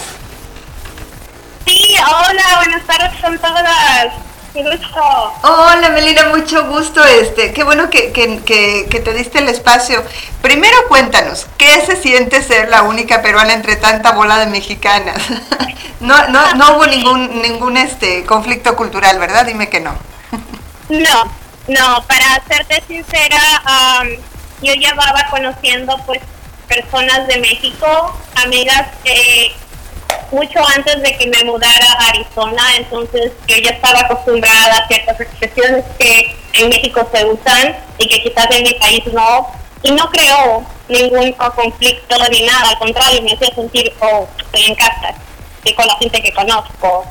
Sí, 1.66 1.94
hola, 1.98 2.56
buenas 2.56 2.84
tardes 2.86 3.20
con 3.20 3.38
todas. 3.38 4.06
Qué 4.52 4.62
gusto. 4.62 5.32
Hola 5.42 5.88
Melina, 5.90 6.26
mucho 6.28 6.66
gusto. 6.66 7.02
Este, 7.04 7.52
qué 7.52 7.64
bueno 7.64 7.88
que, 7.88 8.12
que- 8.12 8.42
que- 8.44 8.86
que 8.90 9.00
te 9.00 9.14
diste 9.14 9.38
el 9.38 9.48
espacio. 9.48 10.04
Primero 10.42 10.76
cuéntanos, 10.88 11.46
¿qué 11.56 11.80
se 11.86 11.96
siente 11.96 12.42
ser 12.42 12.68
la 12.68 12.82
única 12.82 13.22
peruana 13.22 13.54
entre 13.54 13.76
tanta 13.76 14.12
bola 14.12 14.38
de 14.38 14.46
mexicanas? 14.46 15.16
No, 16.00 16.26
no, 16.30 16.54
no 16.54 16.74
hubo 16.74 16.86
ningún, 16.88 17.42
ningún 17.42 17.76
este 17.76 18.24
conflicto 18.26 18.74
cultural, 18.74 19.20
¿verdad? 19.20 19.46
Dime 19.46 19.68
que 19.68 19.78
no. 19.78 19.94
No, 20.88 21.32
no, 21.68 22.02
para 22.08 22.42
serte 22.48 22.82
sincera, 22.88 23.38
am, 23.64 24.08
yo 24.62 24.74
llevaba 24.74 25.28
conociendo 25.30 25.96
pues 26.04 26.18
personas 26.66 27.28
de 27.28 27.36
México, 27.38 28.18
amigas 28.34 28.88
eh, 29.04 29.52
mucho 30.30 30.58
antes 30.74 31.02
de 31.02 31.16
que 31.16 31.26
me 31.26 31.44
mudara 31.44 31.86
a 31.98 32.08
Arizona, 32.08 32.62
entonces 32.76 33.32
yo 33.46 33.56
ya 33.56 33.70
estaba 33.70 34.00
acostumbrada 34.00 34.78
a 34.78 34.86
ciertas 34.88 35.20
expresiones 35.20 35.84
que 35.98 36.36
en 36.54 36.68
México 36.68 37.08
se 37.12 37.24
usan 37.24 37.76
y 37.98 38.08
que 38.08 38.22
quizás 38.22 38.46
en 38.50 38.62
mi 38.62 38.74
país 38.74 39.02
no, 39.12 39.48
y 39.82 39.90
no 39.92 40.08
creó 40.10 40.64
ningún 40.88 41.32
conflicto 41.32 42.16
ni 42.30 42.42
nada, 42.42 42.70
al 42.70 42.78
contrario, 42.78 43.22
me 43.22 43.32
hacía 43.32 43.54
sentir, 43.54 43.92
oh, 44.00 44.28
estoy 44.38 44.64
en 44.64 44.74
casa, 44.74 45.14
y 45.64 45.74
con 45.74 45.86
la 45.86 45.96
gente 45.96 46.22
que 46.22 46.32
conozco, 46.32 47.06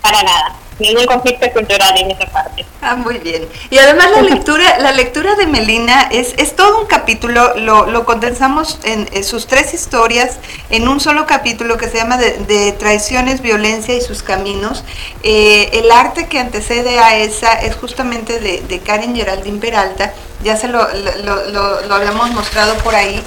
para 0.00 0.22
nada, 0.22 0.54
ningún 0.80 1.06
conflicto 1.06 1.50
cultural 1.52 1.96
en 1.98 2.10
esa 2.10 2.26
parte. 2.26 2.66
Ah, 2.82 2.96
muy 2.96 3.18
bien. 3.18 3.46
Y 3.70 3.78
además 3.78 4.10
la 4.10 4.22
lectura, 4.34 4.78
la 4.78 4.92
lectura 4.92 5.34
de 5.36 5.46
Melina 5.46 6.08
es, 6.10 6.34
es 6.38 6.56
todo 6.56 6.80
un 6.80 6.86
capítulo, 6.86 7.54
lo, 7.56 7.86
lo 7.86 8.04
condensamos 8.04 8.78
en, 8.84 9.08
en 9.12 9.24
sus 9.24 9.46
tres 9.46 9.74
historias 9.74 10.38
en 10.70 10.88
un 10.88 11.00
solo 11.00 11.26
capítulo 11.26 11.76
que 11.76 11.88
se 11.88 11.98
llama 11.98 12.16
de, 12.16 12.38
de 12.38 12.72
traiciones, 12.72 13.42
violencia 13.42 13.94
y 13.94 14.00
sus 14.00 14.22
caminos. 14.22 14.84
Eh, 15.22 15.70
el 15.74 15.90
arte 15.90 16.26
que 16.28 16.38
antecede 16.38 16.98
a 16.98 17.16
esa 17.16 17.52
es 17.52 17.76
justamente 17.76 18.40
de, 18.40 18.62
de 18.62 18.78
Karen 18.80 19.14
Geraldine 19.14 19.58
Peralta, 19.60 20.12
ya 20.42 20.56
se 20.56 20.68
lo, 20.68 20.88
lo, 21.24 21.50
lo- 21.50 21.80
lo 21.82 21.94
habíamos 21.94 22.30
mostrado 22.30 22.74
por 22.78 22.94
ahí, 22.94 23.22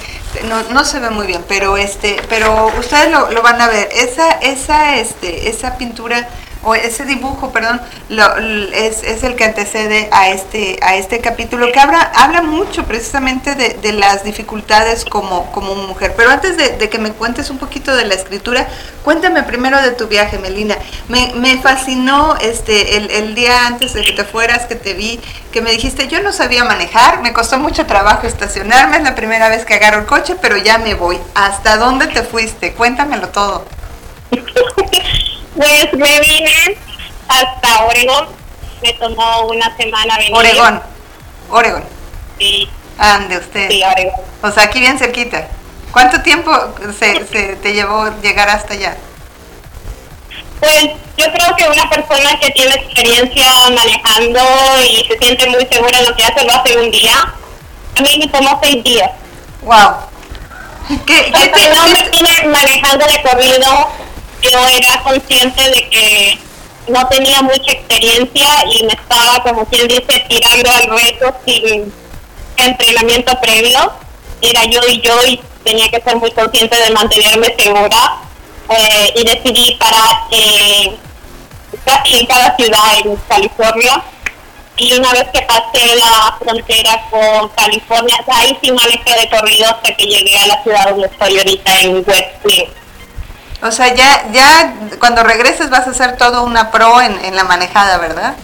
no, 0.49 0.63
no 0.73 0.83
se 0.83 0.99
ve 0.99 1.11
muy 1.11 1.27
bien, 1.27 1.45
pero 1.47 1.77
este, 1.77 2.17
pero 2.27 2.71
ustedes 2.79 3.11
lo, 3.11 3.29
lo 3.29 3.43
van 3.43 3.61
a 3.61 3.67
ver. 3.67 3.87
Esa, 3.93 4.31
esa, 4.31 4.95
este, 4.95 5.47
esa 5.49 5.77
pintura 5.77 6.27
o 6.63 6.75
ese 6.75 7.05
dibujo, 7.05 7.51
perdón, 7.51 7.81
lo- 8.09 8.37
es, 8.37 9.03
es 9.03 9.23
el 9.23 9.35
que 9.35 9.43
antecede 9.45 10.09
a 10.11 10.29
este, 10.29 10.79
a 10.81 10.95
este 10.95 11.19
capítulo, 11.19 11.71
que 11.71 11.79
habla, 11.79 12.01
habla 12.15 12.41
mucho 12.41 12.85
precisamente 12.85 13.55
de, 13.55 13.69
de 13.75 13.93
las 13.93 14.23
dificultades 14.23 15.05
como, 15.05 15.51
como 15.51 15.75
mujer. 15.75 16.13
Pero 16.17 16.29
antes 16.31 16.57
de, 16.57 16.69
de 16.77 16.89
que 16.89 16.99
me 16.99 17.11
cuentes 17.11 17.49
un 17.49 17.57
poquito 17.57 17.95
de 17.95 18.05
la 18.05 18.13
escritura, 18.15 18.67
cuéntame 19.03 19.43
primero 19.43 19.81
de 19.81 19.91
tu 19.91 20.07
viaje, 20.07 20.39
Melina. 20.39 20.75
Me, 21.09 21.33
me 21.35 21.57
fascinó 21.59 22.35
este, 22.41 22.97
el, 22.97 23.11
el 23.11 23.35
día 23.35 23.67
antes 23.67 23.93
de 23.93 24.03
que 24.03 24.13
te 24.13 24.23
fueras, 24.23 24.65
que 24.65 24.75
te 24.75 24.93
vi, 24.93 25.19
que 25.51 25.61
me 25.61 25.71
dijiste, 25.71 26.07
yo 26.07 26.21
no 26.21 26.31
sabía 26.31 26.63
manejar, 26.63 27.21
me 27.21 27.33
costó 27.33 27.57
mucho 27.59 27.85
trabajo 27.85 28.25
estacionarme, 28.27 28.97
es 28.97 29.03
la 29.03 29.15
primera 29.15 29.49
vez 29.49 29.65
que 29.65 29.73
agarro 29.75 29.99
el 29.99 30.05
coche, 30.05 30.35
pero 30.41 30.57
ya 30.57 30.77
me 30.77 30.93
voy. 30.95 31.19
¿Hasta 31.35 31.77
dónde 31.77 32.07
te 32.07 32.23
fuiste? 32.23 32.73
Cuéntamelo 32.73 33.29
todo. 33.29 33.65
Pues 35.55 35.93
me 35.93 36.19
vine 36.21 36.77
hasta 37.27 37.85
Oregón, 37.85 38.27
me 38.81 38.93
tomó 38.93 39.41
una 39.47 39.75
semana 39.77 40.17
venir. 40.17 40.33
Oregón, 40.35 40.81
Oregón. 41.49 41.83
Sí, 42.39 42.69
Ande 42.97 43.37
usted. 43.37 43.69
sí, 43.69 43.83
Oregón. 43.83 44.15
O 44.41 44.51
sea, 44.51 44.63
aquí 44.63 44.79
bien 44.79 44.97
cerquita. 44.97 45.47
¿Cuánto 45.91 46.21
tiempo 46.21 46.51
se, 46.99 47.25
se 47.27 47.55
te 47.57 47.73
llevó 47.73 48.09
llegar 48.21 48.49
hasta 48.49 48.73
allá? 48.73 48.97
Pues 50.59 50.85
yo 51.17 51.25
creo 51.31 51.55
que 51.55 51.67
una 51.67 51.89
persona 51.89 52.39
que 52.39 52.49
tiene 52.51 52.73
experiencia 52.75 53.51
manejando 53.69 54.39
y 54.89 55.05
se 55.07 55.17
siente 55.19 55.47
muy 55.49 55.65
segura 55.67 55.99
en 55.99 56.05
lo 56.05 56.15
que 56.15 56.23
hace, 56.23 56.43
lo 56.45 56.53
hace 56.53 56.77
un 56.77 56.89
día. 56.89 57.13
A 57.95 58.01
mí 58.01 58.17
me 58.17 58.27
tomó 58.27 58.59
seis 58.63 58.83
días. 58.83 59.11
Wow. 59.61 59.93
¿Qué, 61.05 61.31
qué 61.31 61.47
te- 61.47 61.75
no 61.75 61.83
me 61.87 62.47
manejando 62.49 63.05
de 63.05 63.21
corrido, 63.21 63.89
yo 64.43 64.67
era 64.67 65.01
consciente 65.03 65.63
de 65.63 65.89
que 65.89 66.39
no 66.87 67.07
tenía 67.07 67.41
mucha 67.41 67.71
experiencia 67.71 68.47
y 68.71 68.83
me 68.83 68.93
estaba, 68.93 69.41
como 69.43 69.65
quien 69.65 69.87
dice, 69.87 70.25
tirando 70.27 70.69
al 70.69 70.99
reto 70.99 71.35
sin 71.45 71.93
entrenamiento 72.57 73.39
previo. 73.41 73.93
Era 74.41 74.65
yo 74.65 74.81
y 74.89 75.01
yo 75.01 75.15
y 75.25 75.39
tenía 75.63 75.89
que 75.89 76.01
ser 76.01 76.17
muy 76.17 76.31
consciente 76.31 76.75
de 76.75 76.91
mantenerme 76.91 77.55
segura 77.57 78.17
eh, 78.69 79.13
y 79.15 79.23
decidí 79.23 79.75
parar 79.75 80.27
eh, 80.31 80.97
casi 81.85 82.19
en 82.19 82.25
cada 82.25 82.55
ciudad 82.57 82.99
en 83.05 83.15
California 83.27 84.03
y 84.75 84.93
una 84.93 85.11
vez 85.13 85.25
que 85.31 85.41
pasé 85.43 85.95
la 85.95 86.35
frontera 86.39 87.05
con 87.11 87.49
California, 87.49 88.15
ahí 88.27 88.57
sí 88.61 88.71
manejé 88.71 89.19
de 89.19 89.29
corrido 89.29 89.67
hasta 89.67 89.95
que 89.95 90.05
llegué 90.05 90.37
a 90.37 90.47
la 90.47 90.63
ciudad 90.63 90.89
donde 90.89 91.07
estoy 91.07 91.37
ahorita 91.37 91.81
en 91.81 91.95
West 91.97 92.41
Phoenix. 92.41 92.82
O 93.63 93.71
sea, 93.71 93.93
ya, 93.93 94.25
ya 94.31 94.73
cuando 94.99 95.23
regreses 95.23 95.69
vas 95.69 95.87
a 95.87 95.93
ser 95.93 96.17
todo 96.17 96.43
una 96.43 96.69
pro 96.71 97.01
en, 97.01 97.23
en 97.25 97.35
la 97.35 97.43
manejada, 97.43 97.97
¿verdad? 97.97 98.35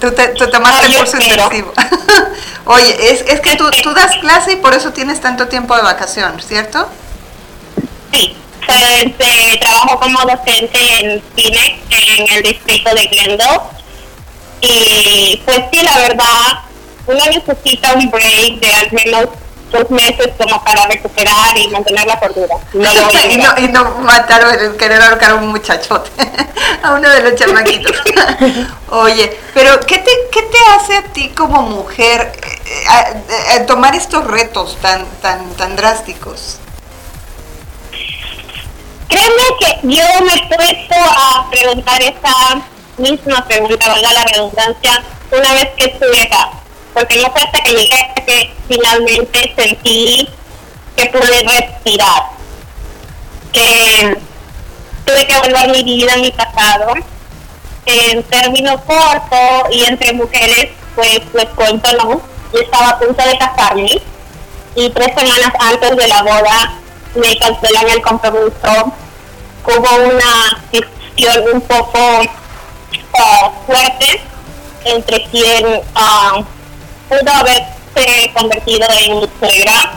Tú, 0.00 0.10
te, 0.12 0.28
tú 0.28 0.50
tomaste 0.50 0.82
Ah, 0.82 0.86
el 0.86 0.92
yo 0.92 0.98
curso 0.98 1.18
intensivo. 1.18 1.72
Oye, 2.66 3.12
es, 3.12 3.22
es 3.22 3.40
que 3.40 3.56
tú, 3.56 3.68
tú 3.82 3.92
das 3.92 4.16
clase 4.18 4.52
y 4.52 4.56
por 4.56 4.74
eso 4.74 4.92
tienes 4.92 5.20
tanto 5.20 5.48
tiempo 5.48 5.76
de 5.76 5.82
vacación, 5.82 6.40
¿cierto? 6.40 6.88
Sí, 8.12 8.36
pues, 8.66 9.06
eh, 9.18 9.58
trabajo 9.60 10.00
como 10.00 10.20
docente 10.20 10.78
en 11.00 11.22
cine 11.36 11.80
en 11.90 12.32
el 12.32 12.42
distrito 12.42 12.94
de 12.94 13.06
Glendale 13.06 13.60
y 14.60 15.42
pues 15.44 15.60
sí, 15.72 15.82
la 15.82 15.98
verdad, 15.98 16.60
uno 17.06 17.24
necesita 17.26 17.94
un 17.94 18.10
break 18.10 18.60
de 18.60 18.72
al 18.72 18.92
menos 18.92 19.26
dos 19.72 19.90
meses 19.90 20.28
como 20.38 20.62
para 20.62 20.86
recuperar 20.86 21.56
y 21.56 21.68
mantener 21.68 22.06
la 22.06 22.18
cordura. 22.20 22.56
No 22.74 22.88
y, 23.30 23.36
no, 23.38 23.58
y 23.58 23.68
no 23.68 23.84
matar 24.00 24.76
querer 24.76 25.02
ahorcar 25.02 25.32
a 25.32 25.34
un 25.36 25.48
muchachote, 25.48 26.10
a 26.82 26.92
uno 26.92 27.08
de 27.08 27.22
los 27.22 27.34
chamaquitos. 27.34 27.96
Oye, 28.90 29.38
pero 29.54 29.80
¿qué 29.80 29.98
te, 29.98 30.10
¿qué 30.30 30.42
te 30.42 30.58
hace 30.76 30.96
a 30.98 31.02
ti 31.12 31.30
como 31.30 31.62
mujer 31.62 32.32
eh, 32.42 32.84
a- 32.88 33.52
a- 33.52 33.56
a 33.62 33.66
tomar 33.66 33.94
estos 33.94 34.24
retos 34.26 34.76
tan, 34.80 35.04
tan, 35.20 35.50
tan 35.54 35.74
drásticos? 35.76 36.58
Créeme 39.08 39.42
que 39.60 39.78
yo 39.88 40.04
me 40.24 40.34
he 40.34 40.46
puesto 40.56 40.94
a 40.96 41.46
preguntar 41.50 42.00
esa 42.02 42.62
misma 42.96 43.44
pregunta, 43.46 43.88
valga 43.88 44.12
la 44.12 44.24
redundancia, 44.24 45.02
una 45.30 45.52
vez 45.54 45.68
que 45.76 45.84
estuve 45.86 46.22
acá. 46.22 46.50
Porque 46.94 47.16
no 47.16 47.30
fue 47.30 47.42
hasta 47.42 47.58
que 47.58 47.72
llegué 47.72 48.12
que 48.26 48.54
finalmente 48.68 49.54
sentí 49.56 50.28
que 50.96 51.06
pude 51.06 51.42
respirar. 51.42 52.22
Que 53.52 54.18
tuve 55.04 55.26
que 55.26 55.38
volver 55.38 55.68
mi 55.70 55.82
vida 55.82 56.16
mi 56.16 56.30
pasado. 56.30 56.94
En 57.84 58.22
términos 58.24 58.80
cortos 58.82 59.70
y 59.70 59.84
entre 59.84 60.12
mujeres, 60.12 60.68
pues 60.94 61.20
les 61.34 61.48
cuento, 61.50 61.92
¿no? 61.96 62.20
Yo 62.52 62.60
estaba 62.60 62.90
a 62.90 62.98
punto 62.98 63.24
de 63.24 63.38
casarme 63.38 64.02
y 64.74 64.90
tres 64.90 65.08
semanas 65.14 65.52
antes 65.58 65.96
de 65.96 66.08
la 66.08 66.22
boda 66.22 66.72
me 67.14 67.36
cancelan 67.38 67.90
el 67.90 68.02
compromiso. 68.02 68.92
Hubo 69.64 69.96
una 69.96 70.62
discusión 70.72 71.44
un 71.54 71.60
poco 71.62 72.20
uh, 72.20 73.66
fuerte 73.66 74.20
entre 74.84 75.24
quien 75.24 75.66
uh, 75.66 76.44
pudo 77.12 77.30
haberse 77.30 78.32
convertido 78.34 78.86
en 79.04 79.30
suegra 79.38 79.92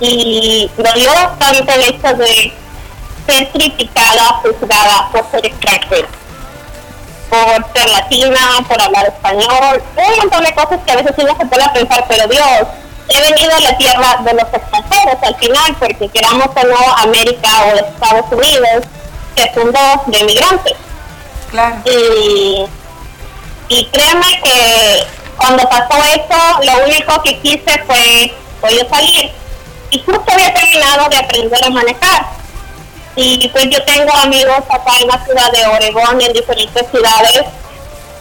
y 0.00 0.70
me 0.76 0.92
dio 0.94 1.12
bastante 1.12 1.74
el 1.74 1.82
hecho 1.82 2.14
de 2.16 2.52
ser 3.26 3.48
criticada, 3.50 4.40
juzgada 4.42 5.10
por 5.12 5.30
ser 5.30 5.44
extranjera, 5.44 6.08
por 7.28 7.72
ser 7.74 7.90
latina, 7.90 8.64
por 8.66 8.80
hablar 8.80 9.08
español, 9.08 9.82
un 9.96 10.16
montón 10.18 10.44
de 10.44 10.54
cosas 10.54 10.80
que 10.86 10.92
a 10.92 10.96
veces 10.96 11.12
uno 11.18 11.36
se 11.38 11.46
puede 11.46 11.68
pensar, 11.70 12.04
pero 12.08 12.26
Dios, 12.28 12.68
he 13.08 13.20
venido 13.20 13.54
a 13.54 13.60
la 13.60 13.76
tierra 13.76 14.16
de 14.24 14.32
los 14.32 14.44
extranjeros 14.44 15.16
al 15.22 15.34
final, 15.36 15.76
porque 15.78 16.08
queramos 16.08 16.46
o 16.46 16.66
no, 16.66 16.96
América 16.98 17.48
o 17.66 17.76
Estados 17.76 18.32
Unidos 18.32 18.84
se 19.36 19.50
fundó 19.50 20.02
de 20.06 20.24
migrantes. 20.24 20.74
Claro. 21.50 21.76
Y, 21.84 22.66
y 23.68 23.84
créeme 23.86 24.40
que 24.42 25.17
cuando 25.38 25.68
pasó 25.68 25.96
eso, 26.04 26.60
lo 26.64 26.84
único 26.84 27.22
que 27.22 27.38
quise 27.38 27.78
fue, 27.86 28.34
voy 28.60 28.78
a 28.80 28.88
salir. 28.88 29.30
Y 29.90 30.00
justo 30.00 30.24
había 30.32 30.52
terminado 30.52 31.08
de 31.08 31.16
aprender 31.16 31.64
a 31.64 31.70
manejar. 31.70 32.26
Y 33.14 33.48
pues 33.48 33.68
yo 33.70 33.82
tengo 33.84 34.12
amigos 34.16 34.62
acá 34.68 34.92
en 35.00 35.08
la 35.08 35.24
ciudad 35.24 35.50
de 35.52 35.66
Oregón, 35.66 36.20
en 36.20 36.32
diferentes 36.32 36.86
ciudades. 36.90 37.44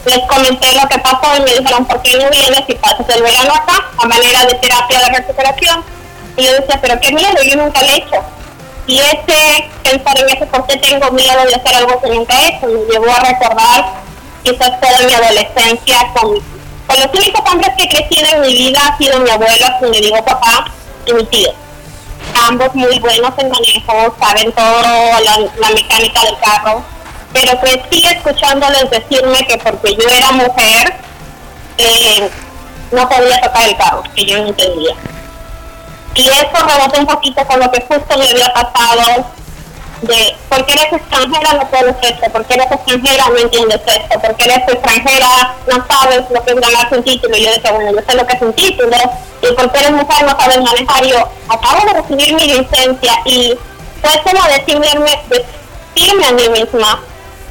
Les 0.06 0.20
comenté 0.28 0.74
lo 0.74 0.88
que 0.88 1.00
pasó 1.00 1.36
y 1.38 1.42
me 1.42 1.54
dijeron, 1.56 1.86
¿por 1.86 2.02
qué 2.02 2.18
no 2.18 2.30
vienes 2.30 2.64
y 2.68 2.76
pasas 2.76 3.10
el 3.10 3.22
verano 3.22 3.54
acá 3.54 3.90
a 3.98 4.08
manera 4.08 4.46
de 4.46 4.54
terapia 4.56 5.00
de 5.00 5.18
recuperación? 5.18 5.84
Y 6.38 6.46
yo 6.46 6.54
decía, 6.54 6.80
pero 6.82 7.00
qué 7.02 7.12
miedo, 7.12 7.36
yo 7.44 7.58
nunca 7.58 7.82
lo 7.82 7.88
he 7.88 7.98
hecho. 7.98 8.24
Y 8.86 9.00
ese 9.00 9.70
pensar 9.84 10.18
en 10.20 10.30
eso, 10.30 10.46
¿por 10.46 10.66
qué 10.68 10.78
tengo 10.78 11.12
miedo 11.12 11.46
de 11.46 11.56
hacer 11.56 11.76
algo 11.76 12.00
que 12.00 12.10
nunca 12.10 12.40
he 12.40 12.48
hecho? 12.48 12.68
Me 12.68 12.92
llevó 12.92 13.12
a 13.12 13.20
recordar 13.20 13.94
quizás 14.44 14.80
toda 14.80 15.00
mi 15.00 15.14
adolescencia 15.14 15.98
con, 16.14 16.42
con 16.88 17.00
los 17.00 17.08
únicos 17.14 17.42
hombres 17.52 17.70
que 17.78 17.84
he 17.84 17.90
crecido 17.90 18.28
en 18.34 18.42
mi 18.42 18.54
vida 18.54 18.80
ha 18.88 18.98
sido 18.98 19.20
mi 19.20 19.30
abuelo, 19.30 19.68
quien 19.80 19.92
me 19.92 20.00
digo 20.00 20.24
papá, 20.24 20.72
y 21.06 21.14
mi 21.14 21.24
tío. 21.26 21.52
Ambos 22.48 22.74
muy 22.76 22.98
buenos 23.00 23.32
en 23.38 23.50
manejo, 23.50 24.16
saben 24.20 24.52
todo 24.54 24.82
la, 25.22 25.70
mecánica 25.70 26.22
del 26.24 26.40
carro, 26.40 26.84
pero 27.34 27.60
crecí 27.60 28.06
escuchándoles 28.08 28.90
decirme 28.90 29.46
que 29.46 29.58
porque 29.58 29.96
yo 29.96 30.08
era 30.10 30.32
mujer 30.32 30.96
eh, 31.78 32.30
no 32.92 33.08
podía 33.10 33.42
tocar 33.42 33.68
el 33.68 33.78
carro, 33.78 34.04
que 34.16 34.26
yo 34.26 34.38
no 34.40 34.48
entendía. 34.48 34.96
Y 36.16 36.28
eso 36.28 36.66
rebotó 36.68 37.00
un 37.00 37.06
poquito 37.06 37.46
con 37.46 37.60
lo 37.60 37.72
que 37.72 37.82
justo 37.82 38.18
me 38.18 38.30
había 38.30 38.52
pasado 38.54 39.26
de 40.02 40.36
por 40.50 40.66
qué 40.66 40.74
eres 40.74 40.94
extranjera 40.94 41.54
no 41.54 41.68
puedes 41.70 41.96
esto, 42.02 42.32
por 42.32 42.46
qué 42.46 42.54
eres 42.54 42.72
extranjera 42.72 43.30
no 43.30 43.38
entiendes 43.38 43.82
esto, 43.86 44.20
por 44.20 44.36
qué 44.36 44.44
eres 44.46 44.68
extranjera 44.68 45.56
no 45.68 45.86
sabes 45.90 46.30
lo 46.30 46.44
que 46.44 46.52
es 46.52 46.62
ganarse 46.62 46.96
un 46.96 47.04
título. 47.04 47.38
Y 47.38 47.44
yo 47.44 47.52
decía, 47.52 47.72
bueno, 47.72 47.92
yo 47.92 48.02
sé 48.08 48.16
lo 48.16 48.28
que 48.28 48.36
es 48.36 48.42
un 48.42 48.54
título, 48.54 48.98
y 49.42 49.54
por 49.54 49.72
qué 49.72 49.80
eres 49.80 49.92
mujer 49.92 50.26
no 50.26 50.40
sabes 50.40 50.62
manejar. 50.62 51.06
Yo 51.06 51.30
acabo 51.50 51.86
de 51.86 52.02
recibir 52.02 52.36
mi 52.36 52.44
licencia 52.44 53.14
y 53.26 53.58
fue 54.02 54.22
como 54.24 54.44
decirme, 54.48 54.88
decirme 55.96 56.26
a 56.26 56.32
mí 56.32 56.50
misma 56.50 57.02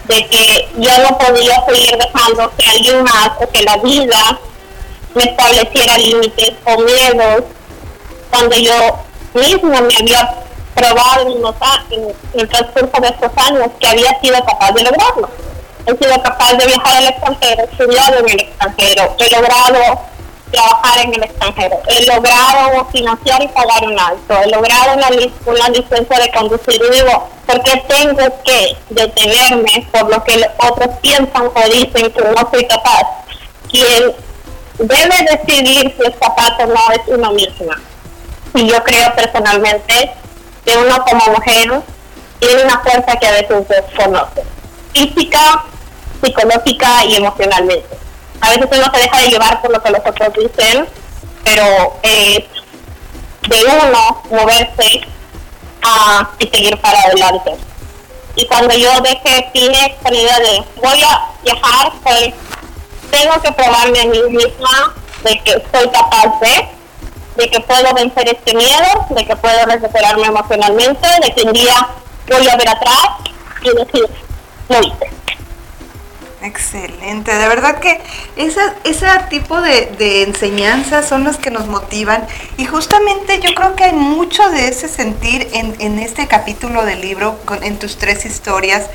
de 0.04 0.26
que 0.28 0.68
yo 0.76 0.90
no 0.98 1.18
podía 1.18 1.64
seguir 1.66 1.98
dejando 1.98 2.52
que 2.56 2.64
alguien 2.64 3.02
más 3.02 3.30
o 3.40 3.50
que 3.50 3.62
la 3.62 3.76
vida 3.78 4.38
me 5.14 5.24
estableciera 5.24 5.98
límites 5.98 6.52
o 6.64 6.78
miedos 6.78 7.44
cuando 8.30 8.56
yo 8.56 8.98
misma 9.34 9.80
me 9.80 9.96
había 9.96 10.45
probado 10.76 11.22
en, 11.22 11.42
los, 11.42 11.54
en, 11.90 12.14
el 12.34 12.48
transcurso 12.48 13.00
de 13.00 13.08
estos 13.08 13.30
años 13.36 13.68
que 13.80 13.88
había 13.88 14.20
sido 14.20 14.44
capaz 14.44 14.72
de 14.72 14.82
lograrlo. 14.84 15.28
He 15.86 15.96
sido 15.96 16.22
capaz 16.22 16.52
de 16.52 16.66
viajar 16.66 16.96
al 16.96 17.06
extranjero, 17.06 17.64
estudiado 17.64 18.18
en 18.18 18.28
el 18.28 18.40
extranjero, 18.40 19.16
he 19.18 19.34
logrado 19.34 20.00
trabajar 20.50 20.98
en 21.04 21.14
el 21.14 21.22
extranjero, 21.24 21.80
he 21.88 22.06
logrado 22.06 22.86
financiar 22.92 23.42
y 23.42 23.48
pagar 23.48 23.84
un 23.84 23.98
alto, 23.98 24.42
he 24.42 24.48
logrado 24.48 24.94
una, 24.94 25.08
una 25.46 25.68
licencia 25.68 26.18
de 26.18 26.30
conducir 26.30 26.80
y 26.82 26.96
digo, 26.96 27.28
¿por 27.46 27.62
qué 27.62 27.82
tengo 27.88 28.42
que 28.44 28.76
detenerme 28.90 29.86
por 29.92 30.10
lo 30.10 30.22
que 30.24 30.44
otros 30.58 30.96
piensan 31.00 31.46
o 31.46 31.68
dicen 31.68 32.10
que 32.10 32.22
no 32.22 32.50
soy 32.50 32.66
capaz? 32.66 33.02
Quien 33.70 34.14
debe 34.78 35.26
decidir 35.30 35.94
si 35.96 36.06
es 36.06 36.16
capaz 36.20 36.58
o 36.60 36.66
no 36.66 36.90
es 36.92 37.00
uno 37.06 37.32
misma. 37.32 37.80
Y 38.54 38.68
yo 38.68 38.82
creo 38.84 39.14
personalmente 39.14 40.12
que 40.66 40.76
uno 40.76 41.04
como 41.04 41.26
mujer 41.26 41.80
tiene 42.40 42.64
una 42.64 42.80
fuerza 42.80 43.16
que 43.16 43.26
a 43.26 43.32
veces 43.32 43.68
desconoce, 43.68 44.44
física, 44.92 45.64
psicológica 46.22 47.04
y 47.04 47.16
emocionalmente. 47.16 47.96
A 48.40 48.50
veces 48.50 48.66
uno 48.70 48.84
se 48.92 49.00
deja 49.00 49.18
de 49.20 49.28
llevar 49.28 49.62
por 49.62 49.70
lo 49.70 49.82
que 49.82 49.90
los 49.90 50.00
otros 50.00 50.32
dicen, 50.34 50.86
pero 51.44 51.96
de 52.02 53.64
uno 53.64 54.22
moverse 54.30 55.06
a, 55.82 56.28
y 56.38 56.48
seguir 56.48 56.76
para 56.80 57.00
adelante. 57.00 57.56
Y 58.34 58.46
cuando 58.46 58.74
yo 58.74 58.90
dejé 59.00 59.48
cine 59.54 59.96
con 60.02 60.14
idea 60.14 60.38
de 60.38 60.64
voy 60.76 61.02
a 61.02 61.30
viajar, 61.42 61.92
pues 62.02 62.34
tengo 63.10 63.40
que 63.40 63.52
probarme 63.52 64.00
a 64.00 64.04
mí 64.04 64.22
misma 64.28 64.94
de 65.22 65.38
que 65.40 65.52
soy 65.72 65.88
capaz 65.88 66.40
de 66.40 66.75
de 67.36 67.50
que 67.50 67.60
puedo 67.60 67.94
vencer 67.94 68.28
este 68.28 68.54
miedo, 68.54 69.06
de 69.10 69.26
que 69.26 69.36
puedo 69.36 69.64
recuperarme 69.66 70.26
emocionalmente, 70.26 71.06
de 71.22 71.34
que 71.34 71.42
un 71.42 71.52
día 71.52 71.88
voy 72.28 72.48
a 72.48 72.56
ver 72.56 72.68
atrás 72.68 73.08
y 73.62 73.68
decir, 73.70 74.08
lo 74.68 74.80
hice. 74.80 75.16
Excelente, 76.42 77.34
de 77.34 77.48
verdad 77.48 77.80
que 77.80 78.00
esa, 78.36 78.74
ese 78.84 79.06
tipo 79.30 79.60
de, 79.60 79.86
de, 79.98 80.22
enseñanzas 80.22 81.08
son 81.08 81.24
las 81.24 81.38
que 81.38 81.50
nos 81.50 81.66
motivan 81.66 82.24
y 82.56 82.66
justamente 82.66 83.40
yo 83.40 83.52
creo 83.54 83.74
que 83.74 83.84
hay 83.84 83.94
mucho 83.94 84.48
de 84.50 84.68
ese 84.68 84.86
sentir 84.86 85.48
en, 85.54 85.74
en 85.80 85.98
este 85.98 86.28
capítulo 86.28 86.84
del 86.84 87.00
libro, 87.00 87.38
con, 87.46 87.64
en 87.64 87.78
tus 87.78 87.96
tres 87.96 88.24
historias. 88.26 88.86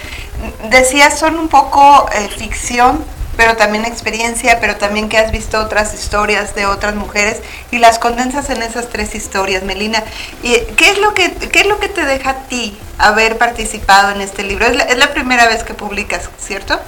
Decías, 0.69 1.19
son 1.19 1.37
un 1.37 1.49
poco 1.49 2.07
eh, 2.13 2.29
ficción, 2.29 3.03
pero 3.37 3.55
también 3.55 3.85
experiencia, 3.85 4.59
pero 4.59 4.75
también 4.75 5.09
que 5.09 5.17
has 5.17 5.31
visto 5.31 5.59
otras 5.59 5.93
historias 5.93 6.53
de 6.55 6.65
otras 6.65 6.95
mujeres 6.95 7.41
y 7.71 7.77
las 7.77 7.99
condensas 7.99 8.49
en 8.49 8.61
esas 8.61 8.89
tres 8.89 9.15
historias, 9.15 9.63
Melina. 9.63 10.03
¿Y 10.43 10.57
qué 10.75 10.89
es 10.89 10.99
lo 10.99 11.13
que 11.13 11.33
qué 11.33 11.61
es 11.61 11.65
lo 11.65 11.79
que 11.79 11.87
te 11.87 12.05
deja 12.05 12.31
a 12.31 12.35
ti 12.47 12.77
haber 12.97 13.37
participado 13.37 14.11
en 14.11 14.21
este 14.21 14.43
libro? 14.43 14.65
Es 14.65 14.75
la, 14.75 14.83
es 14.83 14.97
la 14.97 15.11
primera 15.11 15.47
vez 15.47 15.63
que 15.63 15.73
publicas, 15.73 16.29
¿cierto? 16.37 16.79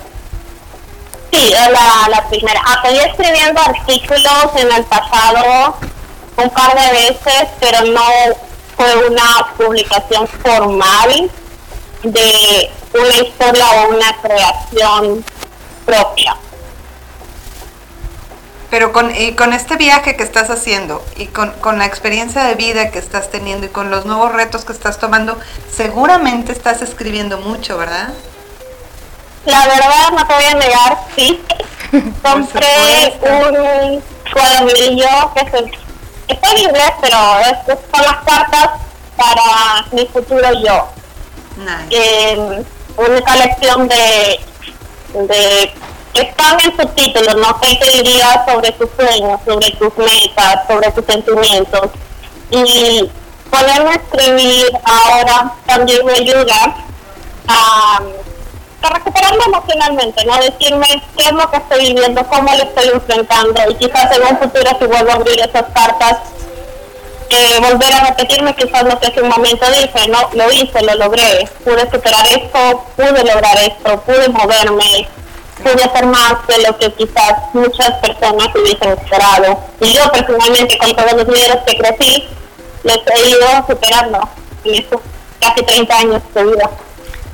Sí, 1.32 1.52
es 1.52 1.72
la, 1.72 2.10
la 2.10 2.30
primera. 2.30 2.62
Estoy 2.84 3.00
escribiendo 3.00 3.62
artículos 3.62 4.50
en 4.56 4.72
el 4.72 4.84
pasado 4.86 5.78
un 6.38 6.50
par 6.50 6.76
de 6.76 6.91
veces, 6.91 7.48
pero 7.60 7.82
no 7.86 8.06
fue 8.76 9.08
una 9.08 9.48
publicación 9.58 10.28
formal 10.28 11.32
de 12.04 12.72
una 12.94 13.16
historia 13.16 13.66
o 13.72 13.96
una 13.96 14.16
creación 14.22 15.26
propia. 15.86 16.36
Pero 18.69 18.91
con, 18.91 19.15
y 19.15 19.34
con 19.34 19.53
este 19.53 19.75
viaje 19.75 20.15
que 20.15 20.23
estás 20.23 20.49
haciendo 20.49 21.05
y 21.15 21.27
con, 21.27 21.51
con, 21.61 21.77
la 21.77 21.86
experiencia 21.86 22.43
de 22.43 22.55
vida 22.55 22.89
que 22.89 22.97
estás 22.97 23.29
teniendo 23.29 23.67
y 23.67 23.69
con 23.69 23.91
los 23.91 24.05
nuevos 24.05 24.34
retos 24.34 24.65
que 24.65 24.73
estás 24.73 24.97
tomando, 24.97 25.39
seguramente 25.71 26.51
estás 26.51 26.81
escribiendo 26.81 27.38
mucho, 27.38 27.77
¿verdad? 27.77 28.13
La 29.45 29.67
verdad, 29.67 30.11
no 30.11 30.25
te 30.25 30.34
voy 30.34 30.43
a 30.45 30.53
negar, 30.55 30.97
sí. 31.15 31.43
Compré 32.23 33.19
un 33.21 34.03
cuadernillo 34.34 35.34
que 35.36 35.41
es, 35.41 35.65
está 36.29 36.51
en 36.51 36.57
inglés, 36.57 36.91
pero 37.01 37.17
es, 37.41 37.57
son 37.67 38.05
las 38.05 38.23
cartas 38.25 38.69
para 39.15 39.86
mi 39.91 40.07
futuro 40.07 40.47
yo. 40.65 40.89
Nice. 41.57 41.88
Eh, 41.91 42.63
una 42.97 43.21
colección 43.21 43.88
de 43.88 44.39
de 45.14 45.74
están 46.14 46.59
en 46.64 46.78
subtítulos, 46.78 47.36
no 47.36 47.59
sé 47.61 47.80
qué 47.80 48.03
diría 48.03 48.45
sobre 48.45 48.72
tus 48.74 48.89
sueños, 48.95 49.39
sobre 49.45 49.72
tus 49.72 49.97
metas, 49.97 50.68
sobre 50.68 50.91
tus 50.91 51.05
sentimientos. 51.05 51.89
Y 52.51 53.09
ponerme 53.49 53.91
a 53.91 53.93
escribir 53.93 54.68
ahora 54.84 55.53
también 55.66 56.05
me 56.05 56.14
ayuda 56.14 56.76
a, 57.47 58.01
a 58.82 58.89
recuperarme 58.89 59.43
emocionalmente, 59.45 60.26
¿no? 60.26 60.38
Decirme 60.38 60.88
qué 61.18 61.24
es 61.26 61.32
lo 61.32 61.49
que 61.49 61.57
estoy 61.57 61.93
viviendo, 61.93 62.28
cómo 62.28 62.53
lo 62.53 62.64
estoy 62.64 62.89
enfrentando 62.89 63.61
y 63.72 63.76
quizás 63.76 64.16
en 64.16 64.24
un 64.24 64.38
futuro 64.38 64.78
si 64.80 64.86
vuelvo 64.86 65.11
a 65.11 65.16
abrir 65.16 65.39
esas 65.39 65.66
cartas 65.74 66.18
volver 67.59 67.93
a 67.93 68.05
repetirme, 68.07 68.55
quizás 68.55 68.84
lo 68.84 68.99
que 68.99 69.07
hace 69.07 69.21
un 69.21 69.29
momento 69.29 69.65
dije, 69.71 70.07
no, 70.09 70.29
lo 70.34 70.51
hice, 70.51 70.81
lo 70.81 70.95
logré, 70.95 71.47
pude 71.63 71.89
superar 71.89 72.25
esto, 72.27 72.86
pude 72.95 73.23
lograr 73.23 73.57
esto, 73.57 74.01
pude 74.01 74.29
moverme, 74.29 75.07
pude 75.63 75.84
hacer 75.84 76.05
más 76.05 76.36
de 76.47 76.67
lo 76.67 76.77
que 76.77 76.91
quizás 76.93 77.34
muchas 77.53 77.91
personas 77.99 78.47
hubiesen 78.55 78.89
esperado. 78.89 79.59
Y 79.79 79.93
yo 79.93 80.11
personalmente, 80.11 80.77
con 80.77 80.95
todos 80.95 81.13
los 81.13 81.27
líderes 81.27 81.57
que 81.65 81.77
crecí, 81.77 82.27
los 82.84 82.97
he 82.97 83.29
ido 83.29 83.47
superando 83.67 84.29
en 84.65 84.75
estos 84.75 85.01
casi 85.39 85.63
30 85.63 85.97
años 85.97 86.21
de 86.34 86.43
vida. 86.43 86.69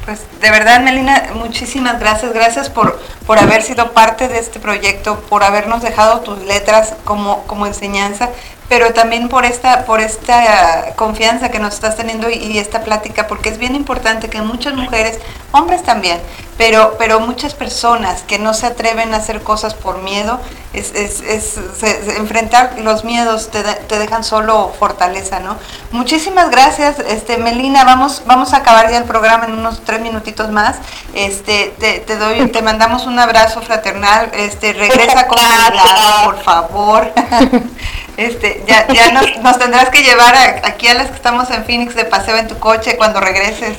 Pues 0.06 0.22
de 0.42 0.50
verdad, 0.50 0.82
Melina, 0.82 1.30
muchísimas 1.36 2.00
gracias. 2.00 2.34
Gracias 2.34 2.70
por, 2.70 3.00
por 3.28 3.38
haber 3.38 3.62
sido 3.62 3.92
parte 3.92 4.28
de 4.28 4.40
este 4.40 4.60
proyecto, 4.60 5.20
por 5.30 5.44
habernos 5.44 5.82
dejado 5.84 6.22
tus 6.22 6.40
letras 6.40 6.96
como, 7.04 7.46
como 7.46 7.68
enseñanza, 7.68 8.30
pero 8.70 8.94
también 8.94 9.28
por 9.30 9.46
esta, 9.46 9.84
por 9.86 10.00
esta 10.00 10.94
confianza 10.96 11.50
que 11.50 11.60
nos 11.60 11.74
estás 11.74 11.98
teniendo 11.98 12.30
y, 12.30 12.36
y 12.36 12.60
esta 12.60 12.82
plática, 12.84 13.28
porque 13.28 13.50
es 13.50 13.58
bien 13.58 13.76
importante 13.76 14.30
que 14.30 14.42
muchas 14.42 14.76
mujeres, 14.76 15.20
hombres 15.52 15.82
también, 15.84 16.20
pero, 16.58 16.96
pero 17.00 17.20
muchas 17.20 17.56
personas 17.56 18.22
que 18.22 18.38
no 18.38 18.54
se 18.54 18.68
atreven 18.68 19.14
a 19.14 19.18
hacer 19.18 19.42
cosas 19.42 19.74
por 19.74 19.98
miedo, 20.04 20.40
es, 20.74 20.94
es, 20.94 21.22
es- 21.22 21.56
se- 21.80 22.04
se- 22.06 22.18
enfrentar 22.18 22.74
los 22.80 23.04
miedos 23.04 23.50
te, 23.50 23.64
de- 23.64 23.74
te 23.74 23.98
dejan 23.98 24.24
solo 24.24 24.72
fortaleza, 24.78 25.40
¿no? 25.40 25.58
Muchísimas 25.92 26.52
gracias, 26.52 27.00
este, 27.00 27.38
Melina, 27.38 27.86
vamos, 27.86 28.22
vamos 28.28 28.54
a 28.54 28.58
acabar 28.58 28.92
ya 28.92 28.98
el 28.98 29.06
programa 29.06 29.46
en 29.46 29.54
unos 29.54 29.82
tres 29.84 30.00
minutitos 30.02 30.52
más, 30.52 30.76
este, 31.16 31.74
te, 31.80 32.02
te 32.02 32.18
doy, 32.18 32.48
te 32.52 32.62
mandamos 32.62 33.08
un 33.08 33.18
abrazo 33.18 33.62
fraternal, 33.62 34.30
este, 34.34 34.74
regresa 34.74 35.26
con 35.28 35.40
por 36.26 36.44
favor, 36.44 37.12
este, 38.20 38.64
ya, 38.68 38.88
ya 38.88 39.12
nos, 39.12 39.38
nos 39.38 39.58
tendrás 39.60 39.90
que 39.90 40.02
llevar 40.04 40.36
a- 40.36 40.68
aquí 40.68 40.88
a 40.88 40.94
las 40.94 41.08
que 41.10 41.16
estamos 41.16 41.50
en 41.52 41.64
Phoenix 41.66 41.96
de 41.96 42.06
paseo 42.06 42.38
en 42.38 42.48
tu 42.48 42.60
coche 42.60 42.98
cuando 42.98 43.20
regreses. 43.20 43.78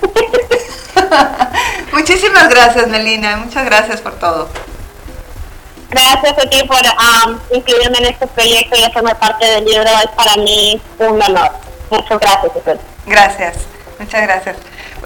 Muchísimas 1.92 2.48
gracias, 2.48 2.86
Melina. 2.88 3.36
Muchas 3.36 3.64
gracias 3.64 4.00
por 4.00 4.14
todo. 4.18 4.48
Gracias 5.90 6.38
a 6.38 6.48
ti 6.48 6.62
por 6.68 6.78
um, 6.78 7.38
incluirme 7.52 7.98
en 7.98 8.06
este 8.06 8.26
proyecto 8.28 8.78
y 8.78 8.84
hacerme 8.84 9.14
parte 9.16 9.44
del 9.44 9.64
libro. 9.64 9.82
Es 9.88 10.10
para 10.16 10.36
mí 10.36 10.80
un 10.98 11.20
honor. 11.20 11.50
Muchas 11.90 12.20
gracias. 12.20 12.52
Gracias. 13.06 13.56
Muchas 13.98 14.22
gracias. 14.22 14.56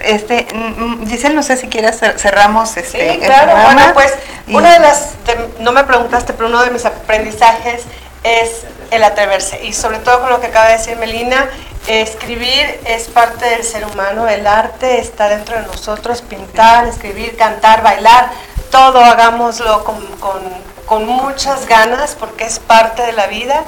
Este, 0.02 0.46
mm, 0.54 1.02
mm, 1.02 1.06
Giselle, 1.08 1.34
no 1.34 1.42
sé 1.42 1.56
si 1.56 1.68
quieres 1.68 2.00
cer- 2.02 2.18
cerramos 2.18 2.70
Sí, 2.70 2.80
este 2.80 3.10
el 3.14 3.20
claro. 3.20 3.52
programa. 3.52 3.72
Bueno, 3.74 3.94
pues 3.94 4.12
Y- 4.46 4.54
una 4.54 4.72
de 4.74 4.78
las, 4.80 5.24
de- 5.24 5.48
no 5.60 5.72
me 5.72 5.84
preguntaste, 5.84 6.32
pero 6.32 6.48
uno 6.48 6.62
de 6.62 6.70
mis 6.70 6.84
aprendizajes 6.84 7.82
es 8.24 8.62
el 8.90 9.04
atreverse. 9.04 9.64
Y 9.64 9.72
sobre 9.72 9.98
todo 9.98 10.20
con 10.20 10.30
lo 10.30 10.40
que 10.40 10.48
acaba 10.48 10.66
de 10.68 10.78
decir 10.78 10.96
Melina, 10.96 11.48
escribir 11.86 12.80
es 12.86 13.04
parte 13.08 13.44
del 13.46 13.62
ser 13.62 13.84
humano, 13.86 14.26
el 14.28 14.46
arte 14.46 14.98
está 15.00 15.28
dentro 15.28 15.56
de 15.60 15.66
nosotros, 15.66 16.22
pintar, 16.22 16.86
escribir, 16.88 17.36
cantar, 17.36 17.82
bailar, 17.82 18.30
todo 18.70 18.98
hagámoslo 19.04 19.84
con, 19.84 20.04
con- 20.16 20.74
con 20.86 21.06
muchas 21.06 21.66
ganas 21.66 22.14
porque 22.18 22.44
es 22.44 22.58
parte 22.58 23.02
de 23.02 23.12
la 23.12 23.26
vida. 23.26 23.64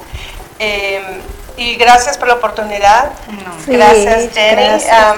Eh, 0.59 1.21
y 1.59 1.77
gracias 1.77 2.19
por 2.19 2.29
la 2.29 2.35
oportunidad. 2.35 3.11
No. 3.29 3.65
Sí, 3.65 3.73
gracias, 3.73 4.33
Jenny. 4.35 4.63
gracias. 4.63 5.17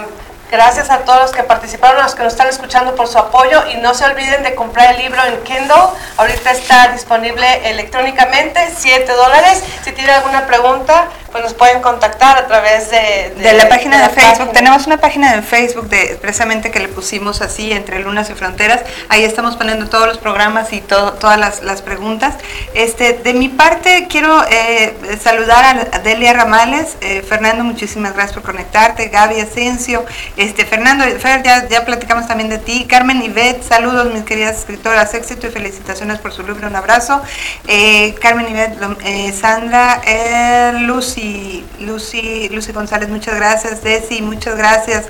Gracias 0.51 0.91
a 0.91 0.99
todos 1.01 1.21
los 1.23 1.31
que 1.33 1.43
participaron, 1.43 2.01
a 2.01 2.05
los 2.05 2.15
que 2.15 2.23
nos 2.23 2.33
están 2.33 2.49
escuchando 2.49 2.95
por 2.95 3.07
su 3.07 3.19
apoyo 3.19 3.63
y 3.71 3.77
no 3.77 3.93
se 3.95 4.05
olviden 4.05 4.43
de 4.43 4.55
comprar 4.55 4.95
el 4.95 5.03
libro 5.03 5.23
en 5.25 5.43
Kindle. 5.43 5.75
Ahorita 6.17 6.51
está 6.53 6.89
disponible 6.89 7.69
electrónicamente, 7.69 8.61
7 8.77 9.13
dólares. 9.13 9.63
Si 9.85 9.93
tienen 9.93 10.15
alguna 10.15 10.47
pregunta, 10.47 11.09
pues 11.31 11.45
nos 11.45 11.55
pueden 11.55 11.83
contactar 11.83 12.39
a 12.39 12.47
través 12.47 12.91
de, 12.91 13.35
de 13.37 13.53
la 13.53 13.69
página 13.69 13.97
de, 13.97 14.03
la 14.03 14.09
Facebook. 14.09 14.39
página. 14.39 14.53
Tenemos 14.53 14.87
una 14.87 14.97
página 14.97 15.37
de 15.37 15.43
Facebook 15.43 15.89
de 15.89 16.19
precisamente 16.21 16.71
que 16.71 16.81
le 16.81 16.89
pusimos 16.89 17.43
así 17.43 17.71
entre 17.73 17.99
lunas 18.01 18.31
y 18.31 18.35
fronteras. 18.35 18.81
Ahí 19.09 19.25
estamos 19.25 19.57
poniendo 19.57 19.89
todos 19.89 20.07
los 20.07 20.19
programas 20.19 20.73
y 20.73 20.81
todo, 20.81 21.13
todas 21.15 21.39
las, 21.39 21.63
las 21.63 21.83
preguntas. 21.83 22.35
Este, 22.75 23.13
de 23.13 23.35
mi 23.35 23.49
parte 23.49 24.07
quiero 24.09 24.43
eh, 24.51 25.19
saludar 25.23 25.89
a 25.93 25.99
Delia 25.99 26.33
Ramales. 26.33 26.97
Eh, 27.01 27.23
Fernando, 27.29 27.65
muchísimas 27.65 28.15
gracias 28.15 28.35
por 28.35 28.43
conectarte. 28.43 29.09
Gaby 29.09 29.41
Asensio, 29.41 30.05
este, 30.39 30.65
Fernando, 30.65 31.05
Fer, 31.19 31.43
ya, 31.43 31.69
ya 31.69 31.85
platicamos 31.85 32.27
también 32.27 32.49
de 32.49 32.59
ti. 32.59 32.87
Carmen 32.89 33.21
Ivette, 33.23 33.63
saludos 33.63 34.13
mis 34.15 34.23
queridas 34.23 34.57
escritoras, 34.59 35.13
éxito 35.13 35.49
y 35.49 35.51
felicitaciones 35.51 36.19
por 36.21 36.33
su 36.33 36.43
libro, 36.45 36.67
un 36.69 36.77
abrazo. 36.77 37.21
Eh, 37.67 38.15
Carmen 38.23 38.49
Ivette, 38.49 38.81
lo- 38.81 38.97
eh, 39.05 39.33
Sandra, 39.33 40.01
eh, 40.07 40.73
Lucy, 40.83 41.65
Lucy, 41.81 42.49
Lucy 42.51 42.73
González, 42.73 43.09
muchas 43.09 43.35
gracias. 43.35 43.83
Desi, 43.83 44.23
muchas 44.23 44.57
gracias. 44.57 45.07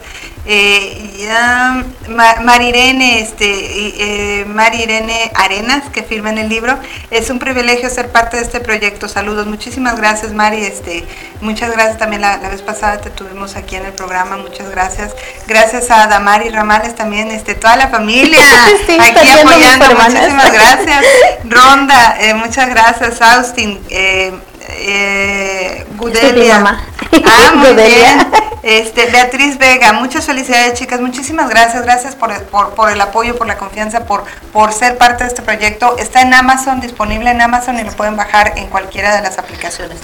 Eh, 0.47 1.14
ya, 1.18 1.85
Ma- 2.09 2.41
Marirene, 2.43 3.20
este, 3.20 4.45
Marirene 4.47 5.31
Arenas, 5.35 5.91
que 5.93 6.03
firma 6.03 6.31
en 6.31 6.39
el 6.39 6.49
libro. 6.49 6.79
Es 7.11 7.29
un 7.29 7.39
privilegio 7.39 7.91
ser 7.91 8.09
parte 8.11 8.39
de 8.39 8.45
este 8.45 8.61
proyecto. 8.61 9.09
Saludos, 9.09 9.47
muchísimas 9.47 9.97
gracias, 9.99 10.33
Mari. 10.33 10.64
Este, 10.64 11.05
muchas 11.43 11.70
gracias 11.72 11.99
también 11.99 12.22
la 12.22 12.39
vez 12.39 12.62
pasada 12.62 12.99
te 12.99 13.11
tuvimos 13.11 13.57
aquí 13.57 13.76
en 13.76 13.85
el 13.85 13.93
programa. 13.93 14.39
Muchas 14.39 14.70
gracias. 14.70 15.14
Gracias 15.47 15.91
a 15.91 16.07
Damari 16.07 16.51
Ramales 16.51 16.95
también, 16.95 17.31
este, 17.31 17.55
toda 17.55 17.77
la 17.77 17.89
familia 17.89 18.39
Sí, 18.87 18.99
aquí 19.01 19.31
apoyando. 19.31 19.87
Muchísimas 19.95 20.53
gracias. 20.53 21.05
Ronda, 21.45 22.16
eh, 22.21 22.35
muchas 22.35 22.69
gracias. 22.69 23.23
Austin, 23.23 23.81
eh, 23.89 24.33
eh, 24.69 25.87
Gudelia. 25.97 26.81
Ah, 27.25 27.53
muy 27.55 27.69
Gudelia. 27.71 28.14
bien. 28.14 28.49
Este, 28.62 29.07
Beatriz 29.07 29.57
Vega, 29.57 29.93
muchas 29.93 30.27
felicidades 30.27 30.75
chicas, 30.79 31.01
muchísimas 31.01 31.49
gracias, 31.49 31.83
gracias 31.85 32.14
por, 32.16 32.33
el- 32.33 32.43
por, 32.43 32.71
por 32.75 32.91
el 32.91 33.01
apoyo, 33.01 33.37
por 33.37 33.47
la 33.47 33.57
confianza, 33.57 34.05
por, 34.05 34.25
por 34.53 34.73
ser 34.73 34.99
parte 34.99 35.25
de 35.25 35.29
este 35.29 35.43
proyecto. 35.43 35.97
Está 35.99 36.23
en 36.23 36.35
Amazon, 36.35 36.81
disponible 36.81 37.31
en 37.31 37.41
Amazon 37.41 37.79
y 37.79 37.85
lo 37.85 37.93
pueden 37.93 38.16
bajar 38.16 38.55
en 38.57 38.66
cualquiera 38.66 39.14
de 39.16 39.23
las 39.23 39.39
aplicaciones. 39.39 39.99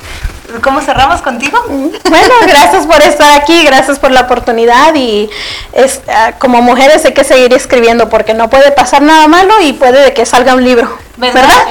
¿Cómo 0.62 0.80
cerramos 0.82 1.20
contigo? 1.20 1.58
Bueno, 1.68 2.34
gracias 2.46 2.86
por 2.86 3.02
estar 3.02 3.40
aquí, 3.40 3.64
gracias 3.64 3.98
por 3.98 4.12
la 4.12 4.22
oportunidad 4.22 4.94
y 4.94 5.28
es, 5.72 6.00
ah, 6.08 6.32
como 6.38 6.62
mujeres 6.62 7.04
hay 7.04 7.12
que 7.12 7.24
seguir 7.24 7.52
escribiendo 7.54 8.08
porque 8.08 8.34
no 8.34 8.48
puede 8.50 8.70
pasar 8.70 9.02
nada 9.02 9.26
malo 9.26 9.60
y 9.62 9.72
puede 9.72 10.00
de 10.04 10.12
que 10.14 10.24
salga 10.26 10.54
un 10.54 10.62
libro, 10.64 10.96
¿verdad? 11.16 11.66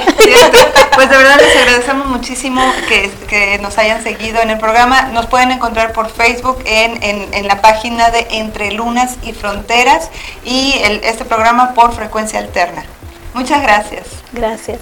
Pues 0.95 1.09
de 1.09 1.17
verdad 1.17 1.37
les 1.41 1.55
agradecemos 1.57 2.07
muchísimo 2.07 2.61
que, 2.87 3.11
que 3.27 3.57
nos 3.59 3.77
hayan 3.77 4.03
seguido 4.03 4.41
en 4.41 4.49
el 4.51 4.59
programa. 4.59 5.03
Nos 5.13 5.25
pueden 5.25 5.51
encontrar 5.51 5.91
por 5.91 6.09
Facebook 6.11 6.59
en, 6.65 7.01
en- 7.03 7.33
en 7.33 7.47
la 7.47 7.61
página 7.61 8.09
de 8.11 8.27
Entre 8.31 8.71
Lunas 8.71 9.15
y 9.23 9.33
Fronteras 9.33 10.09
y 10.45 10.75
el- 10.83 11.03
este 11.03 11.25
programa 11.25 11.73
por 11.73 11.93
frecuencia 11.93 12.39
alterna. 12.39 12.85
Muchas 13.33 13.61
gracias. 13.63 14.05
Gracias. 14.31 14.79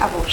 Abur. 0.00 0.26